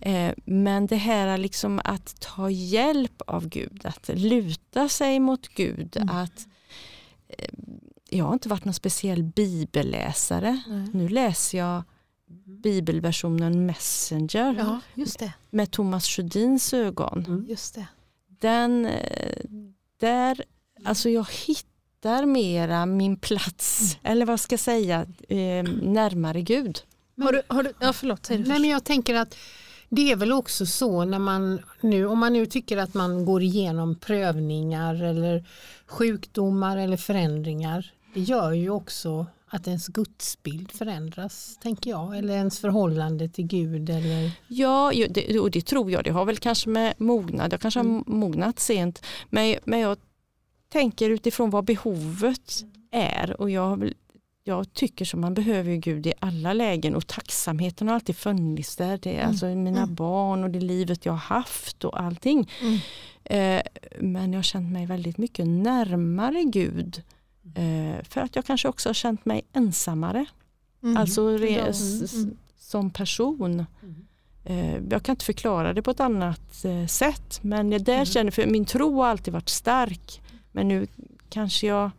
Eh, 0.00 0.34
men 0.44 0.86
det 0.86 0.96
här 0.96 1.38
liksom 1.38 1.80
att 1.84 2.20
ta 2.20 2.50
hjälp 2.50 3.22
av 3.26 3.48
Gud, 3.48 3.80
att 3.84 4.08
luta 4.08 4.88
sig 4.88 5.20
mot 5.20 5.48
Gud, 5.48 5.96
mm. 5.96 6.16
att 6.16 6.46
eh, 7.28 7.48
jag 8.10 8.24
har 8.24 8.32
inte 8.32 8.48
varit 8.48 8.64
någon 8.64 8.74
speciell 8.74 9.22
bibelläsare. 9.22 10.62
Nej. 10.68 10.88
Nu 10.92 11.08
läser 11.08 11.58
jag 11.58 11.82
bibelversionen 12.44 13.66
Messenger 13.66 14.54
ja, 14.58 14.80
just 14.94 15.18
det. 15.18 15.32
med 15.50 15.70
Thomas 15.70 16.06
Sjödins 16.06 16.74
ögon. 16.74 17.24
Mm. 17.28 17.46
Just 17.48 17.74
det. 17.74 17.86
Den, 18.28 18.86
eh, 18.86 19.44
där, 20.00 20.44
alltså 20.84 21.08
jag 21.08 21.26
hittar 21.98 22.26
mera 22.26 22.86
min 22.86 23.16
plats, 23.16 23.96
mm. 24.04 24.12
eller 24.12 24.26
vad 24.26 24.40
ska 24.40 24.52
jag 24.52 24.60
säga, 24.60 25.06
närmare 25.82 26.42
Gud. 26.42 26.78
Har 27.20 27.32
du, 27.32 27.42
har 27.48 27.62
du, 27.62 27.72
ja, 27.80 27.92
förlåt, 27.92 28.26
säg 28.26 28.38
Nej, 28.38 28.60
men 28.60 28.70
jag 28.70 28.84
tänker 28.84 29.14
att 29.14 29.36
det 29.88 30.12
är 30.12 30.16
väl 30.16 30.32
också 30.32 30.66
så 30.66 31.04
när 31.04 31.18
man 31.18 31.60
nu, 31.80 32.06
om 32.06 32.18
man 32.18 32.32
nu 32.32 32.46
tycker 32.46 32.76
att 32.76 32.94
man 32.94 33.24
går 33.24 33.42
igenom 33.42 33.94
prövningar 33.94 35.02
eller 35.02 35.44
sjukdomar 35.86 36.76
eller 36.76 36.96
förändringar. 36.96 37.92
Det 38.14 38.20
gör 38.20 38.52
ju 38.52 38.70
också 38.70 39.26
att 39.50 39.66
ens 39.66 39.88
gudsbild 39.88 40.72
förändras, 40.72 41.58
tänker 41.62 41.90
jag, 41.90 42.18
eller 42.18 42.34
ens 42.34 42.60
förhållande 42.60 43.28
till 43.28 43.46
Gud. 43.46 43.90
Eller... 43.90 44.30
Ja, 44.48 44.92
det, 45.10 45.40
och 45.40 45.50
det 45.50 45.66
tror 45.66 45.90
jag. 45.90 46.04
Det 46.04 46.10
har 46.10 46.24
väl 46.24 46.38
kanske 46.38 46.68
med 46.68 46.94
mognad, 46.98 47.52
jag 47.52 47.60
kanske 47.60 47.80
har 47.80 47.84
mm. 47.84 48.04
mognat 48.06 48.60
sent, 48.60 49.04
men, 49.30 49.56
men 49.64 49.80
jag 49.80 49.96
tänker 50.68 51.10
utifrån 51.10 51.50
vad 51.50 51.64
behovet 51.64 52.64
är 52.90 53.40
och 53.40 53.50
jag 53.50 53.92
jag 54.48 54.72
tycker 54.72 55.04
som 55.04 55.20
man 55.20 55.34
behöver 55.34 55.76
Gud 55.76 56.06
i 56.06 56.12
alla 56.18 56.52
lägen 56.52 56.94
och 56.94 57.06
tacksamheten 57.06 57.88
har 57.88 57.94
alltid 57.94 58.16
funnits 58.16 58.76
där. 58.76 58.98
Det 59.02 59.10
är 59.10 59.18
mm. 59.18 59.28
alltså 59.28 59.46
mina 59.46 59.82
mm. 59.82 59.94
barn 59.94 60.44
och 60.44 60.50
det 60.50 60.60
livet 60.60 61.06
jag 61.06 61.12
har 61.12 61.18
haft 61.18 61.84
och 61.84 62.00
allting. 62.00 62.50
Mm. 62.60 62.78
Eh, 63.24 63.62
men 64.00 64.32
jag 64.32 64.38
har 64.38 64.42
känt 64.42 64.72
mig 64.72 64.86
väldigt 64.86 65.18
mycket 65.18 65.46
närmare 65.46 66.42
Gud. 66.44 67.02
Eh, 67.54 68.04
för 68.04 68.20
att 68.20 68.36
jag 68.36 68.44
kanske 68.44 68.68
också 68.68 68.88
har 68.88 68.94
känt 68.94 69.24
mig 69.24 69.42
ensammare. 69.52 70.26
Mm. 70.82 70.96
Alltså 70.96 71.28
re, 71.28 71.58
mm. 71.58 72.36
som 72.58 72.90
person. 72.90 73.66
Mm. 73.82 74.06
Eh, 74.44 74.82
jag 74.90 75.02
kan 75.02 75.12
inte 75.12 75.24
förklara 75.24 75.72
det 75.72 75.82
på 75.82 75.90
ett 75.90 76.00
annat 76.00 76.64
eh, 76.64 76.86
sätt. 76.86 77.38
Men 77.42 77.72
jag 77.72 77.84
där 77.84 78.04
känner, 78.04 78.30
för 78.30 78.46
min 78.46 78.64
tro 78.64 79.00
har 79.00 79.08
alltid 79.08 79.32
varit 79.32 79.48
stark. 79.48 80.22
Men 80.52 80.68
nu 80.68 80.86
kanske 81.28 81.66
jag 81.66 81.90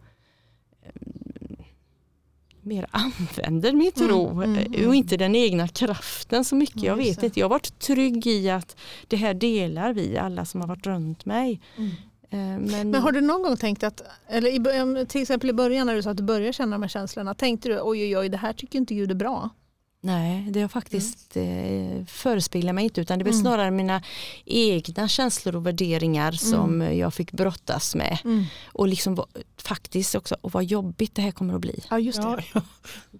mer 2.62 2.88
använder 2.92 3.74
min 3.74 3.92
tro 3.92 4.30
mm, 4.30 4.44
mm, 4.44 4.74
mm. 4.74 4.88
och 4.88 4.96
inte 4.96 5.18
den 5.18 5.36
egna 5.36 5.68
kraften 5.68 6.46
så 6.46 6.56
mycket. 6.56 6.84
jag 6.84 6.96
vet 6.96 7.24
inte. 7.24 7.40
Jag 7.40 7.46
har 7.46 7.50
varit 7.50 7.80
trygg 7.80 8.28
i 8.28 8.50
att 8.50 8.78
det 9.08 9.18
här 9.18 9.34
delar 9.34 9.94
vi 9.94 10.18
alla 10.18 10.46
som 10.46 10.62
har 10.62 10.68
varit 10.68 10.86
runt 10.88 11.26
mig. 11.26 11.62
Mm. 11.78 11.92
Eh, 12.32 12.72
men, 12.72 12.92
Men, 12.92 13.02
har 13.02 13.12
du 13.12 13.22
någon 13.22 13.44
gång 13.44 13.58
tänkt 13.58 13.84
att, 13.84 14.02
eller 14.28 15.06
till 15.06 15.22
exempel 15.22 15.50
i 15.50 15.54
början 15.54 15.88
när 15.88 15.96
du 15.96 16.02
sa 16.02 16.12
att 16.12 16.18
du 16.18 16.24
började 16.24 16.54
känna 16.54 16.72
de 16.72 16.82
här 16.82 16.90
känslorna, 16.90 17.34
tänkte 17.34 17.70
du 17.70 17.80
oj 17.82 18.04
oj 18.04 18.18
oj 18.18 18.30
det 18.30 18.38
här 18.38 18.54
tycker 18.54 18.80
inte 18.80 18.94
Gud 18.94 19.12
är 19.12 19.16
bra? 19.16 19.50
Nej, 20.02 20.48
det 20.50 20.62
har 20.62 20.68
faktiskt 20.68 21.36
mm. 21.36 22.00
eh, 22.00 22.06
förespeglat 22.06 22.76
mig 22.76 22.84
inte 22.84 23.02
utan 23.02 23.20
det 23.20 23.26
var 23.26 23.32
mm. 23.32 23.42
snarare 23.42 23.72
mina 23.72 24.04
egna 24.46 25.08
känslor 25.08 25.56
och 25.56 25.66
värderingar 25.66 26.32
som 26.32 26.82
mm. 26.82 26.98
jag 26.98 27.14
fick 27.14 27.32
brottas 27.32 27.96
med. 27.96 28.18
Mm. 28.24 28.46
Och 28.66 28.88
liksom 28.88 29.26
faktiskt 29.58 30.16
också, 30.16 30.36
och 30.42 30.52
vad 30.52 30.64
jobbigt 30.64 31.16
det 31.16 31.22
här 31.22 31.32
kommer 31.32 31.54
att 31.54 31.62
bli. 31.62 31.84
Ja, 31.90 32.00
just 32.00 32.22
det. 32.22 32.44
Ja. 32.54 32.62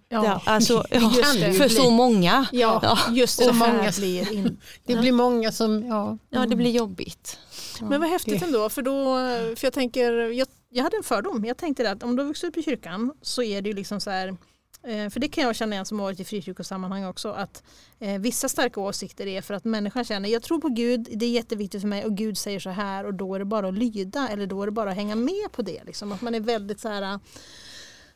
Ja. 0.08 0.42
Alltså, 0.46 0.84
ja, 0.90 1.10
för 1.10 1.68
så 1.68 1.90
många. 1.90 2.46
Ja, 2.52 2.98
just 3.10 3.38
det. 3.38 3.44
Så 3.44 3.52
många 3.52 3.92
blir 3.98 4.32
in. 4.32 4.58
Det 4.84 4.96
blir 4.96 5.12
många 5.12 5.52
som, 5.52 5.86
ja. 5.86 6.18
Ja, 6.30 6.46
det 6.46 6.56
blir 6.56 6.70
jobbigt. 6.70 7.38
Men 7.80 8.00
vad 8.00 8.10
häftigt 8.10 8.42
ändå, 8.42 8.68
för, 8.68 8.82
då, 8.82 9.14
för 9.56 9.66
jag 9.66 9.72
tänker, 9.72 10.12
jag, 10.12 10.48
jag 10.68 10.84
hade 10.84 10.96
en 10.96 11.02
fördom. 11.02 11.44
Jag 11.44 11.56
tänkte 11.56 11.90
att 11.90 12.02
om 12.02 12.16
du 12.16 12.22
har 12.22 12.28
vuxit 12.28 12.48
upp 12.48 12.56
i 12.56 12.62
kyrkan 12.62 13.12
så 13.22 13.42
är 13.42 13.62
det 13.62 13.68
ju 13.68 13.74
liksom 13.74 14.00
så 14.00 14.10
här 14.10 14.36
för 14.82 15.20
det 15.20 15.28
kan 15.28 15.44
jag 15.44 15.56
känna 15.56 15.74
igen 15.74 15.86
som 15.86 15.98
varit 15.98 16.20
i 16.20 16.24
frikyrkosammanhang 16.24 17.04
också. 17.04 17.28
Att 17.28 17.62
eh, 17.98 18.20
vissa 18.20 18.48
starka 18.48 18.80
åsikter 18.80 19.26
är 19.26 19.42
för 19.42 19.54
att 19.54 19.64
människan 19.64 20.04
känner 20.04 20.28
jag 20.28 20.42
tror 20.42 20.60
på 20.60 20.68
Gud, 20.68 21.08
det 21.12 21.26
är 21.26 21.30
jätteviktigt 21.30 21.80
för 21.80 21.88
mig 21.88 22.04
och 22.04 22.16
Gud 22.16 22.38
säger 22.38 22.60
så 22.60 22.70
här 22.70 23.06
och 23.06 23.14
då 23.14 23.34
är 23.34 23.38
det 23.38 23.44
bara 23.44 23.68
att 23.68 23.74
lyda 23.74 24.28
eller 24.28 24.46
då 24.46 24.62
är 24.62 24.66
det 24.66 24.72
bara 24.72 24.90
att 24.90 24.96
hänga 24.96 25.14
med 25.14 25.52
på 25.52 25.62
det. 25.62 25.84
Liksom. 25.84 26.12
Att 26.12 26.22
man 26.22 26.34
är 26.34 26.40
väldigt 26.40 26.80
så 26.80 26.88
här 26.88 27.20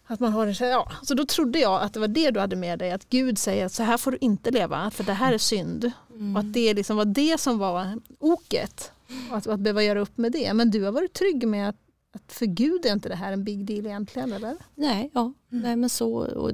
att 0.07 0.21
man 0.21 0.33
har 0.33 0.63
ja. 0.63 0.93
Så 1.03 1.15
då 1.15 1.27
trodde 1.27 1.59
jag 1.59 1.83
att 1.83 1.93
det 1.93 2.01
var 2.01 2.09
det 2.09 2.31
du 2.31 2.41
hade 2.41 2.57
med 2.57 2.79
dig, 2.79 2.91
att 2.93 3.09
Gud 3.09 3.39
säger 3.39 3.67
att 3.67 3.73
så 3.73 3.83
här 3.83 3.97
får 3.97 4.11
du 4.11 4.19
inte 4.21 4.51
leva 4.51 4.91
för 4.91 5.05
det 5.05 5.13
här 5.13 5.33
är 5.33 5.39
synd. 5.39 5.91
Mm. 6.11 6.37
Och 6.37 6.41
att 6.41 6.53
det 6.53 6.75
liksom 6.75 6.97
var 6.97 7.05
det 7.05 7.41
som 7.41 7.59
var 7.59 8.01
oket. 8.19 8.93
Och 9.31 9.37
att, 9.37 9.47
att 9.47 9.61
behöva 9.61 9.83
göra 9.83 10.01
upp 10.01 10.19
med 10.19 10.33
det. 10.33 10.55
Men 10.55 10.71
du 10.71 10.83
har 10.83 10.93
varit 10.93 11.13
trygg 11.13 11.49
med 11.49 11.69
att 11.69 11.77
att 12.15 12.33
för 12.33 12.47
Gud 12.47 12.87
är 12.87 12.93
inte 12.93 13.09
det 13.09 13.15
här 13.15 13.33
en 13.33 13.45
big 13.45 13.67
deal 13.67 13.87
egentligen? 13.87 14.33
Eller? 14.33 14.57
Nej, 14.75 15.11
ja. 15.15 15.21
Mm. 15.21 15.63
Nej 15.63 15.77
men 15.77 15.91
så, 15.91 16.13
och 16.13 16.53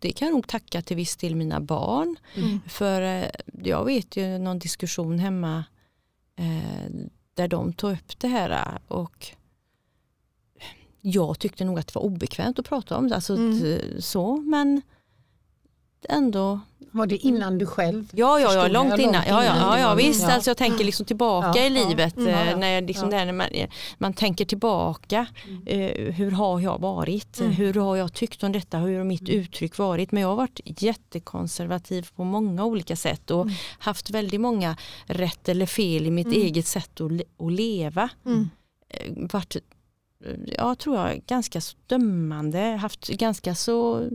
det 0.00 0.12
kan 0.12 0.26
jag 0.28 0.34
nog 0.34 0.48
tacka 0.48 0.82
till 0.82 0.96
viss 0.96 1.16
till 1.16 1.36
mina 1.36 1.60
barn. 1.60 2.16
Mm. 2.34 2.60
För 2.68 3.02
eh, 3.02 3.30
jag 3.62 3.84
vet 3.84 4.16
ju 4.16 4.38
någon 4.38 4.58
diskussion 4.58 5.18
hemma 5.18 5.64
eh, 6.36 6.90
där 7.34 7.48
de 7.48 7.72
tog 7.72 7.92
upp 7.92 8.18
det 8.18 8.28
här 8.28 8.78
och 8.88 9.26
jag 11.00 11.38
tyckte 11.38 11.64
nog 11.64 11.78
att 11.78 11.86
det 11.86 11.94
var 11.94 12.02
obekvämt 12.02 12.58
att 12.58 12.68
prata 12.68 12.96
om 12.96 13.08
det. 13.08 13.14
Alltså, 13.14 13.34
mm. 13.34 13.80
så, 13.98 14.36
men 14.36 14.82
ändå 16.08 16.60
Var 16.90 17.06
det 17.06 17.16
innan 17.16 17.58
du 17.58 17.66
själv 17.66 18.08
Ja, 18.12 18.40
ja, 18.40 18.54
ja 18.54 18.68
långt 18.68 18.98
innan. 18.98 19.22
Ja, 19.28 19.44
ja, 19.44 19.56
ja, 19.56 19.78
ja 19.78 19.94
visst. 19.94 20.22
ja. 20.22 20.32
Alltså 20.34 20.50
jag 20.50 20.56
tänker 20.56 20.84
liksom 20.84 21.06
tillbaka 21.06 21.66
i 21.66 21.70
livet. 21.70 22.16
Mm, 22.16 22.48
eh. 22.48 22.58
När 22.58 22.68
jag 22.68 22.86
liksom 22.86 23.10
där, 23.10 23.24
när 23.26 23.32
man, 23.32 23.46
man 23.98 24.12
tänker 24.12 24.44
tillbaka. 24.44 25.26
Eh, 25.66 26.14
hur 26.14 26.30
har 26.30 26.60
jag 26.60 26.78
varit? 26.80 27.40
Mm. 27.40 27.52
Hur 27.52 27.74
har 27.74 27.96
jag 27.96 28.12
tyckt 28.12 28.42
om 28.42 28.52
detta? 28.52 28.78
Hur 28.78 28.98
har 28.98 29.04
mitt 29.04 29.28
uttryck 29.28 29.78
varit? 29.78 30.12
Men 30.12 30.20
jag 30.22 30.28
har 30.28 30.36
varit 30.36 30.60
jättekonservativ 30.64 32.08
på 32.16 32.24
många 32.24 32.64
olika 32.64 32.96
sätt 32.96 33.30
och 33.30 33.42
Mm. 33.42 33.54
haft 33.78 34.10
väldigt 34.10 34.40
många 34.40 34.76
rätt 35.06 35.48
eller 35.48 35.66
fel 35.66 36.06
i 36.06 36.10
mitt 36.10 36.32
eget 36.32 36.66
sätt 36.66 37.00
att, 37.00 37.12
att 37.46 37.52
leva. 37.52 38.08
Mm. 38.26 38.50
Eh, 38.88 39.12
jag 40.46 40.78
tror 40.78 40.96
jag, 40.96 41.22
ganska 41.26 41.60
så 41.60 41.76
dömande, 41.86 42.58
haft 42.60 43.08
ganska 43.08 43.54
så 43.54 44.08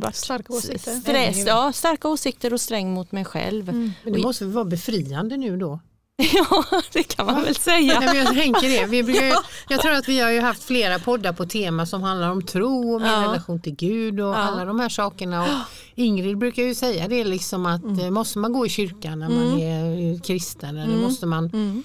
varit 0.00 0.16
Starka 0.16 0.52
åsikter. 0.52 0.92
Stress, 1.00 1.46
ja, 1.46 1.72
starka 1.72 2.08
åsikter 2.08 2.52
och 2.52 2.60
sträng 2.60 2.94
mot 2.94 3.12
mig 3.12 3.24
själv. 3.24 3.68
Mm. 3.68 3.92
Men 4.04 4.12
det 4.12 4.18
måste 4.22 4.44
vara 4.44 4.64
befriande 4.64 5.36
nu 5.36 5.56
då? 5.56 5.80
Ja, 6.34 6.64
det 6.92 7.02
kan 7.02 7.26
man 7.26 7.42
väl 7.42 7.54
säga. 7.56 8.00
Nej, 8.00 8.08
men 8.08 8.16
jag 8.16 8.34
tänker 8.34 8.68
det. 8.68 8.86
Vi 8.86 9.02
brukar 9.02 9.34
jag 9.68 9.80
tror 9.80 9.92
att 9.92 10.08
vi 10.08 10.20
har 10.20 10.30
ju 10.30 10.40
haft 10.40 10.62
flera 10.64 10.98
poddar 10.98 11.32
på 11.32 11.46
tema 11.46 11.86
som 11.86 12.02
handlar 12.02 12.30
om 12.30 12.42
tro 12.42 12.94
och 12.94 13.00
min 13.00 13.10
Ja. 13.10 13.22
relation 13.22 13.60
till 13.60 13.74
Gud 13.74 14.20
och 14.20 14.38
alla 14.38 14.64
de 14.64 14.80
här 14.80 14.88
sakerna. 14.88 15.42
Och 15.42 15.48
Ingrid 15.94 16.38
brukar 16.38 16.62
ju 16.62 16.74
säga 16.74 17.08
det 17.08 17.24
liksom 17.24 17.66
att 17.66 17.82
Mm. 17.82 17.98
eh, 18.00 18.10
måste 18.10 18.38
man 18.38 18.52
gå 18.52 18.66
i 18.66 18.68
kyrkan 18.68 19.18
när 19.18 19.28
man 19.28 19.60
är 19.60 20.12
eh, 20.14 20.20
kristen 20.20 20.76
eller 20.78 20.96
måste 20.96 21.26
man 21.26 21.44
Mm. 21.46 21.82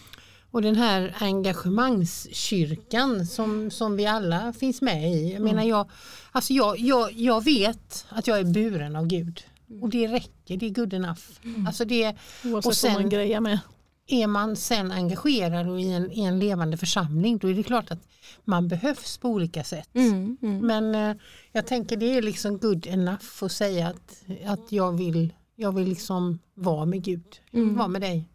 Och 0.52 0.62
den 0.62 0.76
här 0.76 1.16
engagemangskyrkan 1.20 3.26
som, 3.26 3.72
som 3.72 3.96
vi 3.96 4.06
alla 4.06 4.54
finns 4.54 4.82
med 4.82 5.14
i. 5.14 5.34
Jag 5.34 5.42
menar 5.42 5.64
jag, 5.64 5.90
alltså 6.32 6.54
jag, 6.54 6.80
jag, 6.80 7.12
jag 7.12 7.44
vet 7.44 8.06
att 8.10 8.28
jag 8.28 8.40
är 8.40 8.44
buren 8.44 8.96
av 8.96 9.08
Gud. 9.08 9.42
Och 9.82 9.90
det 9.90 10.08
räcker, 10.08 10.58
det 10.58 10.66
är 10.66 10.70
good 10.70 10.94
enough. 10.94 11.22
Alltså 11.68 11.86
det, 11.86 12.16
Oavsett 12.44 12.66
Och 12.66 12.76
sen- 12.76 12.94
vad 12.94 13.02
man 13.02 13.10
grejar 13.10 13.40
med. 13.42 13.60
är 14.08 14.28
man 14.28 14.56
sen 14.56 14.92
engagerad 14.92 15.70
och 15.70 15.82
i 15.82 15.92
en, 15.92 16.12
i 16.12 16.22
en 16.24 16.40
levande 16.40 16.78
församling 16.78 17.38
då 17.38 17.50
är 17.50 17.54
det 17.54 17.64
klart 17.64 17.92
att 17.92 18.08
man 18.46 18.68
behövs 18.68 19.18
på 19.18 19.30
olika 19.30 19.64
sätt. 19.64 19.90
Mm, 19.94 20.38
mm. 20.42 20.68
Men 20.68 20.96
eh, 20.96 21.16
jag 21.52 21.68
tänker 21.68 21.98
det 21.98 22.18
är 22.18 22.22
liksom 22.22 22.58
good 22.58 22.88
enough 22.88 23.44
att 23.44 23.52
säga 23.52 23.88
att, 23.88 24.24
att 24.46 24.72
jag 24.72 24.98
vill, 24.98 25.34
jag 25.56 25.76
vill 25.76 25.88
liksom 25.90 26.40
vara 26.54 26.86
med 26.86 27.04
Gud, 27.04 27.24
Mm. 27.54 27.78
vara 27.78 27.88
med 27.88 28.02
dig. 28.02 28.26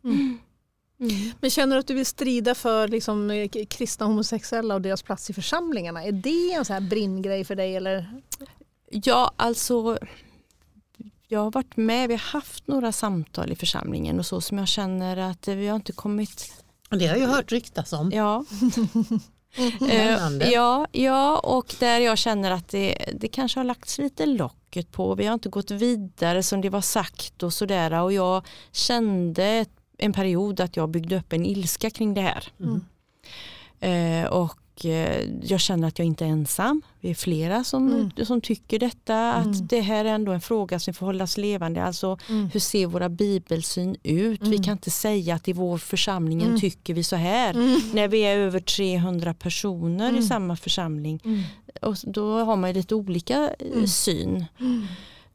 Mm. 1.11 1.33
Men 1.41 1.51
känner 1.51 1.77
du 1.77 1.81
att 1.81 1.87
du 1.87 1.95
vill 1.95 2.07
strida 2.07 2.55
för 2.55 2.89
liksom, 2.89 3.31
eh, 3.31 3.49
kristna 3.69 4.07
homosexuella 4.07 4.75
och 4.75 4.81
deras 4.81 5.03
plats 5.03 5.31
i 5.31 5.33
församlingarna? 5.33 6.05
Är 6.05 6.13
det 6.13 6.53
en 6.53 6.65
sån 6.65 6.75
här 6.75 6.81
brinngrej 6.81 7.45
för 7.45 7.55
dig? 7.55 7.77
Eller? 7.77 8.21
Ja, 8.91 9.33
alltså 9.37 9.99
jag 11.29 11.41
har 11.41 11.51
varit 11.51 11.77
med, 11.77 12.09
vi 12.09 12.15
har 12.15 12.33
haft 12.33 12.67
några 12.67 12.93
samtal 12.93 13.53
i 13.53 13.57
församlingen 13.57 14.19
och 14.19 14.27
så 14.27 14.41
som 14.41 14.59
jag 14.59 14.69
känner 14.69 15.17
att 15.17 15.49
vi 15.49 15.69
har 15.69 15.77
inte 15.77 15.93
kommit, 15.93 16.63
det 16.91 17.07
har 17.07 17.17
jag 17.17 17.29
hört 17.29 17.53
ryktas 17.53 17.93
om. 17.93 18.11
ja. 18.13 18.45
Eh, 19.91 20.51
ja, 20.53 20.87
ja 20.93 21.39
och 21.39 21.75
där 21.81 22.01
jag 22.01 22.19
känner 22.19 22.51
att 22.51 22.69
det, 22.69 22.97
det 23.21 23.29
kanske 23.29 23.61
har 23.61 23.65
lagts 23.65 23.99
lite 23.99 24.27
locket 24.27 24.93
på. 24.93 25.15
Vi 25.15 25.27
har 25.27 25.35
inte 25.35 25.49
gått 25.49 25.71
vidare 25.71 26.43
som 26.43 26.61
det 26.61 26.69
var 26.69 26.81
sagt 26.81 27.43
och 27.43 27.53
sådär. 27.53 28.03
Och 28.03 28.13
jag 28.13 28.47
kände 28.73 29.67
en 29.99 30.13
period 30.13 30.61
att 30.61 30.77
jag 30.77 30.89
byggde 30.89 31.19
upp 31.19 31.33
en 31.33 31.47
ilska 31.47 31.91
kring 31.91 32.15
det 32.15 32.21
här. 32.21 32.45
Mm. 32.61 32.81
Eh, 33.81 34.27
och 34.31 34.85
eh, 34.85 35.25
jag 35.43 35.61
känner 35.61 35.89
att 35.89 35.99
jag 35.99 36.07
inte 36.07 36.25
är 36.25 36.29
ensam. 36.29 36.83
Vi 37.01 37.11
är 37.11 37.15
flera 37.15 37.65
som, 37.65 37.93
Mm. 37.93 38.11
som 38.27 38.41
tycker 38.41 38.79
detta. 38.79 39.33
Att 39.33 39.45
Mm. 39.45 39.67
det 39.67 39.81
här 39.81 40.05
är 40.05 40.09
ändå 40.09 40.33
en 40.33 40.41
fråga 40.41 40.79
som 40.79 40.95
får 40.95 41.07
hållas 41.07 41.37
levande. 41.37 41.85
Alltså 41.85 42.19
Mm. 42.29 42.51
hur 42.53 42.61
ser 42.61 42.87
våra 42.87 43.09
bibelsyn 43.09 43.97
ut? 44.03 44.43
Vi 44.43 44.47
Mm. 44.47 44.63
kan 44.63 44.73
inte 44.73 44.91
säga 44.91 45.35
att 45.35 45.49
i 45.49 45.53
vår 45.53 45.79
församlingen 45.79 46.49
Mm. 46.49 46.61
tycker 46.61 46.95
vi 46.95 47.05
så 47.05 47.17
här. 47.17 47.51
Mm. 47.55 47.81
När 47.93 48.09
vi 48.09 48.21
är 48.21 48.37
över 48.39 48.61
300 48.61 49.35
personer 49.35 50.09
Mm. 50.09 50.21
i 50.21 50.27
samma 50.27 50.57
församling. 50.57 51.21
Mm. 51.25 51.43
Och 51.83 51.97
då 52.03 52.39
har 52.45 52.57
man 52.57 52.73
lite 52.73 52.95
olika 52.95 53.51
eh, 53.59 53.73
Mm. 53.73 53.87
syn. 53.87 54.45
Mm. 54.61 54.87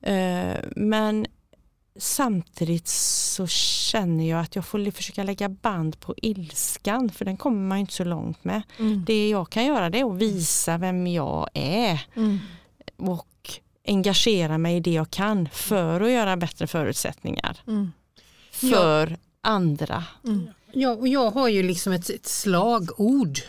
Eh, 0.02 0.58
men 0.76 1.26
samtidigt 2.00 2.88
så 2.88 3.48
känner 3.48 4.30
jag 4.30 4.40
att 4.40 4.56
jag 4.56 4.66
får 4.66 4.92
försöka 4.92 5.24
lägga 5.24 5.50
band 5.50 6.00
på 6.00 6.16
ilskan 6.18 7.10
för 7.10 7.26
den 7.26 7.38
kommer 7.38 7.62
man 7.68 7.78
ju 7.78 7.82
inte 7.82 7.94
så 7.94 8.04
långt 8.04 8.44
med. 8.44 8.62
Mm. 8.80 9.04
Det 9.06 9.30
jag 9.30 9.50
kan 9.50 9.66
göra 9.66 9.90
det 9.90 10.00
är 10.00 10.12
att 10.12 10.18
visa 10.22 10.78
vem 10.78 11.08
jag 11.08 11.50
är 11.54 12.02
Mm. 12.16 12.40
och 12.98 13.26
engagera 13.88 14.58
mig 14.58 14.76
i 14.78 14.80
det 14.80 14.92
jag 14.94 15.10
kan 15.12 15.50
för 15.54 16.02
att 16.02 16.12
göra 16.12 16.38
bättre 16.38 16.68
förutsättningar 16.68 17.58
Mm. 17.68 17.92
för 18.52 19.18
andra. 19.42 20.04
Mm. 20.24 20.48
Ja, 20.74 20.90
och 20.92 21.08
jag 21.08 21.32
har 21.32 21.48
ju 21.48 21.64
liksom 21.64 21.94
ett, 21.94 22.10
ett 22.10 22.26
slagord 22.28 23.40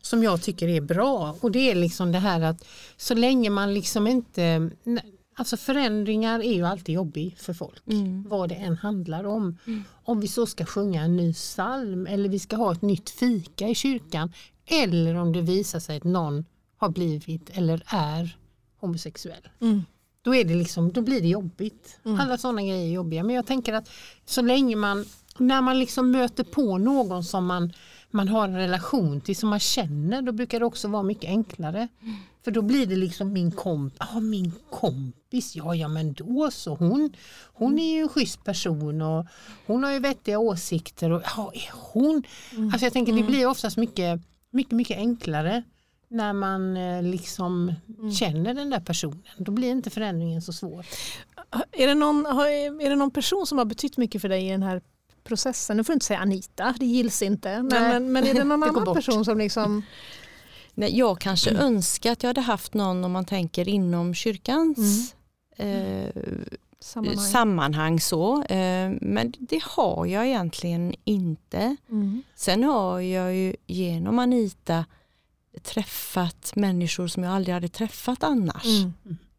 som 0.00 0.22
jag 0.22 0.42
tycker 0.42 0.68
är 0.68 0.80
bra 0.80 1.36
och 1.40 1.50
det 1.50 1.70
är 1.70 1.74
liksom 1.74 2.12
det 2.12 2.18
här 2.18 2.40
att 2.40 2.64
så 2.96 3.14
länge 3.14 3.50
man 3.50 3.74
liksom 3.74 4.06
inte 4.06 4.70
Alltså 5.34 5.56
förändringar 5.56 6.40
är 6.40 6.54
ju 6.54 6.66
alltid 6.66 6.94
jobbig 6.94 7.36
för 7.38 7.52
folk. 7.52 7.82
Mm. 7.86 8.28
Vad 8.28 8.48
det 8.48 8.54
än 8.54 8.76
handlar 8.76 9.24
om. 9.24 9.58
Mm. 9.66 9.84
Om 10.04 10.20
vi 10.20 10.28
så 10.28 10.46
ska 10.46 10.64
sjunga 10.66 11.02
en 11.02 11.16
ny 11.16 11.32
psalm 11.32 12.06
eller 12.06 12.28
vi 12.28 12.38
ska 12.38 12.56
ha 12.56 12.72
ett 12.72 12.82
nytt 12.82 13.10
fika 13.10 13.68
i 13.68 13.74
kyrkan. 13.74 14.32
Eller 14.66 15.14
om 15.14 15.32
det 15.32 15.40
visar 15.42 15.80
sig 15.80 15.96
att 15.96 16.04
någon 16.04 16.44
har 16.76 16.88
blivit 16.88 17.50
eller 17.50 17.82
är 17.86 18.36
homosexuell. 18.80 19.48
Mm. 19.60 19.82
Då, 20.22 20.34
är 20.34 20.44
det 20.44 20.54
liksom, 20.54 20.92
då 20.92 21.02
blir 21.02 21.20
det 21.20 21.28
jobbigt. 21.28 21.98
Mm. 22.04 22.20
Alla 22.20 22.38
sådana 22.38 22.62
grejer 22.62 22.88
är 22.88 22.92
jobbiga. 22.92 23.22
Men 23.22 23.36
jag 23.36 23.46
tänker 23.46 23.72
att 23.72 23.90
så 24.24 24.42
länge 24.42 24.76
man, 24.76 25.04
när 25.38 25.62
man 25.62 25.78
liksom 25.78 26.10
möter 26.10 26.44
på 26.44 26.78
någon 26.78 27.24
som 27.24 27.46
man, 27.46 27.72
man 28.14 28.28
har 28.28 28.44
en 28.44 28.56
relation 28.56 29.20
till, 29.20 29.36
som 29.36 29.48
man 29.48 29.60
känner, 29.60 30.22
då 30.22 30.32
brukar 30.32 30.60
det 30.60 30.66
också 30.66 30.88
vara 30.88 31.02
mycket 31.02 31.30
enklare. 31.30 31.88
För 32.44 32.50
då 32.50 32.62
blir 32.62 32.86
det 32.86 32.96
liksom 32.96 33.32
min, 33.32 33.52
komp 33.52 33.94
ah, 33.98 34.20
min 34.20 34.52
kompis, 34.70 35.56
ja 35.56 35.74
ja 35.74 35.88
men 35.88 36.12
då 36.12 36.50
så, 36.50 36.74
hon, 36.74 37.12
hon 37.44 37.78
är 37.78 37.94
ju 37.94 38.00
en 38.00 38.08
schysst 38.08 38.44
person 38.44 39.02
och 39.02 39.26
hon 39.66 39.84
har 39.84 39.92
ju 39.92 39.98
vettiga 39.98 40.38
åsikter. 40.38 41.10
Och, 41.10 41.22
ja, 41.36 41.52
är 41.54 41.70
hon? 41.72 42.22
Alltså 42.72 42.86
jag 42.86 42.92
tänker 42.92 43.12
det 43.12 43.22
blir 43.22 43.46
oftast 43.46 43.76
mycket, 43.76 44.20
mycket, 44.50 44.72
mycket 44.72 44.96
enklare 44.96 45.62
när 46.08 46.32
man 46.32 46.76
eh, 46.76 47.02
liksom 47.02 47.72
känner 48.18 48.54
den 48.54 48.70
där 48.70 48.80
personen. 48.80 49.22
Då 49.38 49.52
blir 49.52 49.70
inte 49.70 49.90
förändringen 49.90 50.42
så 50.42 50.52
svår. 50.52 50.86
Är, 51.72 51.86
det 51.86 51.94
någon, 51.94 52.26
är 52.26 52.90
det 52.90 52.96
någon 52.96 53.10
person 53.10 53.46
som 53.46 53.58
har 53.58 53.64
betytt 53.64 53.96
mycket 53.96 54.22
för 54.22 54.28
dig 54.28 54.48
i 54.48 54.50
den 54.50 54.62
här 54.62 54.80
processen? 55.24 55.76
Nu 55.76 55.84
får 55.84 55.92
du 55.92 55.94
inte 55.94 56.06
säga 56.06 56.18
Anita, 56.20 56.74
det 56.78 56.86
gills 56.86 57.22
inte. 57.22 57.62
Men, 57.62 57.68
men, 57.82 58.12
men 58.12 58.26
är 58.26 58.34
det 58.34 58.44
någon 58.44 58.60
Det 58.60 58.66
annan 58.66 58.84
bort. 58.84 58.94
person 58.96 59.24
som 59.24 59.38
liksom... 59.38 59.82
Nej, 60.74 60.98
jag 60.98 61.20
kanske 61.20 61.50
Mm. 61.50 61.62
önskar 61.62 62.12
att 62.12 62.22
jag 62.22 62.28
hade 62.28 62.40
haft 62.40 62.74
någon 62.74 63.04
om 63.04 63.12
man 63.12 63.24
tänker 63.24 63.68
inom 63.68 64.14
kyrkans 64.14 65.14
Mm. 65.56 66.04
eh, 66.04 66.10
Sammanhang. 66.80 67.18
sammanhang 67.26 68.00
så. 68.00 68.42
Eh, 68.42 68.92
men 69.00 69.32
det 69.38 69.62
har 69.62 70.06
jag 70.06 70.26
egentligen 70.26 70.94
inte. 71.04 71.76
Mm. 71.90 72.22
Sen 72.34 72.64
har 72.64 73.00
jag 73.00 73.34
ju 73.34 73.54
genom 73.66 74.18
Anita 74.18 74.84
träffat 75.62 76.52
människor 76.56 77.06
som 77.08 77.22
jag 77.22 77.32
aldrig 77.34 77.54
hade 77.54 77.68
träffat 77.68 78.22
annars. 78.22 78.64
Mm. 78.66 78.92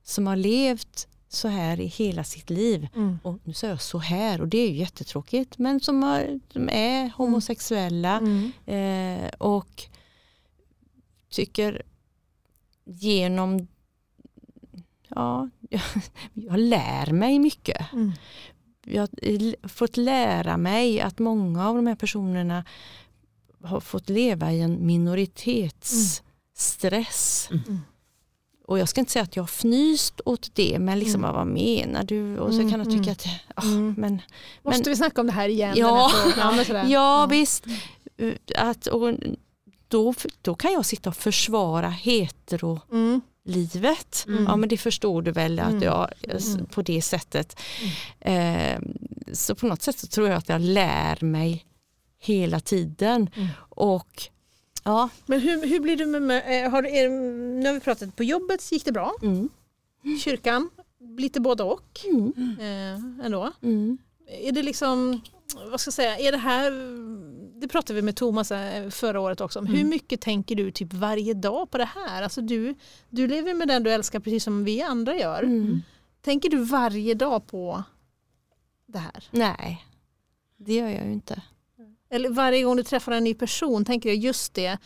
Som 0.03 0.27
har 0.27 0.35
levt 0.35 1.07
så 1.35 1.47
här 1.47 1.79
i 1.79 1.85
hela 1.85 2.23
sitt 2.23 2.49
liv. 2.49 2.87
Mm. 2.95 3.19
Och 3.23 3.39
nu 3.43 3.53
säger 3.53 3.73
jag 3.73 3.81
så 3.81 3.97
här 3.97 4.41
och 4.41 4.47
det 4.47 4.57
är 4.57 4.69
ju 4.69 4.75
jättetråkigt. 4.75 5.57
Men 5.57 5.79
som, 5.79 6.03
har, 6.03 6.39
som 6.53 6.69
är 6.69 7.09
homosexuella 7.17 8.17
Mm. 8.17 8.51
eh, 8.65 9.29
och 9.37 9.83
tycker 11.29 11.81
genom 12.85 13.67
Ja, 15.09 15.49
jag, 15.69 15.81
jag 16.33 16.59
lär 16.59 17.11
mig 17.11 17.39
mycket. 17.39 17.93
Mm. 17.93 18.11
Jag 18.85 19.01
har 19.01 19.67
fått 19.67 19.97
lära 19.97 20.57
mig 20.57 21.01
att 21.01 21.19
många 21.19 21.69
av 21.69 21.75
de 21.75 21.87
här 21.87 21.95
personerna 21.95 22.65
har 23.63 23.79
fått 23.79 24.09
leva 24.09 24.51
i 24.51 24.61
en 24.61 24.85
minoritetsstress. 24.85 27.49
Mm. 27.51 27.79
Och 28.67 28.79
jag 28.79 28.89
ska 28.89 28.99
inte 28.99 29.11
säga 29.11 29.23
att 29.23 29.35
jag 29.35 29.43
har 29.43 29.47
fnyst 29.47 30.21
åt 30.25 30.49
det, 30.55 30.79
men 30.79 30.99
liksom 30.99 31.23
Mm. 31.23 31.35
vad 31.35 31.47
menar 31.47 32.03
du? 32.03 32.37
Och 32.37 32.53
så 32.53 32.59
Mm, 32.59 32.71
kan 32.71 32.79
jag 32.79 32.91
tycka 32.91 33.11
att, 33.11 33.25
ah, 33.55 33.61
Mm. 33.63 33.95
men 33.97 34.21
Måste 34.63 34.81
Men- 34.81 34.89
vi 34.91 34.95
snacka 34.95 35.21
om 35.21 35.27
det 35.27 35.33
här 35.33 35.49
igen? 35.49 35.73
Ja. 35.77 36.11
här 36.35 36.63
sådär. 36.63 36.85
Ja, 36.89 37.23
Mm. 37.23 37.29
visst. 37.39 37.63
Att, 38.55 38.87
och 38.87 39.13
då, 39.87 40.13
då 40.41 40.55
kan 40.55 40.73
jag 40.73 40.85
sitta 40.85 41.09
och 41.09 41.15
försvara 41.15 41.89
hetero-livet. 41.89 44.25
Mm. 44.27 44.43
Ja 44.43 44.55
men 44.55 44.69
det 44.69 44.77
förstår 44.77 45.21
du 45.21 45.31
väl 45.31 45.59
att 45.59 45.69
Mm. 45.69 45.83
jag 45.83 46.09
Mm. 46.23 46.65
på 46.65 46.81
det 46.81 47.01
sättet. 47.01 47.59
Eh, 48.19 48.79
så 49.33 49.55
på 49.55 49.65
något 49.67 49.81
sätt 49.81 49.99
så 49.99 50.07
tror 50.07 50.27
jag 50.27 50.37
att 50.37 50.49
jag 50.49 50.61
lär 50.61 51.25
mig 51.25 51.65
hela 52.19 52.59
tiden. 52.59 53.29
Mm. 53.35 53.47
Och 53.69 54.23
ja, 54.85 55.09
Men 55.25 55.39
hur, 55.39 55.67
hur 55.67 55.79
blir 55.79 55.97
du 55.97 56.05
med, 56.05 56.65
eh, 56.65 56.71
har 56.71 56.83
är, 56.85 57.09
nu 57.59 57.65
har 57.67 57.73
vi 57.73 57.79
pratat 57.79 58.15
på 58.15 58.23
jobbet, 58.23 58.71
gick 58.71 58.85
det 58.85 58.91
bra? 58.91 59.13
mm, 59.21 59.49
Kyrkan, 60.19 60.69
lite 61.17 61.39
både 61.41 61.63
och 61.63 61.99
Mm. 62.05 62.33
eh, 62.59 63.25
ändå. 63.25 63.51
Mm. 63.61 63.97
Är 64.27 64.51
det 64.51 64.63
liksom, 64.63 65.21
vad 65.71 65.79
ska 65.79 65.87
jag 65.87 65.93
säga, 65.93 66.17
är 66.19 66.31
det 66.31 66.37
här, 66.37 66.71
det 67.61 67.67
pratade 67.67 67.93
vi 67.93 68.01
med 68.01 68.15
Thomas 68.15 68.51
eh, 68.51 68.89
förra 68.89 69.19
året 69.19 69.41
också 69.41 69.59
om, 69.59 69.65
hur 69.65 69.75
Mm. 69.75 69.89
mycket 69.89 70.21
tänker 70.21 70.55
du 70.55 70.71
typ 70.71 70.93
varje 70.93 71.33
dag 71.33 71.71
på 71.71 71.77
det 71.77 71.89
här? 71.95 72.23
Alltså 72.23 72.41
du, 72.41 72.75
du 73.09 73.27
lever 73.27 73.53
med 73.53 73.67
den 73.67 73.83
du 73.83 73.91
älskar 73.91 74.19
precis 74.19 74.43
som 74.43 74.63
vi 74.63 74.81
andra 74.81 75.15
gör. 75.17 75.43
Mm. 75.43 75.81
Tänker 76.21 76.49
du 76.49 76.57
varje 76.57 77.13
dag 77.13 77.47
på 77.47 77.83
det 78.85 78.99
här? 78.99 79.23
Nej, 79.31 79.85
det 80.57 80.73
gör 80.73 80.89
jag 80.89 81.05
ju 81.05 81.11
inte. 81.13 81.41
Eller 82.15 82.29
varje 82.29 82.63
gång 82.63 82.75
du 82.77 82.83
träffar 82.83 83.11
en 83.11 83.23
ny 83.23 83.33
person 83.33 83.85
tänker 83.85 84.09
jag 84.09 84.15
just 84.17 84.53
det, 84.53 84.77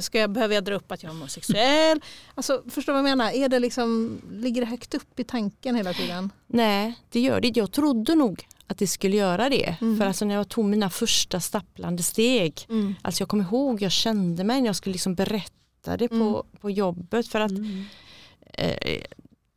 ska 0.00 0.18
jag, 0.18 0.30
behöver 0.30 0.54
jag 0.54 0.64
dra 0.64 0.74
upp 0.74 0.92
att 0.92 1.02
jag 1.02 1.10
är 1.10 1.14
homosexuell? 1.14 2.00
Alltså, 2.34 2.62
förstår 2.70 2.92
du 2.92 3.02
vad 3.02 3.10
jag 3.10 3.18
menar? 3.18 3.30
Är 3.32 3.48
det 3.48 3.58
liksom, 3.58 4.20
ligger 4.32 4.60
det 4.60 4.66
högt 4.66 4.94
upp 4.94 5.20
i 5.20 5.24
tanken 5.24 5.74
hela 5.76 5.92
tiden? 5.92 6.30
Nej, 6.46 6.94
det 7.10 7.20
gör 7.20 7.40
det 7.40 7.56
Jag 7.56 7.72
trodde 7.72 8.14
nog 8.14 8.46
att 8.66 8.78
det 8.78 8.86
skulle 8.86 9.16
göra 9.16 9.48
det. 9.48 9.76
Mm. 9.80 9.98
För 9.98 10.06
alltså 10.06 10.24
när 10.24 10.34
jag 10.34 10.48
tog 10.48 10.64
mina 10.64 10.90
första 10.90 11.40
stapplande 11.40 12.02
steg, 12.02 12.66
alltså 13.02 13.22
jag 13.22 13.28
kommer 13.28 13.44
ihåg, 13.44 13.82
jag 13.82 13.92
kände 13.92 14.44
mig 14.44 14.60
när 14.60 14.68
jag 14.68 14.76
skulle 14.76 14.92
liksom 14.92 15.14
berätta 15.14 15.96
det 15.96 16.08
på, 16.08 16.14
Mm. 16.14 16.42
på 16.60 16.70
jobbet. 16.70 17.28
För 17.28 17.40
att 17.40 17.50
Mm. 17.50 17.84
eh, 18.52 19.02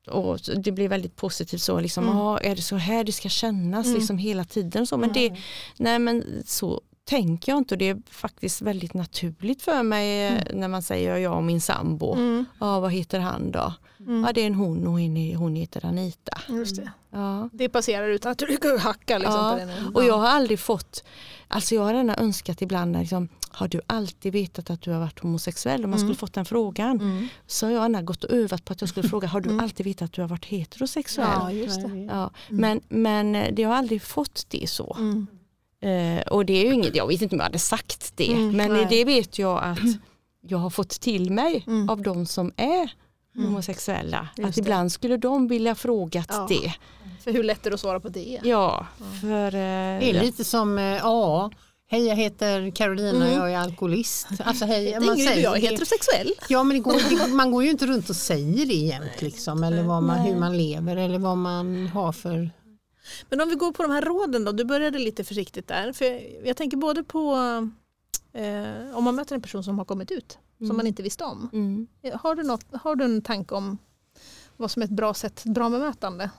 och 0.07 0.39
det 0.63 0.71
blev 0.71 0.89
väldigt 0.89 1.15
positivt 1.15 1.61
så, 1.61 1.79
liksom, 1.79 2.03
Mm. 2.03 2.17
ah, 2.17 2.37
är 2.39 2.55
det 2.55 2.61
så 2.61 2.75
här 2.75 3.03
det 3.03 3.11
ska 3.11 3.29
kännas 3.29 3.85
Mm. 3.85 3.97
liksom 3.97 4.17
hela 4.17 4.43
tiden? 4.43 4.87
Så, 4.87 4.97
men 4.97 5.13
det, 5.13 5.35
nej 5.77 5.99
men 5.99 6.43
så 6.45 6.81
tänker 7.11 7.51
jag 7.51 7.57
inte 7.57 7.73
och 7.73 7.77
det 7.77 7.89
är 7.89 8.01
faktiskt 8.09 8.61
väldigt 8.61 8.93
naturligt 8.93 9.61
för 9.61 9.83
mig 9.83 10.27
eh, 10.27 10.41
när 10.53 10.67
man 10.67 10.81
säger 10.81 11.17
jag 11.17 11.37
och 11.37 11.43
min 11.43 11.61
sambo. 11.61 12.13
Mm. 12.13 12.45
Ja, 12.59 12.79
vad 12.79 12.91
heter 12.91 13.19
han 13.19 13.51
då? 13.51 13.73
Mm. 13.99 14.23
Ja, 14.23 14.33
det 14.33 14.41
är 14.41 14.47
en 14.47 14.55
hon 14.55 14.87
och 14.87 14.99
hon, 15.39 15.55
heter 15.55 15.85
Anita. 15.85 16.37
Just 16.47 16.75
det. 16.75 16.91
Ja. 17.09 17.49
det 17.53 17.69
passerar 17.69 18.07
utan 18.09 18.31
att 18.31 18.37
du 18.37 18.77
hackar 18.79 19.19
liksom 19.19 19.35
Ja, 19.35 19.57
på 19.59 19.65
nu. 19.65 19.91
Och 19.93 20.03
jag 20.05 20.17
har 20.17 20.27
aldrig 20.27 20.59
fått, 20.59 21.03
alltså 21.47 21.75
jag 21.75 21.81
har 21.81 21.93
redan 21.93 22.09
önskat 22.09 22.61
ibland, 22.61 22.97
liksom, 22.99 23.29
har 23.49 23.67
du 23.67 23.81
alltid 23.87 24.33
vetat 24.33 24.69
att 24.69 24.81
du 24.81 24.91
har 24.91 24.99
varit 24.99 25.19
homosexuell? 25.19 25.83
Om 25.83 25.89
man 25.89 25.99
Mm. 25.99 26.07
skulle 26.09 26.17
fått 26.17 26.33
den 26.33 26.45
frågan. 26.45 26.99
Mm. 27.01 27.27
Så 27.47 27.65
har 27.65 27.71
jag 27.73 27.81
gärna 27.81 28.01
gått 28.01 28.23
och 28.23 28.31
övat 28.31 28.65
på 28.65 28.73
att 28.73 28.81
jag 28.81 28.89
skulle 28.89 29.09
fråga, 29.09 29.27
har 29.27 29.41
du 29.41 29.49
Mm. 29.49 29.63
alltid 29.63 29.85
vetat 29.85 30.05
att 30.05 30.13
du 30.13 30.21
har 30.21 30.29
varit 30.29 30.45
heterosexuell? 30.45 31.27
Ja, 31.39 31.51
just 31.51 31.81
det. 31.81 32.07
Ja, 32.11 32.31
men, 32.49 32.81
men 32.89 33.35
eh, 33.35 33.53
det 33.53 33.63
har 33.63 33.75
aldrig 33.75 34.01
fått 34.01 34.45
det 34.49 34.69
så. 34.69 34.97
Eh, 35.81 36.21
och 36.27 36.45
det 36.45 36.53
är 36.53 36.65
ju 36.65 36.73
inget, 36.73 36.95
jag 36.95 37.07
vet 37.07 37.21
inte 37.21 37.35
om 37.35 37.39
jag 37.39 37.45
hade 37.45 37.59
sagt 37.59 38.13
det, 38.17 38.31
Mm, 38.33 38.51
men 38.57 38.73
nej. 38.73 38.87
det 38.89 39.05
vet 39.05 39.39
jag 39.39 39.63
att 39.63 39.79
jag 40.47 40.57
har 40.57 40.69
fått 40.69 40.89
till 40.89 41.31
mig 41.31 41.63
Mm. 41.67 41.89
av 41.89 42.01
de 42.01 42.25
som 42.25 42.51
är 42.57 42.91
Mm. 43.35 43.47
homosexuella. 43.47 44.27
Just 44.37 44.49
att 44.49 44.55
det. 44.55 44.61
ibland 44.61 44.91
skulle 44.91 45.17
de 45.17 45.47
vilja 45.47 45.75
frågat 45.75 46.25
Ja. 46.29 46.47
det. 46.49 46.73
För 47.23 47.31
hur 47.33 47.43
lätt 47.43 47.65
är 47.65 47.69
det 47.69 47.73
att 47.73 47.79
svara 47.79 47.99
på 47.99 48.09
det? 48.09 48.39
Ja, 48.43 48.85
för... 49.21 49.45
eh, 49.45 49.51
Det 49.99 50.09
är 50.09 50.21
lite 50.23 50.43
som, 50.43 50.77
eh, 50.77 50.83
ja, 50.83 51.51
hej 51.91 52.07
jag 52.07 52.15
heter 52.15 52.69
Carolina 52.71 53.25
Mm. 53.25 53.37
jag 53.37 53.51
är 53.53 53.57
alkoholist. 53.57 54.27
Alltså, 54.45 54.65
hej, 54.65 54.87
Ingrid 55.01 55.29
och 55.29 55.37
jag 55.41 55.57
är 55.57 55.61
heterosexuell. 55.61 56.31
Ja 56.49 56.63
men 56.63 56.77
det 56.77 56.83
går, 56.83 57.27
det, 57.27 57.33
man 57.33 57.51
går 57.51 57.63
ju 57.63 57.69
inte 57.69 57.85
runt 57.85 58.09
och 58.09 58.15
säger 58.15 58.65
det 58.65 58.73
jämt 58.73 59.21
liksom, 59.21 59.63
eller 59.63 59.83
vad 59.83 60.03
man, 60.03 60.19
hur 60.19 60.35
man 60.35 60.57
lever 60.57 60.95
eller 60.95 61.19
vad 61.19 61.37
man 61.37 61.87
har 61.87 62.11
för... 62.11 62.49
Men 63.29 63.41
om 63.41 63.49
vi 63.49 63.55
går 63.55 63.71
på 63.71 63.83
de 63.83 63.91
här 63.91 64.01
råden 64.01 64.43
då, 64.45 64.51
du 64.51 64.63
började 64.65 64.99
lite 64.99 65.23
försiktigt 65.23 65.67
där. 65.67 65.93
För 65.93 66.05
jag, 66.05 66.41
jag 66.47 66.57
tänker 66.57 66.77
både 66.77 67.03
på 67.03 67.33
eh, 68.33 68.95
om 68.97 69.03
man 69.03 69.15
möter 69.15 69.35
en 69.35 69.41
person 69.41 69.63
som 69.63 69.77
har 69.77 69.85
kommit 69.85 70.11
ut, 70.11 70.37
som 70.57 70.65
Mm. 70.65 70.77
man 70.77 70.87
inte 70.87 71.03
visste 71.03 71.23
om. 71.23 71.49
Mm. 71.53 71.87
Har 72.19 72.35
du, 72.35 72.43
något, 72.43 72.65
har 72.81 72.95
du 72.95 73.05
en 73.05 73.21
tanke 73.21 73.55
om 73.55 73.77
vad 74.57 74.71
som 74.71 74.81
är 74.81 74.85
ett 74.85 74.91
bra 74.91 75.13
sätt, 75.13 75.43
bra 75.45 75.69
bemötande? 75.69 76.29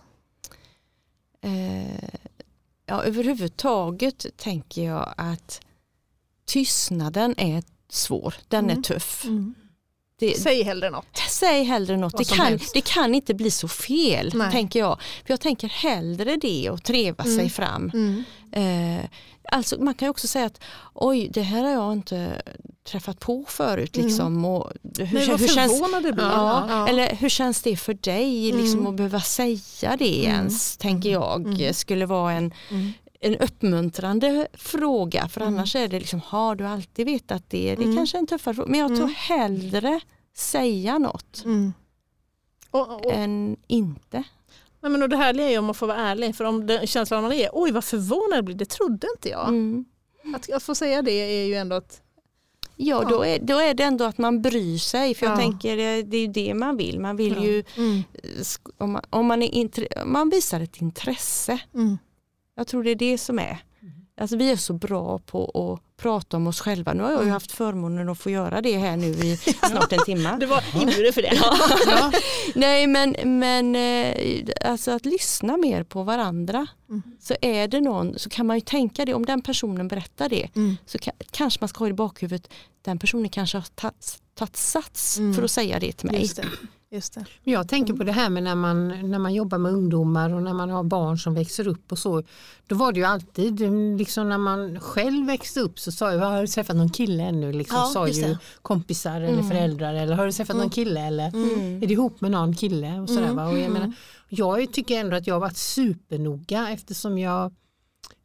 Eh, 1.41 2.09
ja, 2.87 3.03
överhuvudtaget 3.05 4.27
tänker 4.37 4.85
jag 4.85 5.15
att 5.17 5.61
tystnaden 6.45 7.35
är 7.39 7.63
svår, 7.89 8.35
den 8.49 8.65
Mm. 8.65 8.79
är 8.79 8.83
tuff. 8.83 9.25
Det, 10.27 10.39
Säg 10.41 10.63
hellre 10.63 10.91
något. 10.91 11.19
säg 11.31 11.65
hellre 11.65 11.97
något, 11.97 12.19
det 12.19 12.25
kan, 12.25 12.47
helst. 12.47 12.75
det 12.75 12.81
kan 12.81 13.15
inte 13.15 13.35
bli 13.35 13.51
så 13.51 13.69
fel 13.69 14.31
Nej. 14.35 14.51
tänker 14.53 14.79
jag. 14.79 15.01
För 15.27 15.33
jag 15.33 15.41
tänker 15.41 15.69
hellre 15.69 16.37
det 16.37 16.71
och 16.71 16.83
treva 16.83 17.25
Mm. 17.25 17.37
sig 17.39 17.51
fram. 17.51 17.91
Mm. 17.95 18.25
Eh, 18.53 19.05
alltså 19.53 19.81
man 19.83 19.95
kan 19.95 20.07
ju 20.07 20.11
också 20.11 20.29
säga 20.29 20.47
att 20.47 20.61
oj 20.95 21.29
det 21.33 21.43
här 21.43 21.63
har 21.63 21.71
jag 21.71 21.93
inte 21.93 22.43
träffat 22.91 23.21
på 23.21 23.45
förut. 23.49 23.97
Mm. 23.97 24.07
Liksom, 24.09 24.45
och 24.45 24.73
hur, 24.99 25.15
Nej, 25.15 25.27
vad 25.29 25.41
hur 25.41 25.49
känns, 25.49 25.81
du 26.03 26.13
blir. 26.13 26.25
Ja, 26.25 26.67
Ja. 26.69 26.89
Eller 26.89 27.17
hur 27.17 27.29
känns 27.29 27.63
det 27.63 27.77
för 27.77 27.95
dig 27.95 28.53
liksom, 28.53 28.79
Mm. 28.81 28.87
att 28.87 28.95
behöva 28.97 29.21
säga 29.21 29.97
det 29.99 30.25
Mm. 30.27 30.37
ens, 30.37 30.77
tänker 30.77 31.11
jag, 31.11 31.47
Mm. 31.47 31.75
skulle 31.75 32.07
vara 32.07 32.33
en, 32.33 32.53
Mm. 32.71 32.93
En 33.23 33.37
uppmuntrande 33.39 34.49
fråga. 34.55 35.29
För 35.29 35.41
Mm. 35.41 35.55
annars 35.55 35.77
är 35.77 35.89
det 35.89 35.99
liksom, 35.99 36.21
har 36.21 36.55
du 36.55 36.65
alltid 36.67 37.07
vetat 37.07 37.43
det? 37.51 37.75
Det 37.75 37.83
är 37.83 37.85
Mm. 37.85 37.97
kanske 37.97 38.19
en 38.19 38.27
tuffare 38.27 38.55
fråga. 38.55 38.71
Men 38.71 38.81
jag 38.81 38.89
tror 38.89 38.99
Mm. 39.03 39.15
hellre 39.17 40.01
säga 40.37 40.99
något 40.99 41.43
Mm. 41.45 41.73
Och, 42.71 43.07
och, 43.07 43.13
än 43.13 43.57
inte. 43.67 44.25
nej, 44.81 44.93
men 44.93 45.03
och 45.03 45.09
det 45.09 45.17
härliga 45.17 45.47
är 45.47 45.51
ju 45.51 45.59
om 45.59 45.65
man 45.65 45.75
får 45.75 45.87
vara 45.87 45.99
ärlig, 45.99 46.37
för 46.37 46.45
om 46.45 46.67
den 46.67 46.87
känslan 46.87 47.23
man 47.23 47.33
är, 47.33 47.49
oj 47.53 47.71
vad 47.73 47.85
förvånad 47.85 48.37
jag 48.39 48.45
blir, 48.45 48.55
det 48.55 48.69
trodde 48.71 49.07
inte 49.17 49.29
jag. 49.29 49.49
Mm. 49.49 49.85
Att, 50.35 50.53
att 50.53 50.63
få 50.63 50.75
säga 50.75 51.03
det 51.03 51.13
är 51.13 51.47
ju 51.47 51.55
ändå 51.55 51.77
att, 51.77 51.99
Ja, 52.77 53.05
Då, 53.11 53.23
är, 53.25 53.39
då 53.39 53.59
är 53.59 53.75
det 53.75 53.83
ändå 53.83 54.05
att 54.05 54.19
man 54.19 54.43
bryr 54.43 54.79
sig. 54.79 55.15
För 55.15 55.27
jag 55.27 55.33
Ja. 55.33 55.37
tänker 55.41 55.77
det, 55.77 56.03
det 56.03 56.17
är 56.17 56.21
ju 56.21 56.27
det 56.27 56.55
man 56.55 56.77
vill. 56.77 57.01
Man 57.01 57.17
vill 57.17 57.35
Ja. 57.37 57.43
ju, 57.43 57.65
mm. 57.77 58.03
om 58.79 58.93
man, 58.93 59.03
om 59.11 59.27
man, 59.27 59.43
är 59.43 59.49
intre, 59.55 59.87
man 60.07 60.31
visar 60.31 60.61
ett 60.61 60.77
intresse. 60.81 61.59
Mm. 61.75 61.99
Jag 62.57 62.67
tror 62.67 62.85
det 62.85 62.91
är 62.91 62.95
det 62.95 63.19
som 63.19 63.39
är. 63.39 63.59
Alltså 64.21 64.37
vi 64.37 64.51
är 64.51 64.57
så 64.57 64.73
bra 64.73 65.19
på 65.19 65.45
att 65.75 65.97
prata 66.03 66.37
om 66.37 66.47
oss 66.47 66.61
själva. 66.61 66.93
Nu 66.93 67.03
har 67.03 67.11
jag 67.11 67.19
ju 67.19 67.23
Mm. 67.23 67.33
haft 67.33 67.53
förmånen 67.53 68.09
att 68.09 68.19
få 68.19 68.31
göra 68.31 68.61
det 68.61 68.77
här 68.79 68.97
nu 68.97 69.07
i 69.07 69.37
snart 69.71 69.93
en 69.93 70.05
timme. 70.05 70.37
Du 70.41 70.47
var 70.47 70.65
inbjuden 70.83 71.13
för 71.13 71.23
det. 71.23 71.35
Ja, 71.87 72.13
Nej 72.55 72.87
men, 72.87 73.17
men 73.39 73.77
eh, 73.77 74.45
alltså 74.71 74.91
att 74.91 75.05
lyssna 75.05 75.57
mer 75.57 75.83
på 75.83 76.03
varandra. 76.03 76.67
Mm. 76.89 77.03
Så 77.21 77.35
är 77.41 77.69
det 77.69 77.81
någon 77.81 78.19
så 78.19 78.31
kan 78.31 78.47
man 78.47 78.57
ju 78.57 78.61
tänka 78.61 79.05
det, 79.05 79.15
om 79.15 79.27
den 79.27 79.43
personen 79.43 79.89
berättar 79.89 80.29
det 80.29 80.49
Mm. 80.57 80.77
så 80.87 80.99
ka- 80.99 81.23
kanske 81.31 81.59
man 81.61 81.69
ska 81.69 81.79
ha 81.79 81.89
i 81.89 81.93
bakhuvudet, 81.93 82.49
den 82.83 82.99
personen 82.99 83.29
kanske 83.29 83.57
har 83.59 83.67
ta- 83.75 83.93
tagit 84.35 84.57
sats 84.57 85.19
Mm. 85.19 85.35
för 85.35 85.43
att 85.43 85.51
säga 85.51 85.79
det 85.81 85.93
till 85.93 86.11
mig. 86.11 86.31
Det. 86.37 86.45
Just 86.93 87.15
det. 87.15 87.25
Jag 87.45 87.69
tänker 87.69 87.95
på 87.95 88.05
det 88.05 88.13
här 88.13 88.31
med 88.31 88.43
när 88.43 88.55
man, 88.55 89.11
när 89.11 89.19
man 89.19 89.35
jobbar 89.35 89.59
med 89.59 89.73
ungdomar 89.73 90.35
och 90.35 90.43
när 90.43 90.53
man 90.53 90.71
har 90.71 90.83
barn 90.85 91.19
som 91.19 91.35
växer 91.35 91.69
upp 91.69 91.93
och 91.93 91.99
så. 91.99 92.23
Då 92.67 92.75
var 92.75 92.93
det 92.93 92.99
ju 92.99 93.05
alltid, 93.07 93.61
liksom 93.99 94.29
när 94.29 94.39
man 94.39 94.81
själv 94.81 95.27
växte 95.27 95.61
upp 95.61 95.79
så 95.79 95.93
sa 95.93 96.13
jag, 96.13 96.19
har 96.21 96.41
du 96.41 96.47
träffat 96.47 96.77
någon 96.77 96.91
kille 96.91 97.23
ännu? 97.23 97.53
Liksom, 97.53 97.77
Ja, 97.77 97.91
sa 97.93 98.09
ju 98.09 98.37
kompisar 98.63 99.17
eller 99.21 99.29
Mm. 99.33 99.49
föräldrar 99.49 99.95
eller 99.95 100.15
har 100.15 100.27
du 100.27 100.33
träffat 100.33 100.57
någon 100.57 100.63
Mm. 100.63 100.71
kille 100.71 101.01
eller 101.07 101.29
Mm. 101.29 101.83
är 101.83 101.87
du 101.87 101.93
ihop 101.93 102.21
med 102.21 102.31
någon 102.31 102.55
kille? 102.55 103.01
Och 103.01 103.09
sådär, 103.09 103.23
Mm. 103.23 103.37
va? 103.37 103.47
Och 103.47 103.53
jag, 103.53 103.61
Mm. 103.61 103.73
menar, 103.73 103.93
jag 104.29 104.73
tycker 104.73 105.01
ändå 105.01 105.17
att 105.17 105.27
jag 105.27 105.35
har 105.35 105.41
varit 105.41 105.57
supernoga 105.57 106.69
eftersom 106.71 107.19
jag 107.19 107.53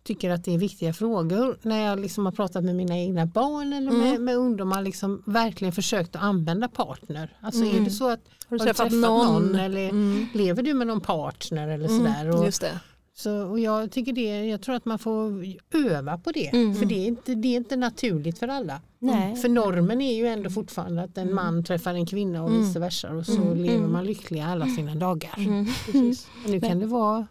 tycker 0.08 0.30
att 0.30 0.44
det 0.44 0.54
är 0.54 0.58
viktiga 0.58 0.94
frågor 0.94 1.58
när 1.62 1.86
jag 1.86 2.00
liksom 2.00 2.26
har 2.26 2.32
pratat 2.34 2.64
med 2.64 2.76
mina 2.76 2.98
egna 2.98 3.26
barn 3.26 3.74
eller 3.74 3.92
med, 3.92 4.10
Mm. 4.10 4.26
med 4.26 4.36
ungdomar 4.36 4.82
liksom 4.82 5.24
verkligen 5.26 5.72
försökt 5.72 6.16
att 6.16 6.22
använda 6.24 6.68
partner. 6.68 7.38
Alltså 7.42 7.64
är 7.66 7.72
Mm. 7.72 7.84
det 7.84 7.92
så 7.92 8.10
att 8.10 8.20
Har 8.50 8.58
du 8.58 8.64
har 8.64 8.66
träffat, 8.74 8.92
någon? 8.92 9.56
eller 9.56 9.90
Mm. 9.90 10.26
lever 10.34 10.64
du 10.64 10.74
med 10.74 10.88
någon 10.88 11.02
partner 11.02 11.68
eller 11.68 11.86
Mm. 11.90 11.98
sådär. 11.98 12.30
Och, 12.40 12.46
Just 12.46 12.62
det. 12.62 12.80
så, 13.16 13.32
och 13.48 13.60
jag 13.60 13.92
tycker 13.92 14.14
det, 14.14 14.46
jag 14.46 14.62
tror 14.62 14.76
att 14.76 14.86
man 14.86 15.00
får 15.00 15.44
öva 15.74 16.18
på 16.18 16.32
det. 16.32 16.48
Mm. 16.48 16.76
För 16.76 16.86
det 16.86 16.96
är, 17.04 17.08
inte, 17.08 17.36
det 17.36 17.48
är 17.48 17.58
inte 17.58 17.76
naturligt 17.76 18.40
för 18.40 18.48
alla. 18.48 18.82
Nej. 19.00 19.36
För 19.36 19.50
normen 19.50 20.02
är 20.02 20.16
ju 20.16 20.28
ändå 20.28 20.50
fortfarande 20.50 21.04
att 21.04 21.18
en 21.18 21.34
man 21.34 21.64
träffar 21.64 21.94
en 21.94 22.06
kvinna 22.06 22.44
och 22.44 22.50
Mm. 22.50 22.62
vice 22.62 22.80
versa 22.80 23.12
och 23.14 23.26
så 23.26 23.42
Mm. 23.42 23.58
lever 23.58 23.76
Mm. 23.78 23.92
man 23.92 24.06
lyckliga 24.06 24.46
alla 24.46 24.66
sina 24.66 24.96
dagar. 24.96 25.34
Mm. 25.38 25.66
Nu 26.48 26.62
kan 26.62 26.80
det 26.80 26.86
vara 26.86 27.28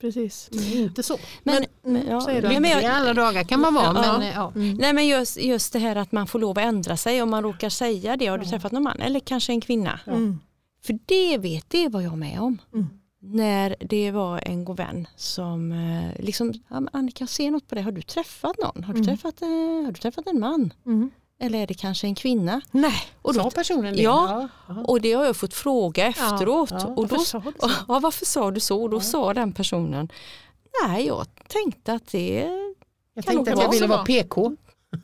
Precis. 0.00 0.48
inte 0.74 1.02
så. 1.02 1.18
Men, 1.42 1.64
Men- 1.82 2.06
ja, 2.08 2.26
nej, 2.26 2.60
men 2.60 2.70
jag, 2.70 2.84
alla 2.84 3.14
dagar 3.14 3.44
kan 3.44 3.60
man 3.60 3.74
vara 3.74 3.84
Ja. 4.04 4.18
men 4.18 4.28
ja. 4.28 4.52
Mm. 4.56 4.74
nej 4.76 4.92
men 4.92 5.06
just, 5.06 5.36
just 5.42 5.72
det 5.72 5.78
här 5.78 5.96
att 5.96 6.12
man 6.12 6.26
får 6.26 6.38
lov 6.38 6.58
att 6.58 6.64
ändra 6.64 6.96
sig 6.96 7.22
om 7.22 7.30
man 7.30 7.42
råkar 7.42 7.68
säga 7.68 8.16
det, 8.16 8.26
har 8.26 8.38
du 8.38 8.44
Ja. 8.44 8.50
träffat 8.50 8.72
någon 8.72 8.82
man 8.82 9.00
eller 9.00 9.20
kanske 9.20 9.52
en 9.52 9.60
kvinna? 9.60 10.00
Mm. 10.06 10.38
För 10.86 10.98
det 11.06 11.38
vet 11.38 11.70
det 11.70 11.88
var 11.88 12.00
jag 12.00 12.18
med 12.18 12.40
om. 12.40 12.58
Mm. 12.74 12.86
När 13.20 13.76
det 13.80 14.10
var 14.10 14.40
en 14.44 14.64
god 14.64 14.76
vän 14.76 15.06
som 15.16 15.72
eh, 15.72 16.24
liksom, 16.24 16.52
Annika 16.92 17.22
jag 17.22 17.28
ser 17.28 17.50
något 17.50 17.68
på 17.68 17.74
dig, 17.74 17.84
har 17.84 17.92
du 17.92 18.02
träffat 18.02 18.56
någon? 18.58 18.84
Har 18.84 18.92
du, 18.94 19.00
Mm. 19.00 19.06
träffat, 19.16 19.42
eh, 19.42 19.48
har 19.84 19.92
du 19.92 20.00
träffat 20.00 20.26
en 20.26 20.40
man? 20.40 20.72
Mm. 21.40 21.46
Eller 21.54 21.62
är 21.62 21.66
det 21.66 21.74
kanske 21.74 22.06
en 22.06 22.14
kvinna? 22.14 22.60
Nej. 22.70 23.02
Och, 23.22 23.34
Sa 23.34 23.42
då, 23.42 23.50
personen 23.50 23.96
det? 23.96 24.02
Ja. 24.02 24.48
Ja. 24.68 24.74
och 24.84 25.00
det 25.00 25.12
har 25.12 25.24
jag 25.24 25.36
fått 25.36 25.54
fråga 25.54 26.06
efteråt. 26.06 26.70
ja. 26.70 26.86
Och 26.96 27.08
då, 27.08 27.16
Varför 27.16 27.24
sa 27.24 27.38
du 27.40 27.52
så? 27.60 27.70
ja, 27.88 27.98
varför 27.98 28.26
sa 28.26 28.50
du 28.50 28.60
så? 28.60 28.82
Och 28.82 28.90
då 28.90 28.96
Ja. 28.96 29.00
sa 29.00 29.34
den 29.34 29.52
personen, 29.52 30.08
nej 30.86 31.06
jag 31.06 31.26
tänkte 31.48 31.92
att 31.92 32.06
det 32.06 32.50
Jag 33.14 33.24
Kan 33.24 33.34
tänkte 33.34 33.52
att 33.54 33.62
jag 33.62 33.70
ville 33.72 33.86
vara. 33.86 34.04
PK. 34.04 34.52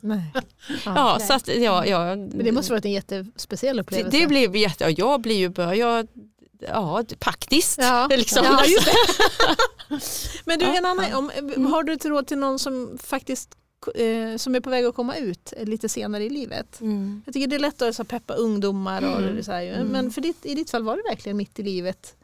Nej. 0.01 0.33
Ja, 0.85 1.15
nej. 1.19 1.27
så 1.27 1.33
att, 1.33 1.47
ja, 1.47 1.85
ja, 1.85 2.15
Men 2.15 2.37
det 2.43 2.51
måste 2.51 2.71
varit 2.71 2.85
en 2.85 2.91
jättespeciell 2.91 3.79
upplevelse. 3.79 4.17
det 4.19 4.27
blev 4.27 4.55
jätte, 4.55 4.83
ja, 4.83 4.89
jag 4.89 5.21
blir 5.21 5.35
ju, 5.35 5.49
bör- 5.49 5.73
jag 5.73 6.07
ja, 6.67 7.03
faktiskt. 7.21 7.77
Ja. 7.81 8.07
Liksom. 8.11 8.45
Ja. 8.45 8.63
Men 10.45 10.59
du, 10.59 10.65
Ja, 10.65 10.77
en 10.77 10.85
annan, 10.85 11.05
ja. 11.11 11.17
om, 11.17 11.65
har 11.65 11.83
du 11.83 11.93
ett 11.93 12.05
råd 12.05 12.27
till 12.27 12.37
någon 12.37 12.59
som 12.59 12.97
faktiskt 13.03 13.49
som 14.37 14.55
är 14.55 14.59
på 14.59 14.69
väg 14.69 14.85
att 14.85 14.95
komma 14.95 15.15
ut 15.15 15.53
lite 15.61 15.89
senare 15.89 16.23
i 16.23 16.29
livet? 16.29 16.81
Mm. 16.81 17.21
Jag 17.25 17.33
tycker 17.33 17.47
det 17.47 17.55
är 17.55 17.59
lätt 17.59 17.81
att 17.81 18.07
peppa 18.07 18.33
ungdomar 18.33 19.01
och 19.01 19.21
Mm. 19.21 19.43
så 19.43 19.51
här. 19.51 19.65
Mm. 19.65 19.87
men 19.87 20.11
för 20.11 20.21
ditt, 20.21 20.45
i 20.45 20.55
ditt 20.55 20.69
fall 20.69 20.83
var 20.83 20.97
det 20.97 21.03
verkligen 21.09 21.37
mitt 21.37 21.59
i 21.59 21.63
livet. 21.63 22.15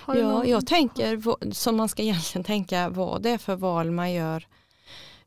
Har 0.00 0.16
Ja, 0.16 0.28
någon- 0.30 0.48
jag 0.48 0.66
tänker 0.66 1.52
som 1.54 1.76
man 1.76 1.88
ska 1.88 2.02
egentligen 2.02 2.44
tänka 2.44 2.88
vad 2.88 3.22
det 3.22 3.30
är 3.30 3.38
för 3.38 3.56
val 3.56 3.90
man 3.90 4.12
gör. 4.12 4.46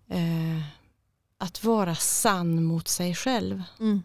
Eh, 0.09 0.61
att 1.37 1.63
vara 1.63 1.95
sann 1.95 2.63
mot 2.63 2.87
sig 2.87 3.15
själv. 3.15 3.63
Mm. 3.79 4.03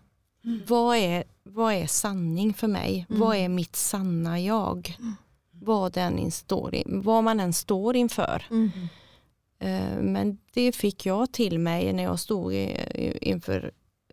Vad 0.67 0.97
är, 0.97 1.25
vad 1.43 1.73
är 1.75 1.87
sanning 1.87 2.55
för 2.55 2.69
mig? 2.69 3.07
Mm. 3.11 3.21
Vad 3.21 3.37
är 3.37 3.49
mitt 3.49 3.77
sanna 3.77 4.41
jag? 4.41 4.97
Mm. 4.99 5.17
Vad, 5.51 5.93
den 5.93 6.31
står 6.31 6.75
in, 6.75 7.03
vad 7.05 7.25
man 7.25 7.41
än 7.41 7.53
står 7.53 7.97
inför. 7.97 8.47
Mm. 8.51 8.71
Eh, 9.61 9.97
Men 10.01 10.39
det 10.55 10.73
fick 10.73 11.07
jag 11.07 11.33
till 11.33 11.59
mig 11.59 11.93
när 11.93 12.03
jag 12.03 12.21
stod 12.21 12.53
inför 13.21 13.71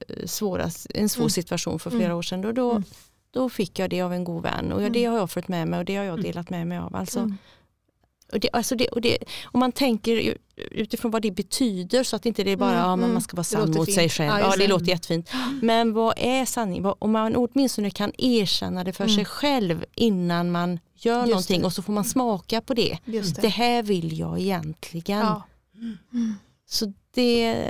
eh, 0.07 0.25
svåra, 0.25 0.69
en 0.93 1.09
svår 1.09 1.21
Mm. 1.23 1.29
situation 1.29 1.79
för 1.79 1.89
flera 1.89 2.05
Mm. 2.05 2.17
år 2.17 2.21
sedan. 2.21 2.41
Då, 2.41 2.51
då, 2.51 2.71
Mm. 2.71 2.83
då 3.31 3.49
fick 3.49 3.79
jag 3.79 3.89
det 3.89 4.01
av 4.01 4.13
en 4.13 4.23
god 4.23 4.43
vän 4.43 4.71
och 4.71 4.91
det 4.91 5.05
har 5.05 5.17
jag 5.17 5.31
fått 5.31 5.47
med 5.47 5.67
mig 5.67 5.79
och 5.79 5.85
det 5.85 5.95
har 5.95 6.03
jag 6.03 6.21
delat 6.21 6.49
med 6.49 6.67
mig 6.67 6.77
av. 6.77 6.95
Alltså, 6.95 7.31
och 8.33 8.39
det, 8.39 8.49
alltså 8.53 8.75
det, 8.75 8.87
och 8.87 9.01
det, 9.01 9.17
om 9.45 9.59
man 9.59 9.71
tänker 9.71 10.37
utifrån 10.71 11.11
vad 11.11 11.21
det 11.21 11.31
betyder 11.31 12.03
så 12.03 12.15
att 12.15 12.25
inte 12.25 12.43
det 12.43 12.51
är 12.51 12.57
bara 12.57 12.69
Mm, 12.85 13.01
ja, 13.01 13.07
man 13.13 13.21
ska 13.21 13.35
vara 13.37 13.43
sann 13.43 13.71
mot 13.71 13.85
fint. 13.85 13.95
sig 13.95 14.09
själv. 14.09 14.39
Ja, 14.39 14.55
det 14.57 14.67
låter 14.67 14.85
jättefint. 14.85 15.29
Men 15.61 15.93
vad 15.93 16.13
är 16.17 16.45
sanning? 16.45 16.85
Om 16.85 17.11
man 17.11 17.35
åtminstone 17.35 17.89
kan 17.89 18.11
erkänna 18.17 18.83
det 18.83 18.93
för 18.93 19.03
Mm. 19.03 19.15
sig 19.15 19.25
själv 19.25 19.85
innan 19.95 20.51
man 20.51 20.79
gör 20.95 21.19
Just 21.19 21.29
någonting 21.29 21.59
det. 21.61 21.65
och 21.65 21.73
så 21.73 21.81
får 21.81 21.93
man 21.93 22.03
smaka 22.05 22.61
på 22.61 22.73
det. 22.73 22.97
Det 23.05 23.41
det. 23.41 23.47
här 23.47 23.83
vill 23.83 24.19
jag 24.19 24.39
egentligen. 24.39 25.19
Ja. 25.19 25.43
Så 26.67 26.93
det, 27.11 27.65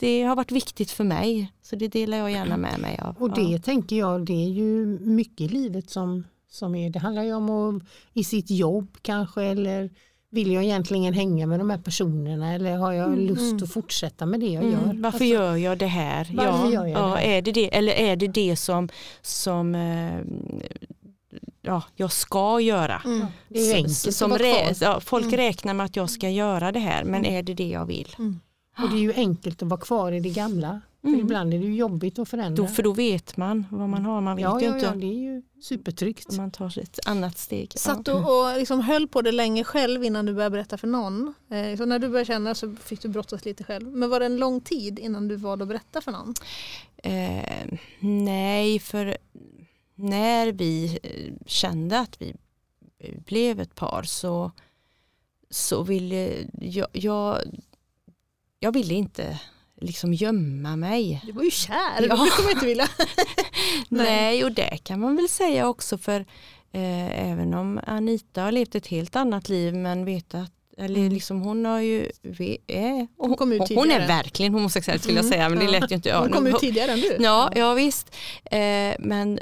det 0.00 0.22
har 0.22 0.36
varit 0.36 0.52
viktigt 0.52 0.90
för 0.90 1.04
mig. 1.04 1.52
Så 1.62 1.76
det 1.76 1.88
delar 1.88 2.18
jag 2.18 2.30
gärna 2.30 2.56
med 2.56 2.80
mig 2.80 2.98
av. 3.02 3.16
Och 3.18 3.34
det 3.34 3.42
Ja. 3.42 3.58
tänker 3.58 3.96
jag, 3.96 4.26
det 4.26 4.44
är 4.44 4.48
ju 4.48 4.86
mycket 5.00 5.40
i 5.40 5.48
livet 5.48 5.90
som, 5.90 6.24
som 6.50 6.74
är, 6.74 6.90
det 6.90 6.98
handlar 6.98 7.22
ju 7.22 7.34
om 7.34 7.50
att 7.76 7.82
i 8.12 8.24
sitt 8.24 8.50
jobb 8.50 8.96
kanske 9.02 9.42
eller 9.42 9.90
vill 10.30 10.52
jag 10.52 10.64
egentligen 10.64 11.14
hänga 11.14 11.46
med 11.46 11.60
de 11.60 11.70
här 11.70 11.78
personerna 11.78 12.54
eller 12.54 12.76
har 12.76 12.92
jag 12.92 13.06
Mm, 13.12 13.26
lust 13.26 13.52
mm. 13.52 13.62
att 13.64 13.72
fortsätta 13.72 14.26
med 14.26 14.40
det 14.40 14.46
jag 14.46 14.62
Mm. 14.64 14.72
gör? 14.74 14.80
Varför 14.80 15.06
Alltså, 15.06 15.24
gör 15.24 15.56
jag 15.56 15.78
det 15.78 15.86
här? 15.86 16.30
Varför 16.34 16.64
ja, 16.66 16.72
gör 16.72 16.86
jag 16.86 17.00
ja, 17.00 17.14
det? 17.16 17.22
Är 17.36 17.42
det 17.42 17.52
det? 17.52 17.76
Eller 17.76 17.92
är 17.92 18.16
det 18.16 18.28
det 18.28 18.56
som, 18.56 18.88
som 19.22 19.74
eh, 19.74 20.20
ja, 21.62 21.82
jag 21.96 22.12
ska 22.12 22.60
göra? 22.60 23.02
Mm. 23.04 23.26
det 23.48 23.58
är 23.58 23.64
ju 23.64 23.68
S- 23.70 23.74
enkelt 23.74 24.16
som 24.16 24.30
kvar. 24.30 24.38
rä- 24.38 24.74
ja, 24.80 25.00
folk 25.00 25.24
Mm. 25.26 25.36
räknar 25.36 25.74
med 25.74 25.86
att 25.86 25.96
jag 25.96 26.10
ska 26.10 26.28
göra 26.30 26.72
det 26.72 26.80
här 26.80 27.04
men 27.04 27.24
är 27.24 27.42
det 27.42 27.54
det 27.54 27.68
jag 27.68 27.86
vill? 27.86 28.16
Mm. 28.18 28.40
Och 28.82 28.90
det 28.90 28.96
är 28.96 29.00
ju 29.00 29.12
enkelt 29.14 29.62
att 29.62 29.68
vara 29.68 29.80
kvar 29.80 30.12
i 30.12 30.20
det 30.20 30.30
gamla. 30.30 30.80
För 31.00 31.08
Mm. 31.08 31.20
ibland 31.20 31.54
är 31.54 31.58
det 31.58 31.64
ju 31.64 31.74
jobbigt 31.74 32.18
att 32.18 32.28
förändra. 32.28 32.62
Då, 32.62 32.68
för 32.68 32.82
då 32.82 32.92
vet 32.92 33.36
man 33.36 33.66
vad 33.70 33.88
man 33.88 34.04
har, 34.04 34.20
man 34.20 34.36
vet 34.36 34.42
ja, 34.42 34.60
ju 34.60 34.66
ja, 34.66 34.74
inte 34.74 34.86
ja, 34.86 34.92
det 34.94 35.06
är 35.06 35.18
ju 35.18 35.42
supertryggt. 35.62 36.26
om 36.30 36.36
man 36.36 36.50
tar 36.50 36.78
ett 36.78 36.98
annat 37.06 37.38
steg. 37.38 37.72
Satt 37.76 38.04
du 38.04 38.12
och 38.12 38.56
liksom 38.58 38.80
höll 38.80 39.08
på 39.08 39.22
det 39.22 39.32
länge 39.32 39.64
själv 39.64 40.04
innan 40.04 40.26
du 40.26 40.34
började 40.34 40.52
berätta 40.52 40.78
för 40.78 40.86
någon? 40.86 41.34
Eh, 41.50 41.76
så 41.76 41.84
när 41.86 41.98
du 41.98 42.08
började 42.08 42.24
känna 42.26 42.54
så 42.54 42.74
fick 42.84 43.02
du 43.02 43.08
brottas 43.08 43.44
lite 43.44 43.64
själv. 43.64 43.88
Men 43.92 44.10
var 44.10 44.20
det 44.20 44.26
en 44.26 44.36
lång 44.36 44.60
tid 44.60 44.98
innan 44.98 45.28
du 45.28 45.36
valde 45.36 45.62
att 45.62 45.68
berätta 45.68 46.00
för 46.00 46.12
någon? 46.12 46.34
Eh, 47.02 47.78
nej, 48.00 48.78
för 48.78 49.16
när 49.98 50.52
vi 50.52 50.98
eh, 51.02 51.32
kände 51.46 51.98
att 51.98 52.16
vi 52.22 52.34
blev 53.26 53.60
ett 53.60 53.74
par 53.74 54.02
så, 54.02 54.52
så 55.50 55.82
ville 55.82 56.34
jag, 56.60 56.86
jag, 56.92 57.38
jag 58.60 58.72
ville 58.72 58.94
inte 58.94 59.40
liksom 59.80 60.14
gömma 60.14 60.76
mig. 60.76 61.22
Du 61.26 61.32
var 61.32 61.42
ju 61.42 61.50
kär, 61.50 61.74
Ja. 61.96 62.00
det 62.00 62.42
man 62.42 62.50
inte 62.52 62.66
vilja. 62.66 62.88
Nej. 63.88 64.44
Och 64.44 64.52
det 64.52 64.78
kan 64.84 65.00
man 65.00 65.16
väl 65.16 65.28
säga 65.28 65.68
också 65.68 65.98
för 65.98 66.20
eh, 66.72 67.30
även 67.30 67.54
om 67.54 67.80
Anita 67.86 68.42
har 68.42 68.52
levt 68.52 68.74
ett 68.74 68.86
helt 68.86 69.16
annat 69.16 69.48
liv 69.48 69.74
men 69.74 70.04
vet 70.04 70.34
att 70.34 70.52
eller 70.80 71.00
Mm. 71.00 71.12
liksom 71.12 71.40
hon 71.42 71.64
har 71.64 71.80
ju, 71.80 72.10
vi 72.22 72.58
är, 72.66 73.06
Hon 73.16 73.36
hon, 73.38 73.60
hon 73.74 73.90
är 73.90 74.06
verkligen 74.08 74.54
homosexuell 74.54 74.98
skulle 75.00 75.14
jag 75.16 75.24
Mm, 75.24 75.32
säga 75.32 75.48
men 75.48 75.58
det 75.58 75.68
lät 75.70 75.90
ju 75.90 75.94
inte. 75.94 76.08
Ja, 76.08 76.20
Hon 76.20 76.30
kom 76.32 76.46
ut 76.46 76.58
tidigare 76.58 76.92
än 76.92 77.00
du. 77.00 77.16
Ja, 77.20 77.52
ja 77.56 77.74
visst. 77.74 78.14
Eh, 78.44 78.94
men 78.98 79.38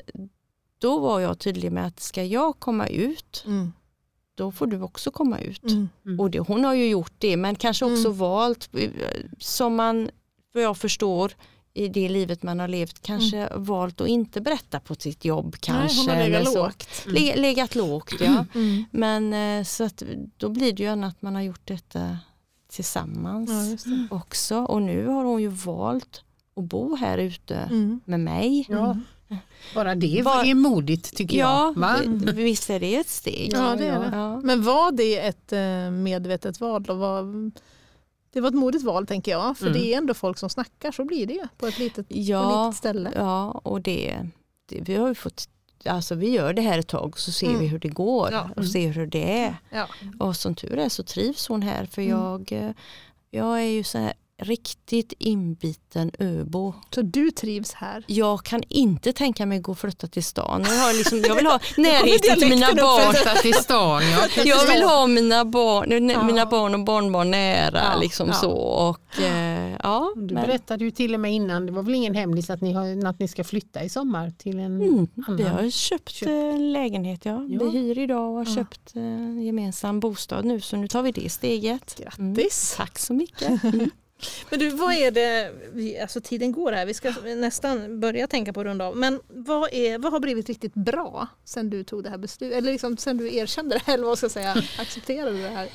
då 0.79 0.99
var 0.99 1.21
jag 1.21 1.39
tydlig 1.39 1.73
med 1.73 1.87
att 1.87 2.01
ska 2.01 2.25
jag 2.25 2.59
komma 2.59 2.87
ut, 2.87 3.45
Mm. 3.47 3.73
då 4.35 4.53
får 4.53 4.67
du 4.67 4.81
också 4.83 5.11
komma 5.11 5.39
ut. 5.41 5.63
Mm. 5.63 5.89
Mm. 6.07 6.21
Och 6.21 6.31
det, 6.31 6.39
hon 6.39 6.65
har 6.65 6.75
ju 6.75 6.89
gjort 6.89 7.13
det, 7.19 7.37
men 7.37 7.57
kanske 7.57 7.85
också 7.85 8.07
Mm. 8.09 8.19
valt, 8.19 8.69
eh, 8.73 8.91
som 9.39 9.75
man, 9.77 10.11
vad 10.55 10.63
jag 10.63 10.77
förstår, 10.77 11.33
i 11.75 11.89
det 11.89 12.09
livet 12.09 12.43
man 12.43 12.61
har 12.61 12.69
levt, 12.69 13.03
kanske 13.03 13.49
valt 13.57 14.01
att 14.01 14.09
inte 14.09 14.41
berätta 14.41 14.81
på 14.81 14.95
sitt 14.95 15.25
jobb. 15.25 15.57
Kanske, 15.61 16.01
Mm. 16.03 16.07
Nej, 16.07 16.31
hon 16.31 16.33
har 16.33 16.39
eller 16.39 16.39
legat 16.39 16.53
så. 16.53 16.65
lågt. 16.65 17.07
Le, 17.07 17.37
legat 17.37 17.75
lågt, 17.75 18.13
ja. 18.21 18.45
Mm. 18.55 18.85
Men 18.91 19.33
eh, 19.59 19.65
så 19.65 19.85
att, 19.85 20.03
då 20.37 20.49
blir 20.49 20.73
det 20.73 20.83
ju 20.83 20.89
att 20.89 21.23
man 21.23 21.35
har 21.35 21.43
gjort 21.43 21.61
detta 21.67 22.19
tillsammans 22.69 23.51
Ja, 23.51 23.65
just 23.65 23.85
det. 23.85 24.07
också. 24.11 24.57
Och 24.59 24.83
nu 24.83 25.07
har 25.07 25.25
hon 25.25 25.43
ju 25.43 25.49
valt 25.49 26.23
att 26.57 26.65
bo 26.65 26.97
här 26.97 27.19
ute 27.19 27.55
Mm. 27.57 28.01
med 28.05 28.21
mig. 28.21 28.67
Ja, 28.69 28.97
bara 29.75 29.95
det 29.95 30.23
Var- 30.25 30.45
är 30.45 30.55
modigt 30.55 31.17
tycker 31.17 31.39
Ja, 31.39 31.73
jag. 31.77 31.81
Va? 31.81 31.97
visst 32.35 32.71
är 32.71 32.81
det 32.81 32.97
ett 32.97 33.09
steg. 33.09 33.51
Ja, 33.53 33.77
det 33.77 33.87
är 33.87 33.99
det. 34.01 34.11
Ja. 34.17 34.41
Men 34.41 34.63
var 34.63 34.93
det 34.93 35.19
ett 35.19 35.53
eh, 35.53 35.91
medvetet 35.91 36.61
val? 36.61 36.83
Då? 36.83 36.95
Var, 36.95 37.51
det 38.33 38.41
var 38.41 38.49
ett 38.49 38.55
modigt 38.55 38.85
val 38.85 39.07
tänker 39.07 39.33
jag. 39.33 39.59
För 39.59 39.67
Mm. 39.67 39.79
det 39.79 39.95
är 39.95 39.99
ändå 39.99 40.15
folk 40.15 40.39
som 40.39 40.51
snackar, 40.51 40.93
så 40.93 41.05
blir 41.05 41.27
det 41.27 41.33
ju 41.35 41.47
på 41.59 41.67
ett 41.67 41.79
litet, 41.79 42.09
på 42.09 42.15
ett 42.15 42.27
Ja, 42.27 42.65
litet 42.67 42.79
ställe. 42.79 43.13
ja, 43.15 43.51
och 43.51 43.81
det, 43.83 44.17
det, 44.69 44.81
vi 44.81 44.95
har 44.97 45.09
ju 45.09 45.15
fått, 45.15 45.49
alltså 45.85 46.15
vi 46.15 46.31
gör 46.31 46.53
det 46.53 46.63
här 46.63 46.79
ett 46.79 46.89
tag 46.89 47.19
så 47.19 47.33
ser 47.33 47.47
Mm. 47.47 47.61
vi 47.61 47.67
hur 47.67 47.79
det 47.79 47.89
går 47.89 48.29
Ja. 48.33 48.51
och 48.57 48.67
ser 48.67 48.89
hur 48.93 49.07
det 49.07 49.39
är. 49.41 49.57
Ja. 49.71 49.87
Och 50.19 50.37
som 50.37 50.55
tur 50.55 50.79
är 50.79 50.89
så 50.89 51.03
trivs 51.03 51.49
hon 51.49 51.63
här 51.63 51.87
för 51.87 52.03
Mm. 52.03 52.19
jag, 52.19 52.53
eh, 52.53 52.71
jag 53.31 53.61
är 53.61 53.67
ju 53.67 53.85
så 53.85 53.99
här 53.99 54.13
riktigt 54.43 55.13
inbiten 55.19 56.11
öbo. 56.19 56.75
Så 56.95 57.03
du 57.03 57.31
trivs 57.31 57.73
här? 57.73 58.05
Jag 58.07 58.45
kan 58.45 58.63
inte 58.69 59.13
tänka 59.13 59.47
mig 59.47 59.59
gå 59.61 59.73
och 59.73 59.79
flytta 59.79 60.07
till 60.07 60.25
stan. 60.25 60.63
Jag, 60.69 60.71
har 60.79 60.99
liksom, 60.99 61.19
jag 61.27 61.35
vill 61.35 61.47
ha 61.47 61.61
närheten 61.77 62.39
till 62.39 62.49
mina 62.49 62.75
barn. 62.75 63.15
Flytta 63.15 63.35
till 63.35 63.55
stan, 63.55 64.03
ja. 64.11 64.43
Jag 64.45 64.67
vill 64.67 64.83
ha 64.83 65.07
mina 65.07 65.45
barn, 65.45 66.09
Ja. 66.11 66.23
mina 66.23 66.47
barn 66.47 66.75
och 66.75 66.85
barnbarn 66.85 67.31
nära. 67.31 67.81
Ja, 67.95 68.01
Liksom 68.01 68.29
ja. 68.29 68.35
så. 68.35 68.51
Och, 68.53 69.21
eh, 69.23 69.77
ja, 69.83 70.13
Du 70.17 70.35
men- 70.35 70.45
berättade 70.47 70.85
ju 70.85 70.91
till 70.91 71.15
och 71.15 71.21
med 71.21 71.33
innan, 71.35 71.67
det 71.67 71.73
var 71.73 71.83
väl 71.83 71.95
ingen 71.95 72.15
hemlis 72.15 72.51
att 72.51 72.61
ni, 72.61 72.73
har, 72.73 73.07
att 73.07 73.19
ni 73.19 73.29
ska 73.29 73.45
flytta 73.45 73.83
i 73.83 73.89
sommar 73.89 74.31
till 74.39 74.59
en 74.59 74.67
Mm, 74.83 75.07
annan. 75.27 75.37
vi 75.37 75.43
har 75.43 75.71
köpt, 75.71 76.11
Köpt. 76.11 76.29
en 76.31 76.73
lägenhet, 76.73 77.25
ja. 77.25 77.47
Ja. 77.49 77.65
Vi 77.65 77.79
hyr 77.79 77.99
idag 77.99 78.29
och 78.31 78.37
har 78.37 78.45
Ja. 78.49 78.55
köpt 78.55 78.97
eh, 78.97 79.03
en 79.03 79.43
gemensam 79.43 80.01
bostad 80.01 80.45
nu 80.45 80.61
så 80.61 80.77
nu 80.77 80.89
tar 80.89 81.03
vi 81.03 81.13
det 81.13 81.33
steget. 81.33 82.01
Mm. 82.19 82.35
Grattis! 82.35 82.75
Tack 82.77 82.99
så 82.99 83.13
mycket. 83.13 83.65
Mm. 83.65 83.91
Men 84.51 84.59
du, 84.59 84.71
vad 84.71 84.95
är 84.95 85.11
det, 85.11 86.01
alltså 86.03 86.21
tiden 86.21 86.53
går 86.53 86.73
här, 86.73 86.87
vi 86.87 86.95
ska 86.95 87.11
nästan 87.37 88.01
börja 88.01 88.27
tänka 88.27 88.53
på 88.53 88.65
runda 88.65 88.87
av. 88.87 88.97
Men 88.97 89.21
vad, 89.29 89.73
är, 89.73 89.99
vad 89.99 90.13
har 90.13 90.21
blivit 90.21 90.49
riktigt 90.49 90.75
bra 90.75 91.27
sen 91.45 91.71
du 91.71 91.85
tog 91.85 92.03
det 92.05 92.11
här 92.11 92.19
beslutet? 92.19 92.59
Eller 92.59 92.73
liksom 92.73 92.97
sen 92.97 93.17
du 93.17 93.35
erkände 93.37 93.75
det 93.75 93.83
här, 93.87 93.95
eller 93.95 94.07
vad 94.07 94.19
ska 94.19 94.25
jag 94.25 94.33
säga, 94.33 94.51
accepterade 94.79 95.43
det 95.43 95.49
här? 95.49 95.69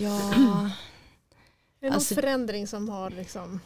Ja, 0.00 0.20
Är 1.80 1.86
det 1.86 1.86
någon 1.86 1.94
Alltså- 1.94 2.14
förändring 2.14 2.66
som 2.66 2.88
har 2.88 3.10
liksom... 3.10 3.60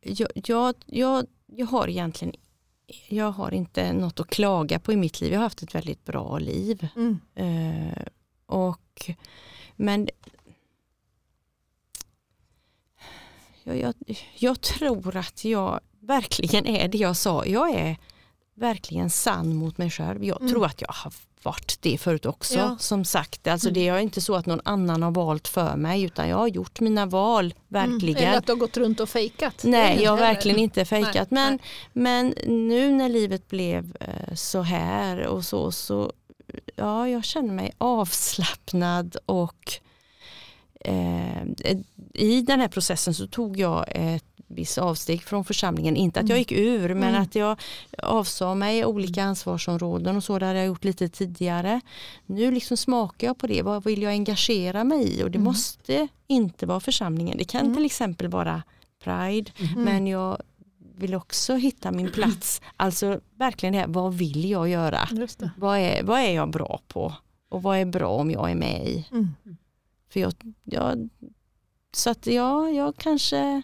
jag, 0.00 0.28
jag, 0.34 0.74
jag, 0.86 1.26
jag 1.46 1.66
har 1.66 1.88
egentligen 1.88 2.34
jag 3.08 3.30
har 3.30 3.54
inte 3.54 3.92
något 3.92 4.20
att 4.20 4.26
klaga 4.30 4.78
på 4.78 4.92
i 4.92 4.96
mitt 4.96 5.20
liv. 5.20 5.32
Jag 5.32 5.38
har 5.38 5.44
haft 5.44 5.62
ett 5.62 5.74
väldigt 5.74 6.04
bra 6.04 6.38
liv. 6.38 6.88
Mm. 6.96 7.20
Eh, 7.34 8.02
och, 8.46 9.10
men 9.76 10.08
jag, 13.64 13.76
jag, 13.76 13.94
jag 14.34 14.60
tror 14.60 15.16
att 15.16 15.44
jag 15.44 15.80
verkligen 16.00 16.66
är 16.66 16.88
det 16.88 16.98
jag 16.98 17.16
sa. 17.16 17.46
Jag 17.46 17.70
är 17.70 17.96
verkligen 18.56 19.10
sann 19.10 19.54
mot 19.54 19.78
mig 19.78 19.90
själv. 19.90 20.24
Jag 20.24 20.40
Mm. 20.40 20.52
tror 20.52 20.66
att 20.66 20.80
jag 20.80 20.88
har 20.92 21.12
varit 21.42 21.78
det 21.80 21.98
förut 21.98 22.26
också. 22.26 22.58
Ja. 22.58 22.76
Som 22.80 23.04
sagt, 23.04 23.46
alltså 23.46 23.68
Mm. 23.68 23.74
det 23.74 23.88
är 23.88 23.98
inte 23.98 24.20
så 24.20 24.34
att 24.34 24.46
någon 24.46 24.60
annan 24.64 25.02
har 25.02 25.10
valt 25.10 25.48
för 25.48 25.76
mig 25.76 26.02
utan 26.02 26.28
jag 26.28 26.36
har 26.36 26.48
gjort 26.48 26.80
mina 26.80 27.06
val, 27.06 27.54
verkligen. 27.68 28.16
Mm. 28.16 28.28
Eller 28.28 28.38
att 28.38 28.46
du 28.46 28.52
har 28.52 28.58
gått 28.58 28.76
runt 28.76 29.00
och 29.00 29.08
fejkat. 29.08 29.60
Nej, 29.64 30.02
jag 30.02 30.10
har 30.10 30.18
verkligen 30.18 30.58
inte 30.58 30.84
fejkat. 30.84 31.30
Nej, 31.30 31.50
men, 31.50 31.58
men 31.92 32.34
nu 32.68 32.92
när 32.92 33.08
livet 33.08 33.48
blev 33.48 33.96
eh, 34.00 34.34
så 34.34 34.62
här 34.62 35.26
och 35.26 35.44
så, 35.44 35.72
så 35.72 36.12
ja, 36.76 37.08
jag 37.08 37.24
känner 37.24 37.54
mig 37.54 37.72
avslappnad 37.78 39.16
och 39.26 39.72
eh, 40.84 41.76
i 42.14 42.42
den 42.42 42.60
här 42.60 42.68
processen 42.68 43.14
så 43.14 43.26
tog 43.26 43.58
jag 43.58 43.84
ett 43.88 44.24
viss 44.46 44.78
avsteg 44.78 45.22
från 45.22 45.44
församlingen. 45.44 45.96
Inte 45.96 46.20
att 46.20 46.28
jag 46.28 46.38
gick 46.38 46.52
ur 46.52 46.94
men 46.94 47.14
att 47.14 47.34
jag 47.34 47.60
avsade 47.98 48.54
mig 48.54 48.84
olika 48.84 49.24
ansvarsområden 49.24 50.16
och 50.16 50.24
så 50.24 50.38
där 50.38 50.54
jag 50.54 50.66
gjort 50.66 50.84
lite 50.84 51.08
tidigare. 51.08 51.80
Nu 52.26 52.50
liksom 52.50 52.76
smakar 52.76 53.26
jag 53.26 53.38
på 53.38 53.46
det, 53.46 53.62
vad 53.62 53.84
vill 53.84 54.02
jag 54.02 54.12
engagera 54.12 54.84
mig 54.84 55.18
i 55.18 55.22
och 55.22 55.30
det 55.30 55.38
måste 55.38 56.08
inte 56.26 56.66
vara 56.66 56.80
församlingen. 56.80 57.38
Det 57.38 57.44
kan 57.44 57.74
till 57.74 57.84
exempel 57.84 58.28
vara 58.28 58.62
Pride 59.04 59.50
men 59.76 60.06
jag 60.06 60.42
vill 60.96 61.14
också 61.14 61.54
hitta 61.54 61.92
min 61.92 62.10
plats. 62.12 62.60
Alltså 62.76 63.20
verkligen 63.38 63.72
det 63.72 63.78
här, 63.78 63.86
vad 63.88 64.14
vill 64.14 64.50
jag 64.50 64.68
göra? 64.68 65.08
Det. 65.44 65.50
Vad 65.56 65.78
är, 65.78 66.02
vad 66.02 66.20
är 66.20 66.30
jag 66.34 66.50
bra 66.50 66.80
på? 66.88 67.14
Och 67.50 67.62
vad 67.62 67.78
är 67.78 67.84
bra 67.84 68.08
om 68.08 68.30
jag 68.30 68.50
är 68.50 68.54
med 68.54 68.88
i? 68.88 69.04
Mm. 70.16 70.32
För 70.32 70.40
jag, 70.42 70.54
jag, 70.64 71.08
så 71.94 72.10
att 72.10 72.26
ja, 72.26 72.68
jag 72.70 72.96
kanske, 72.96 73.62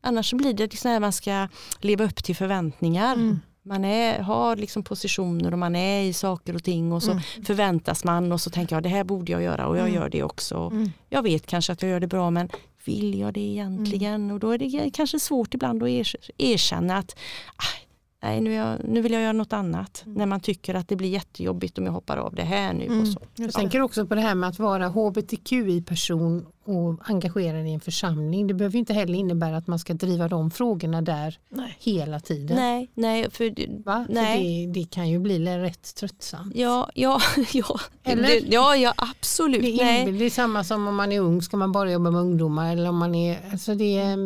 annars 0.00 0.30
så 0.30 0.36
blir 0.36 0.52
det 0.54 0.76
så 0.76 0.88
här 0.88 1.00
man 1.00 1.12
ska 1.12 1.48
leva 1.80 2.04
upp 2.04 2.24
till 2.24 2.36
förväntningar. 2.36 3.14
Mm. 3.14 3.40
Man 3.62 3.84
är, 3.84 4.20
har 4.22 4.56
liksom 4.56 4.82
positioner 4.82 5.52
och 5.52 5.58
man 5.58 5.76
är 5.76 6.02
i 6.02 6.12
saker 6.12 6.54
och 6.54 6.64
ting 6.64 6.92
och 6.92 7.02
så 7.02 7.10
Mm. 7.10 7.22
förväntas 7.44 8.04
man 8.04 8.32
och 8.32 8.40
så 8.40 8.50
tänker 8.50 8.76
jag 8.76 8.82
det 8.82 8.88
här 8.88 9.04
borde 9.04 9.32
jag 9.32 9.42
göra 9.42 9.66
och 9.66 9.76
jag 9.76 9.82
Mm. 9.88 9.94
gör 9.94 10.08
det 10.08 10.22
också. 10.22 10.56
Mm. 10.72 10.90
Jag 11.08 11.22
vet 11.22 11.46
kanske 11.46 11.72
att 11.72 11.82
jag 11.82 11.90
gör 11.90 12.00
det 12.00 12.06
bra 12.06 12.30
men 12.30 12.48
vill 12.84 13.18
jag 13.18 13.34
det 13.34 13.40
egentligen? 13.40 14.30
Och 14.30 14.40
då 14.40 14.50
är 14.50 14.58
det 14.58 14.90
kanske 14.90 15.20
svårt 15.20 15.54
ibland 15.54 15.82
att 15.82 15.88
er- 15.88 16.16
erkänna 16.38 16.96
att 16.96 17.16
"Aj, 17.56 17.87
nej, 18.22 18.40
nu, 18.40 18.52
jag, 18.52 18.84
nu 18.84 19.00
vill 19.00 19.12
jag 19.12 19.22
göra 19.22 19.32
något 19.32 19.52
annat. 19.52 20.02
När 20.06 20.26
man 20.26 20.40
tycker 20.40 20.74
att 20.74 20.88
det 20.88 20.96
blir 20.96 21.08
jättejobbigt 21.08 21.78
om 21.78 21.86
jag 21.86 21.92
hoppar 21.92 22.16
av 22.16 22.34
det 22.34 22.42
här 22.42 22.72
nu. 22.72 22.84
Mm. 22.84 23.00
Och 23.00 23.08
så. 23.08 23.20
Jag 23.36 23.52
tänker 23.52 23.80
också 23.80 24.06
på 24.06 24.14
det 24.14 24.20
här 24.20 24.34
med 24.34 24.48
att 24.48 24.58
vara 24.58 24.88
hbtqi-person 24.88 26.46
och 26.64 27.10
engagerad 27.10 27.66
i 27.66 27.70
en 27.70 27.80
församling. 27.80 28.46
Det 28.46 28.54
behöver 28.54 28.78
inte 28.78 28.94
heller 28.94 29.14
innebära 29.14 29.56
att 29.56 29.66
man 29.66 29.78
ska 29.78 29.94
driva 29.94 30.28
de 30.28 30.50
frågorna 30.50 31.02
där 31.02 31.38
Nej. 31.48 31.76
hela 31.80 32.20
tiden. 32.20 32.56
Nej, 32.56 32.90
nej, 32.94 33.30
för 33.30 33.84
Va? 33.84 34.04
För 34.06 34.14
Nej. 34.14 34.66
det, 34.66 34.80
det 34.80 34.90
kan 34.90 35.08
ju 35.08 35.18
bli 35.18 35.58
rätt 35.58 35.94
tröttsamt. 35.94 36.56
Ja, 36.56 36.90
ja, 36.94 37.20
ja. 37.52 37.80
Eller? 38.04 38.22
Det, 38.22 38.42
ja, 38.48 38.76
ja 38.76 38.94
absolut. 38.96 39.62
Det 39.62 39.84
nej. 39.84 40.08
är, 40.08 40.12
det 40.12 40.24
är 40.24 40.30
samma 40.30 40.64
som 40.64 40.88
om 40.88 40.94
man 40.96 41.12
är 41.12 41.20
ung, 41.20 41.42
ska 41.42 41.56
man 41.56 41.72
bara 41.72 41.92
jobba 41.92 42.10
med 42.10 42.20
ungdomar 42.20 42.72
eller 42.72 42.88
om 42.88 42.96
man 42.96 43.14
är, 43.14 43.38
alltså 43.52 43.74
det, 43.74 44.16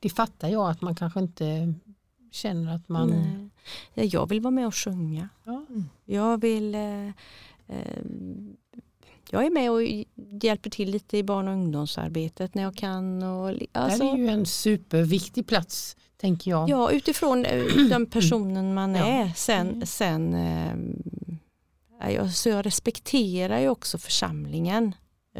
det 0.00 0.08
fattar 0.08 0.48
jag 0.48 0.70
att 0.70 0.80
man 0.80 0.94
kanske 0.94 1.20
inte 1.20 1.74
känner 2.36 2.74
att 2.74 2.88
man... 2.88 3.08
nej. 3.10 3.48
Ja, 3.94 4.02
jag 4.04 4.28
vill 4.28 4.40
vara 4.40 4.50
med 4.50 4.66
och 4.66 4.74
sjunga. 4.74 5.28
Ja. 5.44 5.66
Jag 6.04 6.40
vill 6.40 6.74
eh, 6.74 7.06
eh, 7.66 8.02
jag 9.30 9.46
är 9.46 9.50
med 9.50 9.70
och 9.70 9.82
hjälper 10.42 10.70
till 10.70 10.90
lite 10.90 11.16
i 11.18 11.22
barn 11.22 11.48
och 11.48 11.54
ungdomsarbetet 11.54 12.54
när 12.54 12.62
jag 12.62 12.76
kan. 12.76 13.22
Och, 13.22 13.52
alltså, 13.72 14.02
Det 14.04 14.10
är 14.10 14.16
ju 14.16 14.28
en 14.28 14.46
superviktig 14.46 15.46
plats 15.46 15.96
tänker 16.16 16.50
jag. 16.50 16.68
Ja, 16.68 16.90
utifrån 16.90 17.44
eh, 17.44 17.64
den 17.88 18.06
personen 18.06 18.74
man 18.74 18.94
Ja. 18.94 19.04
är. 19.06 19.32
Sen, 19.36 19.68
Mm. 19.68 19.86
sen 19.86 20.34
eh, 22.00 22.28
så 22.28 22.48
jag 22.48 22.66
respekterar 22.66 23.60
ju 23.60 23.68
också 23.68 23.98
församlingen 23.98 24.94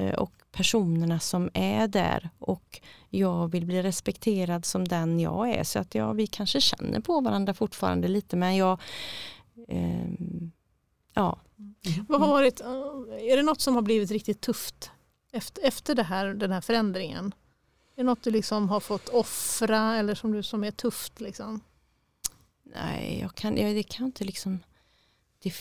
och 0.05 0.33
personerna 0.53 1.21
som 1.21 1.51
är 1.55 1.89
där 1.89 2.31
och 2.39 2.81
jag 3.11 3.49
vill 3.49 3.67
bli 3.67 3.83
respekterad 3.83 4.65
som 4.65 4.89
den 4.89 5.21
jag 5.21 5.51
är. 5.51 5.65
Så 5.65 5.79
att 5.79 5.95
ja, 5.95 6.13
vi 6.13 6.27
kanske 6.27 6.61
känner 6.61 7.01
på 7.01 7.21
varandra 7.21 7.55
fortfarande 7.55 8.09
lite 8.09 8.37
men 8.37 8.57
jag 8.57 8.81
ehm, 9.69 10.53
ja, 11.15 11.39
Vad 12.09 12.21
har 12.21 12.29
varit, 12.29 12.61
eh, 12.61 12.67
är 13.33 13.37
det 13.37 13.43
något 13.43 13.61
som 13.61 13.75
har 13.75 13.83
blivit 13.83 14.11
riktigt 14.11 14.41
tufft 14.41 14.91
efter, 15.33 15.65
efter 15.65 15.95
det 15.95 16.03
här, 16.03 16.27
den 16.27 16.53
här 16.53 16.61
förändringen? 16.61 17.35
Är 17.97 18.03
det 18.03 18.07
något 18.07 18.23
du 18.23 18.31
liksom 18.31 18.69
har 18.69 18.81
fått 18.81 19.09
offra 19.09 19.97
eller 19.97 20.15
som, 20.15 20.33
du, 20.33 20.43
som 20.43 20.65
är 20.65 20.71
tufft? 20.71 21.21
Liksom? 21.21 21.61
nej 22.75 23.19
jag 23.21 23.35
kan, 23.35 23.57
jag, 23.57 23.75
det 23.75 23.83
kan 23.83 24.07
inte 24.07 24.25
liksom 24.25 24.59
det, 25.43 25.55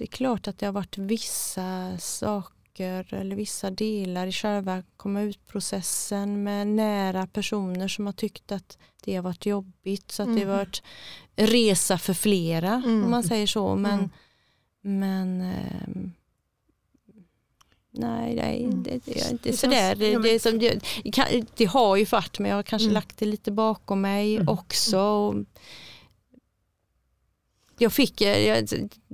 det 0.00 0.04
är 0.04 0.16
klart 0.16 0.48
att 0.48 0.58
det 0.58 0.66
har 0.66 0.72
varit 0.72 0.98
vissa 0.98 1.98
saker 1.98 3.14
eller 3.14 3.36
vissa 3.36 3.70
delar 3.70 4.26
i 4.26 4.32
själva 4.32 4.82
komma 4.96 5.22
ut-processen 5.22 6.42
med 6.42 6.66
nära 6.66 7.26
personer 7.26 7.88
som 7.88 8.06
har 8.06 8.12
tyckt 8.12 8.52
att 8.52 8.78
det 9.04 9.14
har 9.16 9.22
varit 9.22 9.46
jobbigt 9.46 10.12
så 10.12 10.22
att 10.22 10.28
det 10.28 10.40
har 10.44 10.54
Mm. 10.54 10.56
varit 10.56 10.82
resa 11.36 11.98
för 11.98 12.14
flera 12.14 12.82
Mm. 12.84 13.04
om 13.04 13.10
man 13.10 13.22
säger 13.22 13.46
så 13.46 13.74
men, 13.76 13.98
Mm. 13.98 14.10
men 14.82 15.40
ehm, 15.40 16.12
Nej, 17.92 18.34
nej 18.34 18.64
Mm. 18.64 18.82
det, 18.82 19.00
det 19.04 19.20
är 19.20 19.30
inte 19.30 19.56
sådär. 19.56 19.94
Det, 19.94 20.18
det, 20.18 20.42
som, 20.42 20.58
det, 20.58 20.84
det 21.56 21.64
har 21.64 21.96
ju 21.96 22.04
varit 22.04 22.38
men 22.38 22.50
jag 22.50 22.58
har 22.58 22.62
kanske 22.62 22.84
Mm. 22.86 22.94
lagt 22.94 23.18
det 23.18 23.26
lite 23.26 23.50
bakom 23.52 24.00
mig 24.00 24.36
Mm. 24.36 24.48
också. 24.48 25.00
Och 25.00 25.34
jag, 27.80 27.92
fick, 27.92 28.20
eh, 28.20 28.38
jag, 28.38 28.68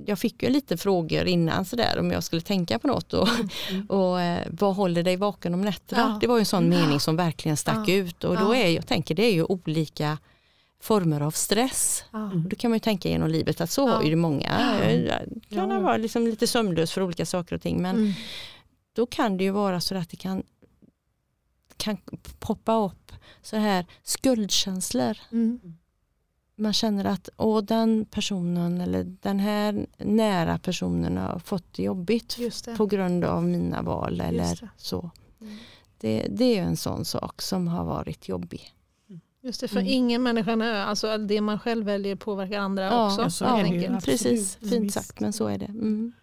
jag 0.05 0.19
fick 0.19 0.43
ju 0.43 0.49
lite 0.49 0.77
frågor 0.77 1.25
innan 1.25 1.65
sådär 1.65 1.99
om 1.99 2.11
jag 2.11 2.23
skulle 2.23 2.41
tänka 2.41 2.79
på 2.79 2.87
något 2.87 3.13
och, 3.13 3.27
Mm. 3.69 3.85
och 3.89 4.21
eh, 4.21 4.47
vad 4.51 4.75
håller 4.75 5.03
dig 5.03 5.15
vaken 5.17 5.53
om 5.53 5.61
nätterna? 5.61 6.01
Ja. 6.01 6.17
Det 6.21 6.27
var 6.27 6.35
ju 6.37 6.39
en 6.39 6.45
sån 6.45 6.69
mening 6.69 6.99
som 6.99 7.15
verkligen 7.15 7.57
stack 7.57 7.87
Ja. 7.89 7.93
ut 7.93 8.23
och 8.23 8.35
då 8.37 8.43
Ja. 8.43 8.55
är 8.55 8.69
jag 8.69 8.87
tänker 8.87 9.15
det 9.15 9.23
är 9.25 9.33
ju 9.33 9.43
olika 9.43 10.17
former 10.81 11.21
av 11.21 11.31
stress. 11.31 12.03
Ja. 12.11 12.19
Mm. 12.19 12.49
Då 12.49 12.55
kan 12.55 12.71
man 12.71 12.75
ju 12.75 12.79
tänka 12.79 13.09
genom 13.09 13.29
livet 13.29 13.61
att 13.61 13.71
så 13.71 13.81
Ja. 13.81 13.95
har 13.95 14.03
ju 14.03 14.09
det 14.09 14.15
många. 14.15 14.79
Ja. 14.81 14.89
Jag 15.49 15.59
kan 15.59 15.69
Ja. 15.69 15.79
vara 15.79 15.97
liksom 15.97 16.23
lite 16.27 16.47
sömnlös 16.47 16.91
för 16.91 17.01
olika 17.01 17.25
saker 17.25 17.55
och 17.55 17.61
ting 17.61 17.81
men 17.81 17.95
Mm. 17.95 18.13
då 18.95 19.05
kan 19.05 19.37
det 19.37 19.43
ju 19.43 19.51
vara 19.51 19.81
så 19.81 19.95
att 19.95 20.09
det 20.09 20.17
kan, 20.17 20.43
kan 21.77 21.97
poppa 22.39 22.75
upp 22.75 23.11
så 23.41 23.57
här 23.57 23.85
skuldkänslor. 24.03 25.17
Mm. 25.31 25.59
Man 26.59 26.73
känner 26.73 27.05
att 27.05 27.29
Åh, 27.37 27.61
den 27.63 28.05
personen 28.05 28.81
eller 28.81 29.03
den 29.21 29.39
här 29.39 29.85
nära 29.97 30.57
personen 30.59 31.17
har 31.17 31.39
fått 31.39 31.73
det 31.73 31.83
jobbigt 31.83 32.37
det. 32.65 32.75
på 32.75 32.85
grund 32.85 33.23
av 33.25 33.43
mina 33.43 33.81
val 33.81 34.21
eller 34.21 34.55
det. 34.55 34.69
så. 34.77 35.11
Mm. 35.41 35.57
Det, 35.99 36.27
det 36.29 36.43
är 36.45 36.55
ju 36.55 36.61
en 36.61 36.77
sån 36.77 37.05
sak 37.05 37.41
som 37.41 37.67
har 37.67 37.85
varit 37.85 38.27
jobbig. 38.29 38.73
Just 39.41 39.61
det, 39.61 39.67
för 39.67 39.79
Mm. 39.79 39.93
ingen 39.93 40.23
människa 40.23 40.51
är. 40.51 40.73
Alltså 40.85 41.17
det 41.17 41.41
man 41.41 41.59
själv 41.59 41.85
väljer 41.85 42.15
påverkar 42.15 42.59
andra 42.59 42.83
Ja, 42.85 43.07
också. 43.07 43.21
ja, 43.21 43.29
så 43.29 43.45
helt 43.45 43.59
är 43.59 43.63
det 43.63 43.69
ju. 43.69 43.75
enkelt. 43.75 43.95
Absolut. 43.97 44.19
Precis, 44.21 44.57
Mm, 44.61 44.69
fint 44.69 44.93
sagt 44.93 45.19
men 45.19 45.33
så 45.33 45.47
är 45.47 45.57
det. 45.57 45.65
Mm. 45.65 46.13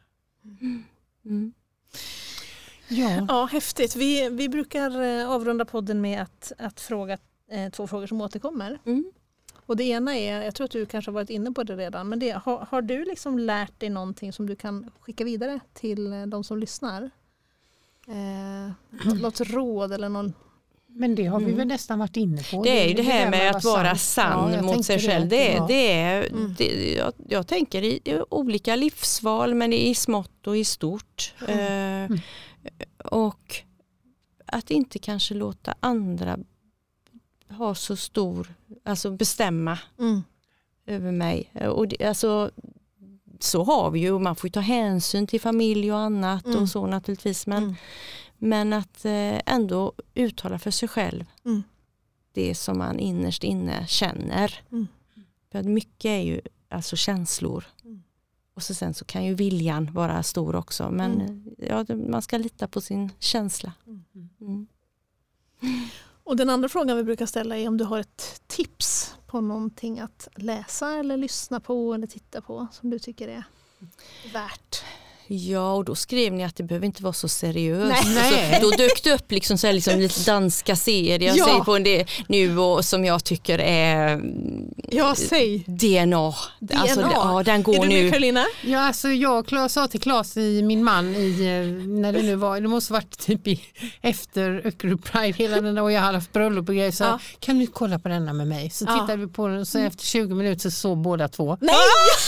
Mm. 1.24 1.52
Ja. 2.88 3.26
Ja, 3.28 3.48
häftigt. 3.52 3.96
Vi, 3.96 4.28
vi 4.28 4.48
brukar 4.48 5.02
eh, 5.02 5.30
avrunda 5.30 5.64
podden 5.64 6.00
med 6.00 6.22
att, 6.22 6.52
att 6.58 6.80
fråga 6.80 7.18
eh, 7.50 7.70
två 7.70 7.86
frågor 7.86 8.06
som 8.06 8.20
återkommer. 8.20 8.78
Mm. 8.86 9.04
Och 9.66 9.76
det 9.76 9.84
ena 9.84 10.16
är, 10.16 10.42
jag 10.42 10.54
tror 10.54 10.64
att 10.64 10.70
du 10.70 10.86
kanske 10.86 11.10
har 11.10 11.14
varit 11.14 11.30
inne 11.30 11.52
på 11.52 11.62
det 11.62 11.76
redan, 11.76 12.08
men 12.08 12.18
det, 12.18 12.30
har, 12.30 12.66
har 12.70 12.82
du 12.82 13.04
liksom 13.04 13.38
lärt 13.38 13.80
dig 13.80 13.90
någonting 13.90 14.32
som 14.32 14.46
du 14.46 14.56
kan 14.56 14.90
skicka 15.00 15.24
vidare 15.24 15.60
till 15.72 16.12
eh, 16.12 16.22
de 16.26 16.44
som 16.44 16.58
lyssnar? 16.58 17.10
Eh, 18.08 19.14
något 19.14 19.40
råd 19.40 19.92
eller 19.92 20.08
någon... 20.08 20.32
Men 20.86 21.14
det 21.14 21.26
har 21.26 21.38
vi 21.38 21.44
Mm. 21.44 21.56
väl 21.56 21.66
nästan 21.66 21.98
varit 21.98 22.16
inne 22.16 22.42
på. 22.50 22.62
Det 22.62 22.82
är 22.84 22.88
ju 22.88 22.94
det 22.94 23.02
här 23.02 23.30
med 23.30 23.50
att 23.56 23.64
vara 23.64 23.86
Ja, 23.88 23.96
sann 23.96 24.52
jag 24.52 24.64
mot 24.64 24.84
sig 24.84 24.98
själv. 25.00 25.28
Det, 25.28 25.56
är, 25.56 25.66
det 25.68 25.92
är, 25.92 26.28
Mm. 26.30 26.54
det, 26.58 26.92
jag, 26.94 27.12
jag 27.28 27.46
tänker 27.46 27.82
i, 27.82 28.00
i 28.04 28.20
olika 28.30 28.76
livsval 28.76 29.54
men 29.54 29.72
i 29.72 29.94
smått 29.94 30.46
och 30.46 30.56
i 30.56 30.64
stort. 30.64 31.34
Mm. 31.48 32.12
Eh, 32.12 32.18
och 33.04 33.54
att 34.46 34.70
inte 34.70 34.98
kanske 34.98 35.34
låta 35.34 35.74
andra 35.80 36.38
ha 37.54 37.74
så 37.74 37.96
stor, 37.96 38.54
alltså 38.84 39.10
bestämma 39.10 39.78
Mm. 39.98 40.22
över 40.86 41.12
mig. 41.12 41.50
Och 41.68 41.88
det, 41.88 42.04
alltså, 42.04 42.50
så 43.40 43.64
har 43.64 43.90
vi 43.90 44.00
ju 44.00 44.10
och 44.10 44.20
man 44.20 44.36
får 44.36 44.48
ju 44.48 44.52
ta 44.52 44.60
hänsyn 44.60 45.26
till 45.26 45.40
familj 45.40 45.92
och 45.92 45.98
annat 45.98 46.46
Mm. 46.46 46.62
och 46.62 46.68
så 46.68 46.86
naturligtvis. 46.86 47.46
Men, 47.46 47.62
Mm. 47.62 47.74
men 48.38 48.72
att 48.72 49.04
eh, 49.04 49.40
ändå 49.46 49.92
uttala 50.14 50.58
för 50.58 50.70
sig 50.70 50.88
själv 50.88 51.24
Mm. 51.44 51.62
det 52.32 52.54
som 52.54 52.78
man 52.78 52.98
innerst 52.98 53.44
inne 53.44 53.86
känner. 53.86 54.60
Mm. 54.72 54.86
För 55.52 55.58
att 55.58 55.66
mycket 55.66 56.04
är 56.08 56.22
ju 56.22 56.40
alltså 56.68 56.96
känslor. 56.96 57.64
Mm. 57.84 58.02
Och 58.54 58.62
så 58.62 58.74
sen 58.74 58.94
så 58.94 59.04
kan 59.04 59.24
ju 59.24 59.34
viljan 59.34 59.92
vara 59.92 60.22
stor 60.22 60.56
också. 60.56 60.90
Men 60.90 61.20
eh, 61.58 61.68
ja, 61.68 61.84
man 61.94 62.22
ska 62.22 62.38
lita 62.38 62.68
på 62.68 62.80
sin 62.80 63.10
känsla. 63.18 63.72
Och 66.24 66.36
den 66.36 66.50
andra 66.50 66.68
frågan 66.68 66.96
vi 66.96 67.04
brukar 67.04 67.26
ställa 67.26 67.56
är 67.56 67.68
om 67.68 67.76
du 67.76 67.84
har 67.84 67.98
ett 67.98 68.42
tips 68.46 69.14
på 69.26 69.40
någonting 69.40 70.00
att 70.00 70.28
läsa 70.34 70.92
eller 70.92 71.16
lyssna 71.16 71.60
på 71.60 71.94
eller 71.94 72.06
titta 72.06 72.40
på 72.40 72.66
som 72.72 72.90
du 72.90 72.98
tycker 72.98 73.28
är 73.28 73.44
värt. 74.32 74.84
Ja, 75.26 75.72
och 75.72 75.84
då 75.84 75.94
skrev 75.94 76.32
ni 76.32 76.44
att 76.44 76.56
det 76.56 76.62
behöver 76.62 76.86
inte 76.86 77.02
vara 77.02 77.12
så 77.12 77.28
seriöst. 77.28 78.02
Nej. 78.14 78.58
Så, 78.60 78.70
då 78.70 78.76
dök 78.76 79.02
det 79.04 79.12
upp 79.12 79.32
liksom, 79.32 79.58
så 79.58 79.66
här, 79.66 79.74
liksom 79.74 79.98
lite 79.98 80.20
danska 80.30 80.76
serier 80.76 81.20
jag 81.20 81.36
Ja. 81.36 81.44
ser 81.44 81.64
på 81.64 81.76
en 81.76 81.84
del 81.84 82.04
nu 82.28 82.58
och 82.58 82.84
som 82.84 83.04
jag 83.04 83.24
tycker 83.24 83.58
är 83.58 84.20
Ja, 84.90 85.14
säg. 85.14 85.58
DNA. 85.66 86.34
Alltså, 86.74 87.00
DNA. 87.00 87.10
ja, 87.14 87.42
den 87.44 87.60
Är 87.60 87.62
går 87.62 87.72
du 87.74 87.80
med 87.80 87.88
nu. 87.88 88.10
Karolina? 88.10 88.44
Ja, 88.62 88.80
alltså 88.80 89.08
jag 89.08 89.70
sa 89.70 89.88
till 89.88 90.00
i, 90.36 90.62
min 90.62 90.84
man, 90.84 91.14
i, 91.16 91.30
eh, 91.40 91.88
när 91.88 92.12
det 92.12 92.22
nu 92.22 92.34
var, 92.36 92.60
det 92.60 92.68
måste 92.68 92.92
varit 92.92 93.18
typ 93.18 93.46
i, 93.46 93.60
efter 94.02 94.62
Öckerö 94.64 94.96
Pride, 94.96 95.38
hela 95.38 95.60
den 95.60 95.74
där, 95.74 95.82
och 95.82 95.92
jag 95.92 96.00
hade 96.00 96.18
haft 96.18 96.32
bröllop 96.32 96.68
och 96.68 96.74
grejer, 96.74 96.90
så 96.92 97.04
Ja. 97.04 97.18
kan 97.40 97.58
du 97.58 97.66
kolla 97.66 97.98
på 97.98 98.08
denna 98.08 98.32
med 98.32 98.46
mig? 98.46 98.70
Så 98.70 98.84
Ja. 98.88 98.92
tittade 98.92 99.16
vi 99.16 99.26
på 99.32 99.48
den 99.48 99.58
och 99.60 99.68
så 99.68 99.78
efter 99.78 100.04
20 100.04 100.34
minuter 100.34 100.60
så 100.60 100.70
såg 100.70 100.98
båda 100.98 101.28
två 101.28 101.56
Nej! 101.60 101.74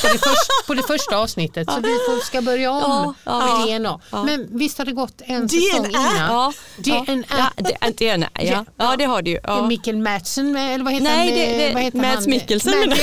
på 0.02 0.08
det, 0.12 0.18
först, 0.18 0.66
på 0.66 0.74
det 0.74 0.82
första 0.82 1.16
avsnittet, 1.16 1.70
så 1.70 1.76
vi 1.76 1.82
får, 1.88 2.24
ska 2.24 2.42
börja 2.42 2.70
om 2.72 2.85
Ja, 2.88 3.14
ja. 3.24 3.66
med 3.66 3.80
DNA. 3.80 4.00
Ja. 4.12 4.24
Men 4.24 4.48
visst 4.58 4.78
har 4.78 4.84
det 4.84 4.92
gått 4.92 5.20
en 5.24 5.46
DNA? 5.46 5.48
säsong 5.48 5.86
innan? 5.86 6.16
Ja, 6.28 6.52
DNA. 6.76 7.24
ja, 7.28 7.50
det, 7.90 8.14
DNA, 8.16 8.28
ja. 8.34 8.64
ja, 8.76 8.96
det 8.98 9.04
har 9.04 9.22
du 9.22 9.30
ju. 9.30 9.38
Ja. 9.42 9.66
Mikkel 9.66 9.96
Madsen 9.96 10.56
eller 10.56 10.84
vad 10.84 10.92
heter 10.92 11.04
Nej, 11.04 11.28
han? 11.28 11.58
det- 11.58 11.66
det- 11.68 11.74
vad 11.74 11.82
heter 11.82 11.98
Mads? 11.98 12.26
Mikkelsen 12.26 12.72
Mads- 12.72 12.86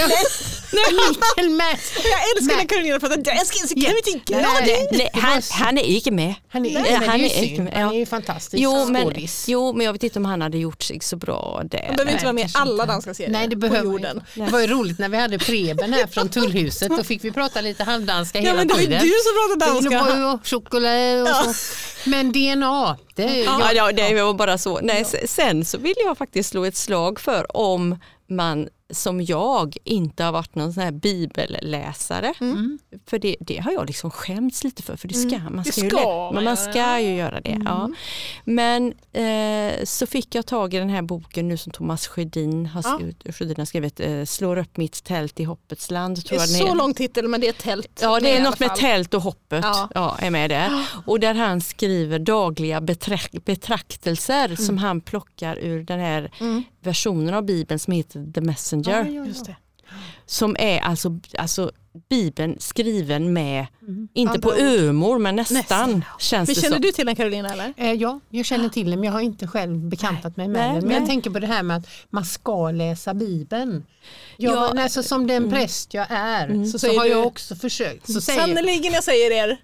Mikkel 0.73 1.49
Madsen. 1.49 2.03
Jag 2.11 2.19
älskar 2.37 2.47
när 2.47 2.55
Nej. 2.57 2.67
Karolina 2.67 2.99
pratar 2.99 3.17
danska 3.17 3.67
kan 3.67 3.93
vi 4.05 4.11
inte 4.11 4.35
Nej, 4.97 5.09
han, 5.13 5.41
han 5.51 5.77
är 5.77 5.83
inte 5.83 6.11
med. 6.11 6.35
Han 6.49 6.65
är, 6.65 6.73
Nej, 6.81 6.93
han 6.93 7.19
det 7.19 7.25
är 7.37 7.39
är 7.39 7.43
inte 7.43 7.61
med, 7.61 7.73
Han 7.73 7.81
ja. 7.81 7.93
är 7.93 7.97
ju 7.99 8.05
fantastisk 8.05 8.63
Jo 8.63 8.85
men, 8.85 9.03
skådis. 9.03 9.45
jo, 9.47 9.73
men 9.73 9.85
jag 9.85 9.93
vet 9.93 10.03
inte 10.03 10.19
om 10.19 10.25
han 10.25 10.41
hade 10.41 10.57
gjort 10.57 10.83
sig 10.83 10.99
så 11.01 11.15
bra 11.15 11.61
där. 11.65 11.83
Han 11.87 11.95
behöver 11.95 12.11
inte 12.11 12.23
vara 12.25 12.33
med 12.33 12.45
i 12.45 12.51
alla 12.53 12.85
danska 12.85 13.13
serier 13.13 13.31
Nej 13.31 13.47
det 13.47 13.55
på 13.55 13.59
behöver 13.59 13.83
jorden. 13.91 14.21
Det 14.35 14.41
var 14.51 14.59
ju 14.59 14.67
roligt 14.67 14.99
när 14.99 15.09
vi 15.09 15.17
hade 15.17 15.39
Preben 15.39 15.93
här 15.93 16.07
från 16.07 16.29
Tullhuset. 16.29 16.89
Då 16.97 17.03
fick 17.03 17.23
vi 17.23 17.31
prata 17.31 17.61
lite 17.61 17.83
halvdanska 17.83 18.39
Ja 18.39 18.43
hela 18.45 18.57
men 18.57 18.67
det 18.67 18.73
var 18.73 18.81
ju 18.81 18.85
tiden. 18.87 19.01
du 19.01 19.09
som 19.09 19.59
pratade 19.59 19.72
Danska. 19.81 20.17
ju 20.17 20.37
choklad 20.57 21.21
och 21.21 21.27
så. 21.53 21.53
Men 22.09 22.31
DNA, 22.31 22.97
det 23.15 23.23
är 23.23 23.43
Ja, 23.43 23.71
jag- 23.73 23.75
ja, 23.75 23.91
det 23.91 24.23
var 24.23 24.33
bara 24.33 24.57
så. 24.57 24.79
Nej, 24.83 25.05
Sen 25.27 25.65
så 25.65 25.77
vill 25.77 25.95
jag 26.05 26.17
faktiskt 26.17 26.49
slå 26.49 26.65
ett 26.65 26.75
slag 26.77 27.19
för 27.19 27.57
om 27.57 27.99
man 28.29 28.67
som 28.93 29.21
jag 29.21 29.77
inte 29.83 30.23
har 30.23 30.31
varit 30.31 30.55
någon 30.55 30.73
sån 30.73 30.83
här 30.83 30.91
bibelläsare. 30.91 32.33
För 33.07 33.19
det, 33.19 33.35
det 33.39 33.57
har 33.57 33.71
jag 33.71 33.87
liksom 33.87 34.11
skämts 34.11 34.63
lite 34.63 34.83
för, 34.83 34.95
för 34.95 35.07
det 35.07 35.13
ska 35.13 35.37
man. 35.39 35.63
Det 35.63 35.71
Ska 35.71 35.81
ju 35.83 35.89
ska 35.89 36.03
man 36.05 36.35
men 36.35 36.43
man 36.43 36.57
ska 36.57 36.99
ju 36.99 37.15
göra 37.15 37.41
det. 37.41 37.61
Ja. 37.65 37.89
Men 38.45 38.93
eh, 39.13 39.83
så 39.85 40.05
fick 40.07 40.35
jag 40.35 40.45
tag 40.45 40.73
i 40.73 40.77
den 40.77 40.89
här 40.89 41.01
boken 41.01 41.47
nu 41.47 41.57
som 41.57 41.71
Thomas 41.71 42.07
Sjödin 42.07 42.65
har, 42.65 42.81
Ja. 42.85 42.95
skrivit, 42.95 43.35
Sjödin 43.35 43.55
har 43.57 43.65
skrivit, 43.65 43.99
eh, 43.99 44.23
Slår 44.25 44.57
upp 44.57 44.77
mitt 44.77 45.03
tält 45.03 45.39
i 45.39 45.43
hoppets 45.43 45.91
land. 45.91 46.15
Det 46.17 46.21
Tror 46.21 46.37
är 46.37 46.41
jag 46.41 46.49
den 46.49 46.67
så 46.67 46.71
är. 46.71 46.75
lång 46.75 46.93
titel 46.93 47.27
men 47.27 47.41
det 47.41 47.47
är 47.47 47.53
tält. 47.53 47.99
Ja, 48.01 48.19
det 48.19 48.37
är 48.37 48.43
något 48.43 48.59
med 48.59 48.75
tält 48.75 49.13
och 49.13 49.21
hoppet 49.21 49.63
Ja. 49.63 49.89
ja. 49.95 50.17
är 50.19 50.29
med 50.29 50.49
där. 50.49 50.87
Och 51.05 51.19
där 51.19 51.33
han 51.33 51.61
skriver 51.61 52.19
dagliga 52.19 52.79
betra- 52.79 53.41
betraktelser 53.45 54.55
som 54.55 54.77
han 54.77 55.01
plockar 55.01 55.57
ur 55.57 55.83
den 55.83 55.99
här 55.99 56.31
Mm. 56.39 56.63
versionen 56.81 57.33
av 57.33 57.43
Bibeln 57.45 57.79
som 57.79 57.93
heter 57.93 58.31
The 58.33 58.41
Messenger. 58.41 58.82
Ja, 58.91 58.97
ja, 58.99 59.07
ja. 59.07 59.25
Just 59.25 59.45
det. 59.45 59.55
Som 60.25 60.55
är 60.59 60.79
alltså, 60.79 61.19
alltså 61.37 61.71
Bibeln 62.09 62.55
skriven 62.59 63.33
med, 63.33 63.65
Mm. 63.81 64.07
inte 64.13 64.39
på 64.39 64.53
ömor 64.53 65.19
men 65.19 65.35
nästan, 65.35 65.57
Nästan. 65.57 66.05
känns 66.19 66.47
Men 66.49 66.55
det 66.55 66.61
känner 66.61 66.75
som. 66.75 66.81
du 66.81 66.91
till 66.91 67.05
den 67.05 67.15
Karolina 67.15 67.49
eller? 67.49 67.73
Eh, 67.77 67.91
Ja, 67.93 68.19
jag 68.29 68.45
känner 68.45 68.69
till 68.69 68.89
det 68.91 68.95
men 68.97 69.03
jag 69.05 69.11
har 69.13 69.21
inte 69.21 69.47
själv 69.47 69.77
bekantat 69.77 70.37
mig 70.37 70.47
med 70.47 70.61
Nej, 70.61 70.69
det. 70.75 70.81
Men 70.81 70.89
nej. 70.89 70.97
jag 70.97 71.07
tänker 71.07 71.29
på 71.29 71.39
det 71.39 71.47
här 71.47 71.63
med 71.63 71.77
att 71.77 71.87
man 72.09 72.25
ska 72.25 72.71
läsa 72.71 73.13
Bibeln. 73.13 73.85
Jag, 74.37 74.53
Ja, 74.55 74.71
nej, 74.75 74.89
så 74.89 75.03
som 75.03 75.27
den 75.27 75.49
präst 75.49 75.93
jag 75.93 76.07
är 76.09 76.65
så, 76.65 76.71
så 76.71 76.79
Säger 76.79 76.99
har 76.99 77.05
jag 77.05 77.25
också 77.27 77.55
försökt. 77.55 78.11
Så 78.11 78.21
säger, 78.21 78.39
Sannerligen 78.39 78.93
jag 78.93 79.03
säger 79.03 79.31
er. 79.31 79.57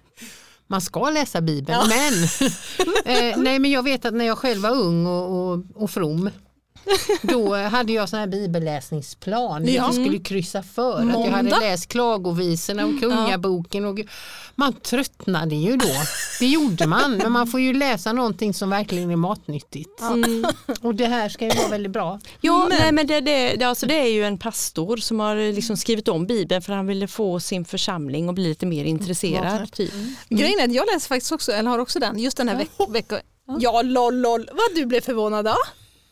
man 0.66 0.80
ska 0.80 1.10
läsa 1.10 1.40
Bibeln 1.40 1.78
Ja. 1.80 1.86
men 1.88 2.22
eh, 3.32 3.36
nej 3.38 3.58
men 3.58 3.70
jag 3.70 3.82
vet 3.82 4.04
att 4.04 4.14
när 4.14 4.24
jag 4.24 4.38
själv 4.38 4.62
var 4.62 4.70
ung 4.70 5.06
och, 5.06 5.52
och, 5.52 5.64
och 5.74 5.90
from 5.90 6.30
då 7.22 7.54
hade 7.56 7.92
jag 7.92 8.08
sån 8.08 8.18
här 8.18 8.26
bibelläsningsplan. 8.26 9.66
Ja. 9.66 9.72
Jag 9.72 9.94
skulle 9.94 10.18
kryssa 10.18 10.62
för 10.62 10.98
att 11.00 11.04
jag 11.08 11.20
hade 11.30 11.42
Måndag. 11.42 11.60
läst 11.60 11.88
klagovisorna 11.88 12.86
och 12.86 13.00
kungaboken. 13.00 13.84
Och, 13.84 13.98
man 14.54 14.72
tröttnade 14.72 15.54
ju 15.54 15.76
då. 15.76 15.88
Det 16.40 16.46
gjorde 16.46 16.86
man. 16.86 17.16
Men 17.16 17.32
man 17.32 17.46
får 17.46 17.60
ju 17.60 17.72
läsa 17.72 18.12
någonting 18.12 18.54
som 18.54 18.70
verkligen 18.70 19.10
är 19.10 19.16
matnyttigt. 19.16 20.00
Mm. 20.00 20.44
Och 20.80 20.94
det 20.94 21.06
här 21.06 21.28
ska 21.28 21.44
ju 21.44 21.50
vara 21.50 21.68
väldigt 21.68 21.92
bra. 21.92 22.20
Ja, 22.40 22.66
Men- 22.68 22.78
nej, 22.78 22.92
men 22.92 23.06
det, 23.06 23.20
det, 23.20 23.62
alltså 23.62 23.86
det 23.86 23.94
är 23.94 24.12
ju 24.12 24.24
en 24.24 24.38
pastor 24.38 24.96
som 24.96 25.20
har 25.20 25.52
liksom 25.52 25.76
skrivit 25.76 26.08
om 26.08 26.26
Bibeln 26.26 26.62
för 26.62 26.72
han 26.72 26.86
ville 26.86 27.08
få 27.08 27.40
sin 27.40 27.64
församling 27.64 28.28
att 28.28 28.34
bli 28.34 28.48
lite 28.48 28.66
mer 28.66 28.84
intresserad. 28.84 29.72
Typ. 29.72 29.92
Grejen 30.28 30.60
är 30.60 30.64
att 30.64 30.74
jag 30.74 30.86
läser 30.94 31.08
faktiskt 31.08 31.32
också, 31.32 31.52
eller 31.52 31.70
har 31.70 31.78
också 31.78 31.98
den, 31.98 32.18
just 32.18 32.36
den 32.36 32.48
här 32.48 32.56
veck 32.56 32.70
veckan. 32.88 33.18
Ja, 33.58 33.82
lol, 33.82 34.14
lol. 34.20 34.48
Vad 34.52 34.76
du 34.76 34.86
blev 34.86 35.00
förvånad 35.00 35.48
av. 35.48 35.56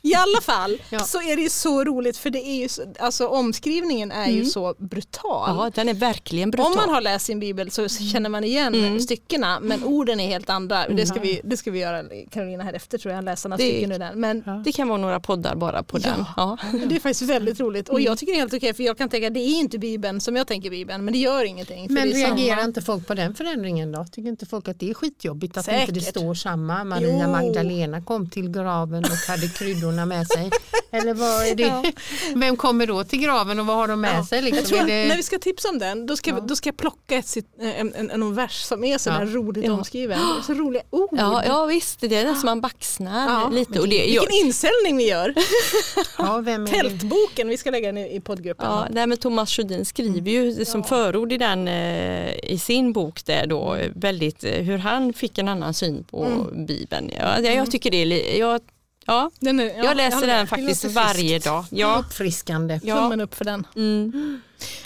I 0.03 0.15
alla 0.15 0.41
fall 0.43 0.79
Ja. 0.91 0.99
så 0.99 1.19
är 1.23 1.37
det 1.37 1.43
ju 1.43 1.51
så 1.51 1.85
roligt 1.85 2.17
för 2.17 2.31
det 2.31 2.39
är 2.47 2.57
ju 2.63 2.69
så, 2.69 2.83
alltså 2.99 3.27
omskrivningen 3.27 4.13
är 4.13 4.31
ju 4.31 4.45
så 4.45 4.75
brutal. 4.79 5.57
Ja, 5.57 5.71
den 5.75 5.89
är 5.89 5.95
verkligen 5.95 6.51
brutal. 6.51 6.67
Om 6.73 6.77
man 6.77 6.89
har 6.89 7.01
läst 7.01 7.27
sin 7.27 7.41
bibel 7.41 7.71
så 7.71 7.89
känner 7.89 8.29
man 8.31 8.45
igen 8.45 9.01
styckena 9.01 9.61
men 9.61 9.85
orden 9.85 10.21
är 10.21 10.27
helt 10.29 10.51
andra. 10.51 10.89
Det 10.89 11.07
ska 11.07 11.21
vi, 11.21 11.41
det 11.45 11.57
ska 11.57 11.71
vi 11.71 11.79
göra 11.79 12.03
Carolina 12.31 12.65
här 12.65 12.73
efter 12.73 12.99
tror 12.99 13.15
jag, 13.15 13.25
läsa 13.25 13.49
några 13.49 13.57
Det- 13.65 13.71
stycken 13.71 13.93
ur 13.93 13.99
den. 13.99 14.21
Men 14.21 14.63
Det 14.65 14.73
kan 14.73 14.89
vara 14.89 14.99
några 14.99 15.21
poddar 15.21 15.55
bara 15.57 15.83
på 15.83 15.99
den. 15.99 16.25
Ja. 16.37 16.59
det 16.89 16.97
är 16.97 17.01
faktiskt 17.01 17.31
väldigt 17.31 17.61
roligt 17.61 17.89
och 17.89 18.01
jag 18.01 18.19
tycker 18.19 18.33
det 18.33 18.37
är 18.37 18.41
helt 18.41 18.55
okej 18.55 18.75
för 18.75 18.83
jag 18.83 18.99
kan 18.99 19.09
tänka 19.09 19.31
det 19.31 19.41
är 19.41 19.59
inte 19.59 19.79
bibeln 19.79 20.21
som 20.21 20.37
jag 20.37 20.47
tänker 20.47 20.71
bibeln 20.71 21.05
men 21.05 21.13
det 21.13 21.19
gör 21.19 21.45
ingenting. 21.45 21.87
Men 21.91 22.09
reagerar 22.09 22.57
samma. 22.57 22.65
inte 22.69 22.83
folk 22.83 23.07
på 23.07 23.15
den 23.15 23.35
förändringen 23.35 23.93
då? 23.93 24.05
Tycker 24.13 24.29
inte 24.29 24.47
folk 24.47 24.69
att 24.69 24.81
det 24.81 24.91
är 24.91 24.95
skitjobbigt 24.95 25.57
att 25.57 25.69
inte 25.69 25.93
det 25.93 26.01
Säkert. 26.01 26.17
står 26.19 26.35
samma? 26.35 26.85
Maria 26.85 27.21
Jo. 27.25 27.31
Magdalena 27.31 28.03
kom 28.03 28.31
till 28.31 28.51
graven 28.51 29.05
och 29.05 29.11
hade 29.29 29.49
kryddorna 29.89 30.07
med 30.07 30.27
sig. 30.27 30.51
Eller 30.91 31.15
vad 31.15 31.47
är 31.47 31.55
det? 31.55 31.93
Vem 32.35 32.57
kommer 32.57 32.87
då 32.87 33.05
till 33.05 33.21
graven 33.21 33.59
och 33.61 33.67
vad 33.67 33.77
har 33.77 33.89
de 33.89 34.01
med 34.01 34.15
Ja. 34.19 34.27
sig? 34.27 34.43
Liksom? 34.43 34.59
Jag 34.59 34.67
tror 34.69 34.79
Är 34.79 34.83
att 34.83 34.89
det... 34.89 35.09
när 35.09 35.17
vi 35.17 35.23
ska 35.23 35.39
tipsa 35.39 35.69
om 35.69 35.79
den 35.79 36.07
då 36.07 36.17
ska, 36.17 36.35
vi, 36.35 36.41
då 36.45 36.57
ska 36.57 36.69
jag 36.69 36.77
plocka 36.77 37.17
ett, 37.17 37.27
cit- 37.27 37.47
en, 37.61 37.95
en, 37.95 38.11
en 38.11 38.35
vers 38.35 38.63
som 38.63 38.85
är 38.85 38.99
sådär 38.99 39.21
Ja. 39.21 39.27
roligt 39.27 39.65
Ja. 39.65 39.73
omskriven. 39.73 40.19
Det 40.19 40.43
Så 40.47 40.55
roliga 40.55 40.83
ord. 40.91 41.09
Ja, 41.13 41.45
ja 41.47 41.65
visst, 41.67 42.01
det 42.01 42.17
är 42.17 42.25
nästan 42.25 42.45
man 42.47 42.61
baxnar 42.61 43.29
Ja, 43.43 43.49
lite. 43.49 43.81
Och 43.81 43.89
det, 43.89 43.97
jag, 44.07 44.21
Vilken 44.23 44.47
insäljning 44.47 44.97
vi 44.97 45.09
gör. 45.09 45.35
Ja, 46.19 46.39
vem 46.41 46.63
är 46.63 46.67
det? 46.67 46.73
Tältboken, 46.73 47.49
vi 47.49 47.57
ska 47.57 47.71
lägga 47.71 47.93
den 47.93 47.99
i, 47.99 48.21
poddgruppen. 48.21 48.67
ja, 48.67 48.87
nej, 48.91 49.07
men 49.07 49.19
Thomas 49.19 49.51
Sjödin 49.51 49.85
skriver 49.85 50.31
ju 50.31 50.65
som 50.65 50.85
förord 50.85 51.33
i, 51.33 51.39
den, 51.39 51.69
eh, 51.69 52.35
i 52.53 52.59
sin 52.59 52.93
bok 52.93 53.25
där 53.25 53.47
då 53.47 53.75
eh, 53.75 53.91
väldigt 53.95 54.45
eh, 54.45 54.51
hur 54.53 54.79
han 54.79 55.13
fick 55.13 55.39
en 55.39 55.49
annan 55.49 55.75
syn 55.75 56.05
på 56.05 56.47
Bibeln. 56.69 57.11
Ja, 57.21 57.41
jag, 57.41 57.55
jag 57.55 57.71
tycker 57.71 57.91
det 57.91 57.97
är 57.97 58.39
jag, 58.41 58.61
ja, 59.09 59.31
Den 59.41 59.61
är, 59.61 59.65
ja, 59.65 59.85
jag 59.85 59.97
läser 59.97 60.27
den 60.27 60.47
faktiskt 60.47 60.83
Det 60.83 60.89
varje 60.89 61.39
dag. 61.39 61.65
Ja, 61.71 61.99
Uppfriskande. 62.07 62.81
ja. 62.83 62.97
Tummen 62.97 63.21
upp 63.21 63.35
för 63.35 63.45
den. 63.45 63.67
Mm. 63.77 64.41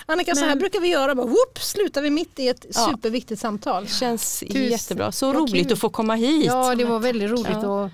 Annika, 0.07 0.35
så 0.35 0.41
här 0.41 0.49
Men- 0.49 0.59
brukar 0.59 0.81
vi 0.81 0.89
göra. 0.89 1.15
Bara, 1.15 1.27
whoop, 1.27 1.59
slutar 1.61 2.03
vi 2.03 2.11
mitt 2.11 2.39
i 2.39 2.49
ett 2.49 2.67
Ja. 2.75 2.89
superviktigt 2.91 3.41
samtal. 3.41 3.89
Känns 3.89 4.41
Tusen- 4.41 4.71
jättebra. 4.71 5.13
Så 5.13 5.33
roligt 5.33 5.65
kul. 5.67 5.73
att 5.73 5.79
få 5.79 5.89
komma 5.89 6.15
hit. 6.15 6.47
Ja, 6.47 6.75
det 6.75 6.85
var 6.85 6.99
väldigt 6.99 7.31
roligt 7.31 7.47
Ja. 7.63 7.85
att 7.85 7.91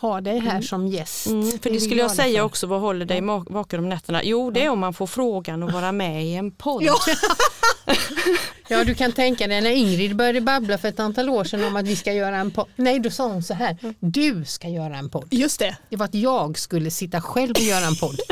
ha 0.00 0.20
dig 0.20 0.38
här 0.38 0.62
som 0.62 0.86
gäst. 0.86 1.26
Mm, 1.26 1.50
för 1.50 1.58
det 1.58 1.70
vi 1.70 1.80
skulle 1.80 2.00
jag 2.00 2.10
säga 2.10 2.38
för. 2.40 2.46
också, 2.46 2.66
vad 2.66 2.80
håller 2.80 3.06
dig 3.06 3.20
vaken 3.48 3.78
om 3.80 3.88
nätterna? 3.88 4.20
Jo, 4.24 4.50
det 4.50 4.64
är 4.64 4.68
om 4.68 4.78
man 4.78 4.94
får 4.94 5.06
frågan 5.06 5.62
att 5.62 5.72
vara 5.72 5.92
med 5.92 6.24
i 6.26 6.34
en 6.34 6.50
podd. 6.50 6.82
Ja. 6.82 6.94
Ja, 8.68 8.84
du 8.84 8.94
kan 8.94 9.12
tänka 9.12 9.46
dig 9.46 9.60
när 9.60 9.70
Ingrid 9.70 10.16
började 10.16 10.40
babbla 10.40 10.78
för 10.78 10.88
ett 10.88 11.00
antal 11.00 11.28
år 11.28 11.44
sedan 11.44 11.64
om 11.64 11.76
att 11.76 11.86
vi 11.86 11.96
ska 11.96 12.12
göra 12.12 12.36
en 12.36 12.50
podd. 12.50 12.66
Nej, 12.76 12.98
då 13.00 13.10
sa 13.10 13.26
hon 13.28 13.42
så 13.42 13.54
här, 13.54 13.76
du 14.00 14.44
ska 14.44 14.68
göra 14.68 14.96
en 14.96 15.10
podd. 15.10 15.26
Just 15.30 15.58
det. 15.58 15.76
Det 15.90 15.96
var 15.96 16.04
att 16.06 16.14
jag 16.14 16.58
skulle 16.58 16.90
sitta 16.90 17.20
själv 17.20 17.50
och 17.50 17.60
göra 17.62 17.84
en 17.86 17.96
podd. 17.96 18.20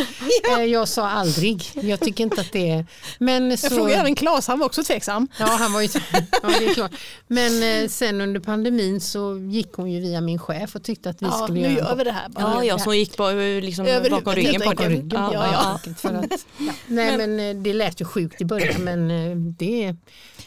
Eh, 0.59 0.65
Jag 0.65 0.89
sa 0.89 1.09
aldrig, 1.09 1.65
jag 1.75 2.01
tycker 2.01 2.25
inte 2.25 2.41
att 2.41 2.53
det 2.53 2.71
är... 2.71 2.87
Men 3.19 3.59
så... 3.59 3.67
Jag 3.67 3.73
frågade 3.73 3.95
även 4.01 4.15
Claes, 4.15 4.47
han 4.49 4.59
var 4.59 4.67
också 4.67 4.83
tveksam. 4.85 5.29
Ja, 5.39 5.47
han 5.47 5.73
var 5.73 5.81
ju... 5.81 5.89
Ja, 6.43 6.49
det 6.59 6.67
är 6.67 6.75
klart. 6.75 6.91
Men 7.27 7.83
eh, 7.83 7.89
sen 7.89 8.21
under 8.21 8.41
pandemin 8.41 9.01
så 9.01 9.39
gick 9.39 9.73
hon 9.73 9.91
ju 9.93 10.01
via 10.01 10.21
min 10.21 10.39
chef 10.39 10.75
och 10.77 10.83
tyckte 10.83 11.11
att 11.11 11.23
vi 11.23 11.27
Ja, 11.27 11.33
skulle 11.33 11.53
nu 11.55 11.61
göra 11.61 11.71
en 11.71 11.77
gör 11.79 11.85
podd. 11.89 11.99
vi 11.99 12.05
det 12.05 12.13
här. 12.13 12.29
bara. 12.29 12.43
Ja, 12.55 12.65
jag 12.65 12.81
som 12.81 12.97
gick 12.97 13.17
på, 13.17 13.31
liksom, 13.63 13.87
Över 13.87 14.11
bakom 14.11 14.33
ryggen 14.35 14.61
på 14.61 14.71
enkelt. 14.71 14.89
det. 14.91 14.95
Ryggen 14.97 15.09
Ja, 15.33 15.79
ja. 15.87 15.95
för 15.97 16.15
att, 16.15 16.27
ja. 16.59 16.73
Nej 16.87 17.17
men 17.17 17.41
eh, 17.41 17.55
det 17.63 17.73
lät 17.75 18.01
ju 18.01 18.05
sjukt 18.05 18.41
i 18.41 18.45
början 18.45 18.85
men 18.85 19.11
eh, 19.11 19.37
det 19.37 19.85
är 19.85 19.97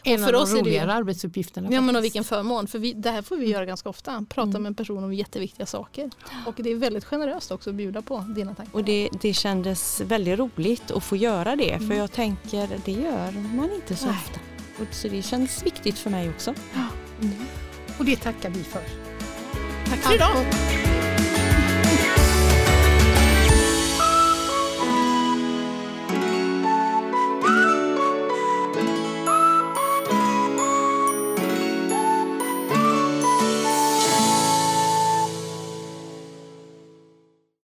en 0.05 0.19
för 0.19 0.33
av 0.33 0.41
oss 0.41 0.51
är 0.51 0.55
de 0.55 0.61
roligare 0.61 0.93
arbetsuppgifterna. 0.93 1.69
Ja 1.71 1.81
men 1.81 1.95
och 1.95 2.03
vilken 2.03 2.23
förmån, 2.23 2.67
för 2.67 2.79
vi, 2.79 2.93
det 2.93 3.11
här 3.11 3.21
får 3.21 3.37
vi 3.37 3.49
göra 3.49 3.65
ganska 3.65 3.89
ofta. 3.89 4.25
Prata 4.29 4.59
med 4.59 4.69
en 4.69 4.75
person 4.75 5.03
om 5.03 5.13
jätteviktiga 5.13 5.65
saker. 5.65 6.09
Och 6.45 6.53
det 6.57 6.71
är 6.71 6.75
väldigt 6.75 7.05
generöst 7.05 7.51
också 7.51 7.69
att 7.69 7.75
bjuda 7.75 8.01
på 8.01 8.17
dina 8.35 8.55
tankar. 8.55 8.75
Och 8.75 8.83
det, 8.83 9.09
det 9.21 9.33
kändes 9.33 10.01
väldigt 10.01 10.39
roligt 10.39 10.91
att 10.91 11.03
få 11.03 11.15
göra 11.15 11.55
det 11.55 11.79
för 11.79 11.95
jag 11.95 12.11
tänker 12.11 12.69
det 12.85 12.91
gör 12.91 13.31
man 13.31 13.71
inte 13.71 13.95
så 13.95 14.05
Nej. 14.05 14.15
ofta. 14.15 14.39
Och 14.79 14.95
så 14.95 15.07
det 15.07 15.21
känns 15.21 15.65
viktigt 15.65 15.97
för 15.97 16.09
mig 16.09 16.29
också. 16.29 16.53
Och 17.99 18.05
det 18.05 18.15
tackar 18.15 18.49
vi 18.49 18.63
för. 18.63 18.81
Tack 19.89 19.99
för 19.99 20.15
idag! 20.15 21.14